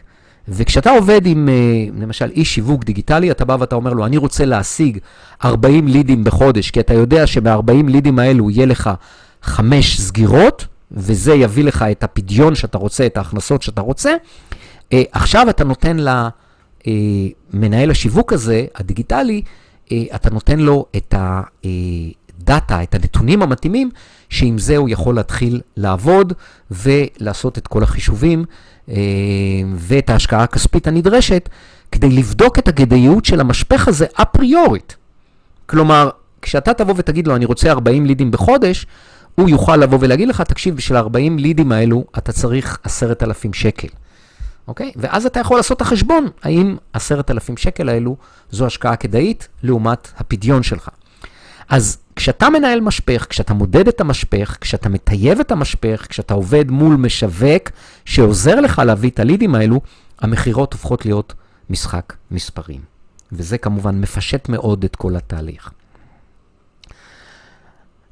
וכשאתה 0.49 0.91
עובד 0.91 1.26
עם, 1.26 1.49
אה, 1.49 2.03
למשל, 2.03 2.30
איש 2.30 2.55
שיווק 2.55 2.84
דיגיטלי, 2.84 3.30
אתה 3.30 3.45
בא 3.45 3.57
ואתה 3.61 3.74
אומר 3.74 3.93
לו, 3.93 4.07
אני 4.07 4.16
רוצה 4.16 4.45
להשיג 4.45 4.99
40 5.45 5.89
לידים 5.89 6.24
בחודש, 6.24 6.70
כי 6.70 6.80
אתה 6.80 6.95
יודע 6.95 7.26
שב-40 7.26 7.89
לידים 7.89 8.18
האלו 8.18 8.51
יהיה 8.51 8.66
לך 8.66 8.91
5 9.43 10.01
סגירות, 10.01 10.66
וזה 10.93 11.34
יביא 11.34 11.64
לך 11.64 11.84
את 11.91 12.05
הפדיון 12.05 12.55
שאתה 12.55 12.78
רוצה, 12.78 13.07
את 13.07 13.16
ההכנסות 13.16 13.62
שאתה 13.62 13.80
רוצה. 13.80 14.14
אה, 14.93 15.03
עכשיו 15.12 15.51
אתה 15.51 15.64
נותן 15.64 15.97
למנהל 15.97 17.89
אה, 17.89 17.93
השיווק 17.93 18.32
הזה, 18.32 18.66
הדיגיטלי, 18.74 19.43
אתה 20.14 20.30
נותן 20.30 20.61
לו 20.61 20.86
את 20.97 21.14
הדאטה, 22.41 22.82
את 22.82 22.95
הנתונים 22.95 23.43
המתאימים, 23.43 23.91
שעם 24.28 24.59
זה 24.59 24.76
הוא 24.76 24.89
יכול 24.89 25.14
להתחיל 25.14 25.61
לעבוד 25.76 26.32
ולעשות 26.70 27.59
את 27.59 27.66
כל 27.66 27.82
החישובים 27.82 28.45
אה, 28.89 28.95
ואת 29.76 30.11
ההשקעה 30.11 30.43
הכספית 30.43 30.86
הנדרשת 30.86 31.49
כדי 31.93 32.11
לבדוק 32.11 32.59
את 32.59 32.68
הכדאיות 32.68 33.24
של 33.24 33.41
המשפך 33.41 33.89
הזה 33.89 34.07
אפריורית. 34.14 34.97
כלומר, 35.66 36.11
כשאתה 36.43 36.74
תבוא 36.74 36.95
ותגיד 36.97 37.26
לו, 37.26 37.36
אני 37.36 37.45
רוצה 37.45 37.70
40 37.70 38.07
לידים 38.07 38.30
בחודש, 38.30 38.86
הוא 39.34 39.49
יוכל 39.49 39.76
לבוא 39.76 39.99
ולהגיד 40.01 40.28
לך, 40.28 40.41
תקשיב, 40.41 40.76
בשביל 40.76 40.99
40 40.99 41.39
לידים 41.39 41.72
האלו 41.72 42.05
אתה 42.18 42.32
צריך 42.32 42.78
10,000 42.84 43.53
שקל. 43.53 43.89
אוקיי? 44.68 44.93
ואז 44.97 45.26
אתה 45.26 45.41
יכול 45.41 45.57
לעשות 45.57 45.76
את 45.76 45.82
החשבון, 45.82 46.28
האם 46.43 46.76
10,000 46.93 47.57
שקל 47.57 47.89
האלו 47.89 48.16
זו 48.51 48.66
השקעה 48.66 48.97
כדאית 48.97 49.49
לעומת 49.62 50.09
הפדיון 50.16 50.62
שלך. 50.62 50.89
אז 51.69 51.99
כשאתה 52.16 52.51
מנהל 52.51 52.81
משפך, 52.81 53.27
כשאתה 53.29 53.55
מודד 53.55 53.89
את 53.89 54.01
המשפך, 54.01 54.57
כשאתה 54.61 54.89
מטייב 54.89 55.41
את 55.41 55.53
המשפך, 55.53 56.07
כשאתה 56.09 56.35
עובד 56.35 56.71
מול 56.71 56.97
משווק 56.97 57.71
שעוזר 58.05 58.61
לך 58.61 58.83
להביא 58.87 59.11
את 59.11 59.21
הלידים 59.21 59.55
האלו, 59.55 59.81
המכירות 60.21 60.73
הופכות 60.73 61.05
להיות 61.05 61.35
משחק 61.71 62.12
מספרים. 62.31 62.81
וזה 63.33 63.59
כמובן 63.59 64.01
מפשט 64.01 64.49
מאוד 64.49 64.85
את 64.85 64.97
כל 64.97 65.16
התהליך. 65.16 65.71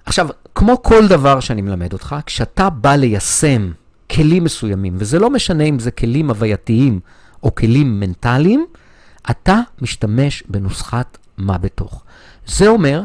עכשיו, 0.07 0.29
כמו 0.55 0.83
כל 0.83 1.09
דבר 1.09 1.41
שאני 1.41 1.63
מלמד 1.63 1.93
אותך, 1.93 2.17
כשאתה 2.27 2.71
בא 2.71 2.97
ליישם 2.97 3.73
כלים 4.11 4.45
מסוימים, 4.45 4.95
וזה 4.99 5.19
לא 5.19 5.31
משנה 5.31 5.65
אם 5.65 5.79
זה 5.79 5.91
כלים 5.91 6.31
הווייתיים 6.31 7.01
או 7.43 7.55
כלים 7.55 8.01
מנטליים, 8.01 8.67
אתה 9.31 9.61
משתמש 9.81 10.43
בנוסחת 10.49 11.19
מה 11.39 11.59
בתוך. 11.59 12.05
זה 12.47 12.69
אומר 12.69 13.03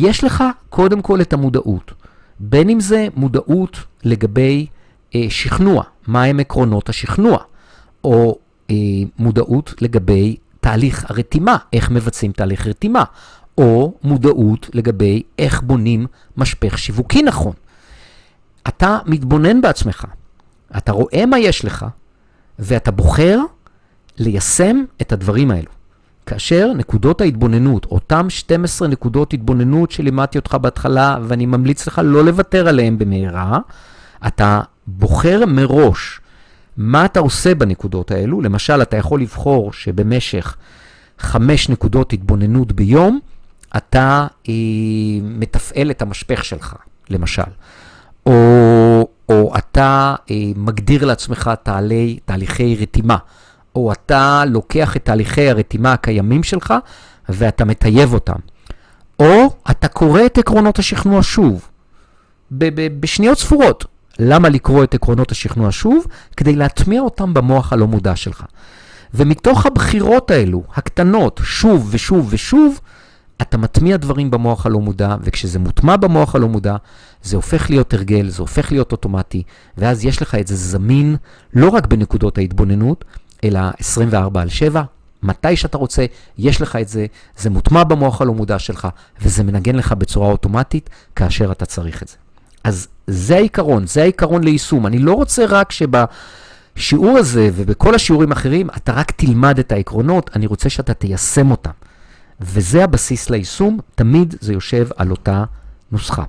יש 0.00 0.24
לך 0.24 0.44
קודם 0.68 1.02
כל 1.02 1.20
את 1.20 1.32
המודעות, 1.32 1.92
בין 2.40 2.70
אם 2.70 2.80
זה 2.80 3.06
מודעות 3.16 3.78
לגבי 4.04 4.66
אה, 5.14 5.26
שכנוע, 5.28 5.82
מהם 6.06 6.40
עקרונות 6.40 6.88
השכנוע, 6.88 7.38
או 8.04 8.38
אה, 8.70 8.74
מודעות 9.18 9.74
לגבי 9.80 10.36
תהליך 10.60 11.10
הרתימה, 11.10 11.56
איך 11.72 11.90
מבצעים 11.90 12.32
תהליך 12.32 12.66
רתימה, 12.66 13.04
או 13.58 13.94
מודעות 14.02 14.70
לגבי 14.74 15.22
איך 15.38 15.62
בונים 15.62 16.06
משפך 16.36 16.78
שיווקי 16.78 17.22
נכון. 17.22 17.52
אתה 18.68 18.98
מתבונן 19.06 19.60
בעצמך. 19.60 20.04
אתה 20.76 20.92
רואה 20.92 21.26
מה 21.26 21.38
יש 21.38 21.64
לך, 21.64 21.86
ואתה 22.58 22.90
בוחר 22.90 23.38
ליישם 24.18 24.84
את 25.00 25.12
הדברים 25.12 25.50
האלו. 25.50 25.70
כאשר 26.28 26.72
נקודות 26.76 27.20
ההתבוננות, 27.20 27.84
אותם 27.84 28.30
12 28.30 28.88
נקודות 28.88 29.32
התבוננות 29.32 29.90
שלימדתי 29.90 30.38
אותך 30.38 30.54
בהתחלה, 30.54 31.18
ואני 31.22 31.46
ממליץ 31.46 31.86
לך 31.86 32.00
לא 32.04 32.24
לוותר 32.24 32.68
עליהן 32.68 32.98
במהרה, 32.98 33.58
אתה 34.26 34.60
בוחר 34.86 35.46
מראש 35.46 36.20
מה 36.76 37.04
אתה 37.04 37.20
עושה 37.20 37.54
בנקודות 37.54 38.10
האלו. 38.10 38.40
למשל, 38.40 38.82
אתה 38.82 38.96
יכול 38.96 39.20
לבחור 39.20 39.72
שבמשך 39.72 40.56
חמש 41.18 41.68
נקודות 41.68 42.12
התבוננות 42.12 42.72
ביום, 42.72 43.20
אתה 43.76 44.26
אה, 44.48 44.54
מתפעל 45.22 45.90
את 45.90 46.02
המשפך 46.02 46.44
שלך, 46.44 46.74
למשל. 47.10 47.42
או, 48.26 49.08
או 49.28 49.52
אתה 49.58 50.14
אה, 50.30 50.36
מגדיר 50.56 51.04
לעצמך 51.04 51.50
תהלי, 51.62 52.18
תהליכי 52.24 52.76
רתימה. 52.80 53.16
או 53.78 53.92
אתה 53.92 54.44
לוקח 54.46 54.96
את 54.96 55.04
תהליכי 55.04 55.50
הרתימה 55.50 55.92
הקיימים 55.92 56.42
שלך 56.42 56.74
ואתה 57.28 57.64
מטייב 57.64 58.14
אותם. 58.14 58.38
או 59.20 59.50
אתה 59.70 59.88
קורא 59.88 60.26
את 60.26 60.38
עקרונות 60.38 60.78
השכנוע 60.78 61.22
שוב, 61.22 61.68
בשניות 63.00 63.38
ספורות. 63.38 63.84
למה 64.18 64.48
לקרוא 64.48 64.84
את 64.84 64.94
עקרונות 64.94 65.30
השכנוע 65.30 65.68
שוב? 65.72 66.06
כדי 66.36 66.56
להטמיע 66.56 67.00
אותם 67.00 67.34
במוח 67.34 67.72
הלא 67.72 67.86
מודע 67.86 68.16
שלך. 68.16 68.44
ומתוך 69.14 69.66
הבחירות 69.66 70.30
האלו, 70.30 70.62
הקטנות, 70.74 71.40
שוב 71.44 71.88
ושוב 71.90 72.28
ושוב, 72.30 72.80
אתה 73.42 73.58
מטמיע 73.58 73.96
דברים 73.96 74.30
במוח 74.30 74.66
הלא 74.66 74.80
מודע, 74.80 75.16
וכשזה 75.20 75.58
מוטמע 75.58 75.96
במוח 75.96 76.34
הלא 76.34 76.48
מודע, 76.48 76.76
זה 77.22 77.36
הופך 77.36 77.70
להיות 77.70 77.94
הרגל, 77.94 78.28
זה 78.28 78.42
הופך 78.42 78.72
להיות 78.72 78.92
אוטומטי, 78.92 79.42
ואז 79.78 80.04
יש 80.04 80.22
לך 80.22 80.34
את 80.34 80.46
זה 80.46 80.56
זמין 80.56 81.16
לא 81.54 81.68
רק 81.68 81.86
בנקודות 81.86 82.38
ההתבוננות, 82.38 83.04
אלא 83.44 83.60
24 83.78 84.40
על 84.40 84.48
7, 84.48 84.82
מתי 85.22 85.56
שאתה 85.56 85.78
רוצה, 85.78 86.06
יש 86.38 86.60
לך 86.60 86.76
את 86.76 86.88
זה, 86.88 87.06
זה 87.36 87.50
מוטמע 87.50 87.84
במוח 87.84 88.20
הלא 88.20 88.34
מודע 88.34 88.58
שלך, 88.58 88.88
וזה 89.22 89.44
מנגן 89.44 89.74
לך 89.76 89.92
בצורה 89.92 90.30
אוטומטית 90.30 90.90
כאשר 91.16 91.52
אתה 91.52 91.66
צריך 91.66 92.02
את 92.02 92.08
זה. 92.08 92.16
אז 92.64 92.88
זה 93.06 93.36
העיקרון, 93.36 93.86
זה 93.86 94.02
העיקרון 94.02 94.44
ליישום. 94.44 94.86
אני 94.86 94.98
לא 94.98 95.12
רוצה 95.12 95.44
רק 95.46 95.72
שבשיעור 95.72 97.18
הזה 97.18 97.50
ובכל 97.54 97.94
השיעורים 97.94 98.32
האחרים, 98.32 98.68
אתה 98.76 98.92
רק 98.92 99.10
תלמד 99.10 99.58
את 99.58 99.72
העקרונות, 99.72 100.30
אני 100.36 100.46
רוצה 100.46 100.68
שאתה 100.68 100.94
תיישם 100.94 101.50
אותם. 101.50 101.70
וזה 102.40 102.84
הבסיס 102.84 103.30
ליישום, 103.30 103.78
תמיד 103.94 104.34
זה 104.40 104.52
יושב 104.52 104.88
על 104.96 105.10
אותה 105.10 105.44
נוסחה. 105.92 106.24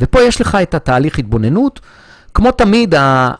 ופה 0.00 0.20
יש 0.20 0.40
לך 0.40 0.58
את 0.62 0.74
התהליך 0.74 1.18
התבוננות. 1.18 1.80
כמו 2.34 2.50
תמיד, 2.50 2.94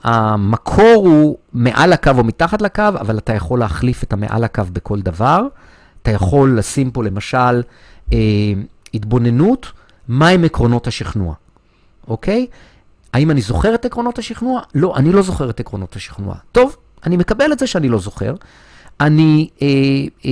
המקור 0.05 1.09
הוא 1.09 1.37
מעל 1.53 1.93
הקו 1.93 2.11
או 2.19 2.25
מתחת 2.25 2.63
לקו, 2.63 2.83
אבל 2.89 3.19
אתה 3.19 3.35
יכול 3.35 3.59
להחליף 3.59 4.03
את 4.03 4.13
המעל 4.13 4.45
הקו 4.45 4.63
בכל 4.73 5.01
דבר. 5.01 5.43
אתה 6.03 6.11
יכול 6.11 6.59
לשים 6.59 6.91
פה 6.91 7.05
למשל 7.05 7.63
אה, 8.13 8.19
התבוננות, 8.95 9.73
מהם 10.09 10.45
עקרונות 10.45 10.87
השכנוע, 10.87 11.35
אוקיי? 12.09 12.47
האם 13.13 13.31
אני 13.31 13.41
זוכר 13.41 13.75
את 13.75 13.85
עקרונות 13.85 14.19
השכנוע? 14.19 14.61
לא, 14.75 14.97
אני 14.97 15.13
לא 15.13 15.23
זוכר 15.23 15.51
את 15.51 15.61
עקרונות 15.61 15.97
השכנוע. 15.97 16.35
טוב, 16.53 16.77
אני 17.07 17.17
מקבל 17.17 17.53
את 17.53 17.59
זה 17.59 17.67
שאני 17.67 17.89
לא 17.89 17.99
זוכר. 17.99 18.35
אני 19.01 19.49
אה, 19.63 19.67
אה, 20.25 20.31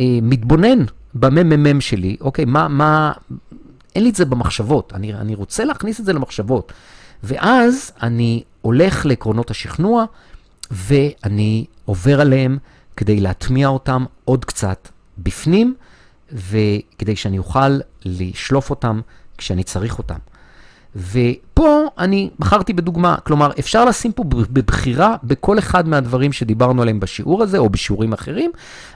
אה, 0.00 0.18
מתבונן 0.22 0.84
בממ"מ 1.14 1.80
שלי, 1.80 2.16
אוקיי, 2.20 2.44
מה, 2.44 2.68
מה, 2.68 3.12
אין 3.94 4.02
לי 4.02 4.10
את 4.10 4.14
זה 4.14 4.24
במחשבות, 4.24 4.92
אני, 4.94 5.14
אני 5.14 5.34
רוצה 5.34 5.64
להכניס 5.64 6.00
את 6.00 6.04
זה 6.04 6.12
למחשבות. 6.12 6.72
ואז 7.22 7.92
אני 8.02 8.42
הולך 8.62 9.06
לעקרונות 9.06 9.50
השכנוע, 9.50 10.04
ואני 10.70 11.64
עובר 11.84 12.20
עליהם 12.20 12.58
כדי 12.96 13.20
להטמיע 13.20 13.68
אותם 13.68 14.04
עוד 14.24 14.44
קצת 14.44 14.88
בפנים, 15.18 15.74
וכדי 16.32 17.16
שאני 17.16 17.38
אוכל 17.38 17.78
לשלוף 18.04 18.70
אותם 18.70 19.00
כשאני 19.38 19.64
צריך 19.64 19.98
אותם. 19.98 20.18
ופה 20.96 21.86
אני 21.98 22.30
בחרתי 22.38 22.72
בדוגמה, 22.72 23.16
כלומר, 23.16 23.50
אפשר 23.58 23.84
לשים 23.84 24.12
פה 24.12 24.24
בבחירה 24.28 25.16
בכל 25.24 25.58
אחד 25.58 25.88
מהדברים 25.88 26.32
שדיברנו 26.32 26.82
עליהם 26.82 27.00
בשיעור 27.00 27.42
הזה, 27.42 27.58
או 27.58 27.70
בשיעורים 27.70 28.12
אחרים, 28.12 28.50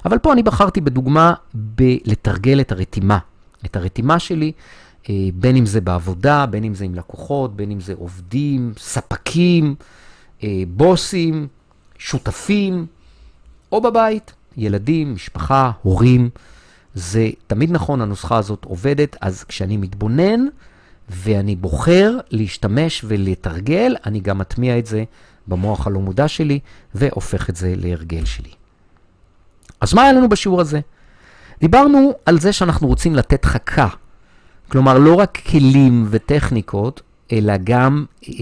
אבל 0.04 0.18
פה 0.18 0.32
אני 0.32 0.42
בחרתי 0.42 0.80
בדוגמה 0.80 1.34
בלתרגל 1.54 2.60
את 2.60 2.72
הרתימה. 2.72 3.18
את 3.64 3.76
הרתימה 3.76 4.18
שלי, 4.18 4.52
בין 5.34 5.57
אם 5.57 5.66
זה 5.66 5.80
בעבודה, 5.80 6.46
בין 6.46 6.64
אם 6.64 6.74
זה 6.74 6.84
עם 6.84 6.94
לקוחות, 6.94 7.57
בין 7.57 7.70
אם 7.70 7.80
זה 7.80 7.94
עובדים, 7.98 8.72
ספקים, 8.78 9.74
אה, 10.42 10.62
בוסים, 10.68 11.48
שותפים, 11.98 12.86
או 13.72 13.80
בבית, 13.80 14.32
ילדים, 14.57 15.14
משפחה, 15.14 15.70
הורים. 15.82 16.30
זה 16.94 17.30
תמיד 17.46 17.70
נכון, 17.70 18.00
הנוסחה 18.00 18.36
הזאת 18.38 18.64
עובדת, 18.64 19.16
אז 19.20 19.44
כשאני 19.44 19.76
מתבונן 19.76 20.40
ואני 21.09 21.57
בוחר 21.57 22.18
להשתמש 22.30 23.05
ולתרגל, 23.09 23.96
אני 24.07 24.20
גם 24.20 24.38
מטמיע 24.38 24.78
את 24.78 24.86
זה 24.86 25.05
במוח 25.46 25.86
הלא 25.86 26.00
מודע 26.00 26.28
שלי 26.28 26.59
והופך 26.94 27.50
את 27.50 27.57
זה 27.57 27.74
להרגל 27.76 28.24
שלי. 28.24 28.50
אז 29.80 29.94
מה 29.94 30.02
היה 30.02 30.12
לנו 30.12 30.28
בשיעור 30.28 30.61
הזה? 30.61 30.80
דיברנו 31.61 32.12
על 32.26 32.40
זה 32.40 32.52
שאנחנו 32.52 32.88
רוצים 32.88 33.14
לתת 33.14 33.44
חכה 33.44 33.88
כלומר, 34.68 34.98
לא 34.98 35.14
רק 35.14 35.38
כלים 35.50 36.06
וטכניקות, 36.10 37.02
אלא 37.32 37.54
גם, 37.64 38.04
אה, 38.28 38.34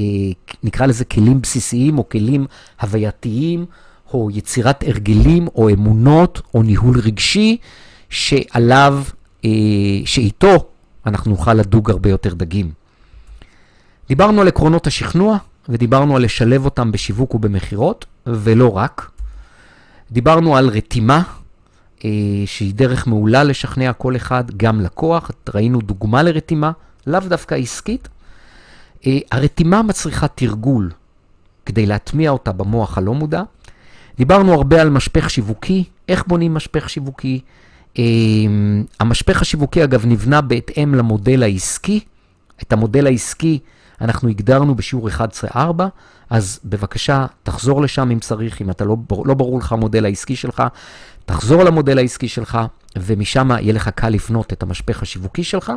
נקרא 0.62 0.86
לזה 0.86 1.04
כלים 1.04 1.42
בסיסיים 1.42 1.98
או 1.98 2.08
כלים 2.08 2.46
הווייתיים, 2.80 3.66
או 4.14 4.30
יצירת 4.32 4.84
הרגלים 4.86 5.48
או 5.54 5.70
אמונות 5.70 6.42
או 6.54 6.62
ניהול 6.62 6.98
רגשי, 6.98 7.56
שעליו, 8.10 9.02
אה, 9.44 9.50
שאיתו 10.04 10.66
אנחנו 11.06 11.30
נוכל 11.30 11.54
לדוג 11.54 11.90
הרבה 11.90 12.10
יותר 12.10 12.34
דגים. 12.34 12.72
דיברנו 14.08 14.40
על 14.40 14.48
עקרונות 14.48 14.86
השכנוע, 14.86 15.38
ודיברנו 15.68 16.16
על 16.16 16.22
לשלב 16.24 16.64
אותם 16.64 16.92
בשיווק 16.92 17.34
ובמכירות, 17.34 18.06
ולא 18.26 18.76
רק. 18.76 19.10
דיברנו 20.10 20.56
על 20.56 20.68
רתימה, 20.68 21.22
שהיא 22.46 22.74
דרך 22.74 23.07
מעולה 23.07 23.44
לשכנע 23.44 23.92
כל 23.92 24.16
אחד, 24.16 24.44
גם 24.57 24.80
לקוח. 24.80 25.30
ראינו 25.55 25.80
דוגמה 25.80 26.22
לרתימה, 26.22 26.72
לאו 27.07 27.20
דווקא 27.20 27.55
עסקית. 27.55 28.09
אה, 29.07 29.18
הרתימה 29.32 29.82
מצריכה 29.82 30.28
תרגול 30.28 30.90
כדי 31.66 31.86
להטמיע 31.86 32.30
אותה 32.30 32.53
במוח 32.53 32.98
הלא 32.98 33.14
מודע. 33.14 33.42
דיברנו 34.16 34.53
הרבה 34.53 34.80
על 34.80 34.90
משפך 34.90 35.30
שיווקי, 35.30 35.84
איך 36.09 36.24
בונים 36.26 36.55
משפך 36.55 36.90
שיווקי. 36.90 37.40
אה, 37.98 38.05
המשפך 39.00 39.42
השיווקי, 39.42 39.84
אגב, 39.84 40.07
נבנה 40.07 40.40
בהתאם 40.40 40.94
למודל 40.94 41.42
העסקי. 41.42 42.00
את 42.62 42.72
המודל 42.72 43.07
העסקי 43.07 43.59
אנחנו 44.03 44.28
הגדרנו 44.28 44.74
בשיעור 44.74 45.09
11-4, 45.48 45.59
אז 46.30 46.61
בבקשה, 46.64 47.26
תחזור 47.42 47.82
לשם 47.82 48.11
אם 48.11 48.18
צריך, 48.18 48.62
אם 48.62 48.70
אתה 48.70 48.84
לא, 48.84 48.96
לא 49.24 49.34
ברור 49.34 49.59
לך 49.59 49.72
המודל 49.72 50.05
העסקי 50.05 50.36
שלך, 50.36 50.62
תחזור 51.24 51.64
למודל 51.64 51.98
העסקי 51.98 52.28
שלך, 52.28 52.58
ומשם 52.96 53.50
יהיה 53.50 53.72
לך 53.72 53.88
קל 53.88 54.08
לפנות 54.08 54.52
את 54.52 54.62
המשפך 54.62 55.02
השיווקי 55.02 55.44
שלך. 55.44 55.72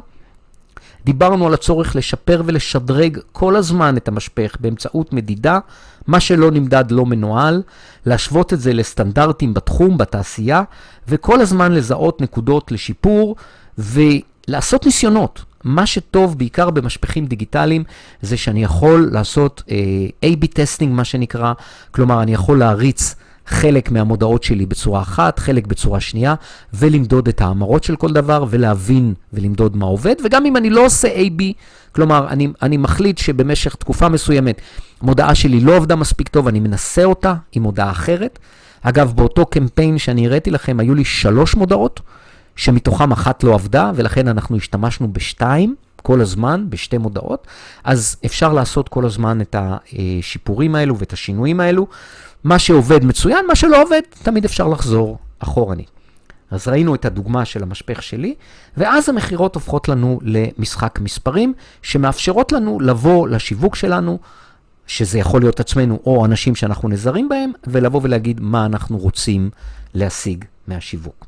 דיברנו 1.05 1.47
על 1.47 1.53
הצורך 1.53 1.95
לשפר 1.95 2.41
ולשדרג 2.45 3.19
כל 3.31 3.55
הזמן 3.55 3.97
את 3.97 4.07
המשפך 4.07 4.55
באמצעות 4.59 5.13
מדידה, 5.13 5.59
מה 6.07 6.19
שלא 6.19 6.51
נמדד 6.51 6.91
לא 6.91 7.05
מנוהל, 7.05 7.61
להשוות 8.05 8.53
את 8.53 8.59
זה 8.59 8.73
לסטנדרטים 8.73 9.53
בתחום, 9.53 9.97
בתעשייה, 9.97 10.63
וכל 11.07 11.41
הזמן 11.41 11.71
לזהות 11.71 12.21
נקודות 12.21 12.71
לשיפור 12.71 13.35
ולעשות 13.77 14.85
ניסיונות. 14.85 15.43
מה 15.63 15.85
שטוב 15.85 16.37
בעיקר 16.37 16.69
במשפכים 16.69 17.25
דיגיטליים 17.25 17.83
זה 18.21 18.37
שאני 18.37 18.63
יכול 18.63 19.09
לעשות 19.11 19.63
אה, 19.65 20.25
A-B 20.25 20.47
testing, 20.53 20.93
מה 20.93 21.03
שנקרא, 21.03 21.53
כלומר 21.91 22.23
אני 22.23 22.33
יכול 22.33 22.59
להריץ 22.59 23.15
חלק 23.45 23.91
מהמודעות 23.91 24.43
שלי 24.43 24.65
בצורה 24.65 25.01
אחת, 25.01 25.39
חלק 25.39 25.67
בצורה 25.67 25.99
שנייה, 25.99 26.35
ולמדוד 26.73 27.27
את 27.27 27.41
ההמרות 27.41 27.83
של 27.83 27.95
כל 27.95 28.13
דבר, 28.13 28.45
ולהבין 28.49 29.13
ולמדוד 29.33 29.77
מה 29.77 29.85
עובד. 29.85 30.15
וגם 30.23 30.45
אם 30.45 30.57
אני 30.57 30.69
לא 30.69 30.85
עושה 30.85 31.07
A-B, 31.07 31.43
כלומר, 31.91 32.27
אני, 32.29 32.47
אני 32.61 32.77
מחליט 32.77 33.17
שבמשך 33.17 33.75
תקופה 33.75 34.09
מסוימת 34.09 34.61
מודעה 35.01 35.35
שלי 35.35 35.59
לא 35.59 35.75
עבדה 35.75 35.95
מספיק 35.95 36.27
טוב, 36.27 36.47
אני 36.47 36.59
מנסה 36.59 37.03
אותה 37.03 37.33
עם 37.51 37.63
מודעה 37.63 37.91
אחרת. 37.91 38.39
אגב, 38.81 39.13
באותו 39.15 39.45
קמפיין 39.45 39.97
שאני 39.97 40.27
הראיתי 40.27 40.51
לכם, 40.51 40.79
היו 40.79 40.95
לי 40.95 41.05
שלוש 41.05 41.55
מודעות, 41.55 42.01
שמתוכן 42.55 43.11
אחת 43.11 43.43
לא 43.43 43.53
עבדה, 43.53 43.91
ולכן 43.95 44.27
אנחנו 44.27 44.57
השתמשנו 44.57 45.13
בשתיים. 45.13 45.75
כל 46.05 46.21
הזמן 46.21 46.65
בשתי 46.69 46.97
מודעות, 46.97 47.47
אז 47.83 48.17
אפשר 48.25 48.53
לעשות 48.53 48.89
כל 48.89 49.05
הזמן 49.05 49.41
את 49.41 49.55
השיפורים 49.59 50.75
האלו 50.75 50.97
ואת 50.97 51.13
השינויים 51.13 51.59
האלו. 51.59 51.87
מה 52.45 52.59
שעובד 52.59 53.05
מצוין, 53.05 53.45
מה 53.47 53.55
שלא 53.55 53.83
עובד, 53.83 54.01
תמיד 54.23 54.45
אפשר 54.45 54.67
לחזור 54.67 55.17
אחורנית. 55.39 55.89
אז 56.51 56.67
ראינו 56.67 56.95
את 56.95 57.05
הדוגמה 57.05 57.45
של 57.45 57.63
המשפך 57.63 58.03
שלי, 58.03 58.35
ואז 58.77 59.09
המכירות 59.09 59.55
הופכות 59.55 59.89
לנו 59.89 60.19
למשחק 60.21 60.99
מספרים, 61.01 61.53
שמאפשרות 61.81 62.51
לנו 62.51 62.79
לבוא 62.79 63.27
לשיווק 63.27 63.75
שלנו 63.75 64.19
שזה 64.87 65.19
יכול 65.19 65.41
להיות 65.41 65.59
עצמנו 65.59 65.99
או 66.05 66.25
אנשים 66.25 66.55
שאנחנו 66.55 66.89
נזרים 66.89 67.29
בהם, 67.29 67.51
ולבוא 67.67 67.99
ולהגיד 68.03 68.41
מה 68.41 68.65
אנחנו 68.65 68.97
רוצים 68.97 69.49
להשיג 69.93 70.45
מהשיווק. 70.67 71.25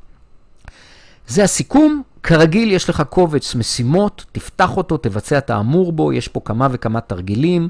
זה 1.28 1.44
הסיכום. 1.44 2.02
כרגיל, 2.24 2.72
יש 2.72 2.90
לך 2.90 3.04
קובץ 3.10 3.56
משימות, 3.56 4.26
תפתח 4.32 4.78
אותו, 4.78 4.98
תבצע 4.98 5.38
את 5.38 5.50
האמור 5.50 5.92
בו, 5.92 6.14
יש 6.14 6.28
פה 6.28 6.40
כמה 6.46 6.68
וכמה 6.72 7.02
תרגילים, 7.02 7.70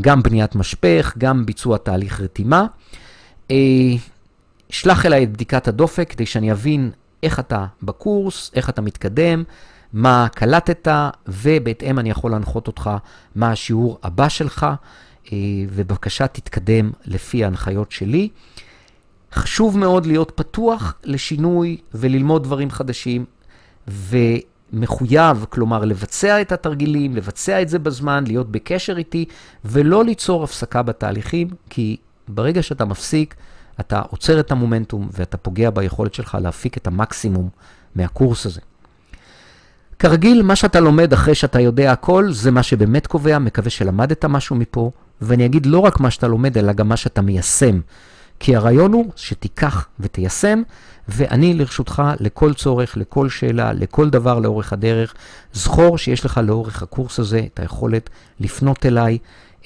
גם 0.00 0.22
בניית 0.22 0.54
משפך, 0.54 1.14
גם 1.18 1.46
ביצוע 1.46 1.78
תהליך 1.78 2.20
רתימה. 2.20 2.66
אה, 3.50 3.56
שלח 4.70 5.06
אליי 5.06 5.24
את 5.24 5.32
בדיקת 5.32 5.68
הדופק 5.68 6.10
כדי 6.10 6.26
שאני 6.26 6.52
אבין 6.52 6.90
איך 7.22 7.40
אתה 7.40 7.66
בקורס, 7.82 8.50
איך 8.54 8.70
אתה 8.70 8.82
מתקדם, 8.82 9.44
מה 9.92 10.26
קלטת, 10.34 10.88
ובהתאם 11.28 11.98
אני 11.98 12.10
יכול 12.10 12.30
להנחות 12.30 12.66
אותך 12.66 12.90
מה 13.34 13.50
השיעור 13.50 13.98
הבא 14.02 14.28
שלך, 14.28 14.66
אה, 15.32 15.38
ובבקשה 15.68 16.26
תתקדם 16.26 16.90
לפי 17.04 17.44
ההנחיות 17.44 17.92
שלי. 17.92 18.28
חשוב 19.32 19.78
מאוד 19.78 20.06
להיות 20.06 20.32
פתוח 20.34 20.94
לשינוי 21.04 21.76
וללמוד 21.94 22.42
דברים 22.44 22.70
חדשים, 22.70 23.24
ומחויב, 24.72 25.44
כלומר, 25.48 25.84
לבצע 25.84 26.40
את 26.40 26.52
התרגילים, 26.52 27.16
לבצע 27.16 27.62
את 27.62 27.68
זה 27.68 27.78
בזמן, 27.78 28.24
להיות 28.26 28.52
בקשר 28.52 28.98
איתי, 28.98 29.24
ולא 29.64 30.04
ליצור 30.04 30.44
הפסקה 30.44 30.82
בתהליכים, 30.82 31.48
כי 31.70 31.96
ברגע 32.28 32.62
שאתה 32.62 32.84
מפסיק, 32.84 33.34
אתה 33.80 34.02
עוצר 34.10 34.40
את 34.40 34.50
המומנטום 34.50 35.08
ואתה 35.12 35.36
פוגע 35.36 35.70
ביכולת 35.70 36.14
שלך 36.14 36.38
להפיק 36.42 36.76
את 36.76 36.86
המקסימום 36.86 37.48
מהקורס 37.94 38.46
הזה. 38.46 38.60
כרגיל, 39.98 40.42
מה 40.42 40.56
שאתה 40.56 40.80
לומד 40.80 41.12
אחרי 41.12 41.34
שאתה 41.34 41.60
יודע 41.60 41.92
הכל, 41.92 42.32
זה 42.32 42.50
מה 42.50 42.62
שבאמת 42.62 43.06
קובע, 43.06 43.38
מקווה 43.38 43.70
שלמדת 43.70 44.24
משהו 44.24 44.56
מפה, 44.56 44.90
ואני 45.20 45.46
אגיד 45.46 45.66
לא 45.66 45.78
רק 45.78 46.00
מה 46.00 46.10
שאתה 46.10 46.28
לומד, 46.28 46.58
אלא 46.58 46.72
גם 46.72 46.88
מה 46.88 46.96
שאתה 46.96 47.22
מיישם. 47.22 47.80
כי 48.40 48.56
הרעיון 48.56 48.92
הוא 48.92 49.12
שתיקח 49.16 49.86
ותיישם, 50.00 50.62
ואני 51.08 51.54
לרשותך 51.54 52.02
לכל 52.20 52.54
צורך, 52.54 52.96
לכל 52.96 53.28
שאלה, 53.28 53.72
לכל 53.72 54.10
דבר 54.10 54.38
לאורך 54.38 54.72
הדרך. 54.72 55.14
זכור 55.52 55.98
שיש 55.98 56.24
לך 56.24 56.40
לאורך 56.44 56.82
הקורס 56.82 57.18
הזה 57.18 57.40
את 57.54 57.60
היכולת 57.60 58.10
לפנות 58.40 58.86
אליי, 58.86 59.18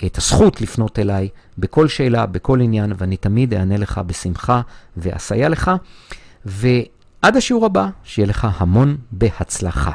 את 0.06 0.18
הזכות 0.18 0.60
לפנות 0.60 0.98
אליי 0.98 1.28
בכל 1.58 1.88
שאלה, 1.88 2.26
בכל 2.26 2.60
עניין, 2.60 2.92
ואני 2.98 3.16
תמיד 3.16 3.54
אענה 3.54 3.76
לך 3.76 4.00
בשמחה 4.06 4.60
ואסייע 4.96 5.48
לך. 5.48 5.70
ועד 6.44 7.36
השיעור 7.36 7.66
הבא, 7.66 7.88
שיהיה 8.04 8.28
לך 8.28 8.48
המון 8.58 8.96
בהצלחה. 9.12 9.92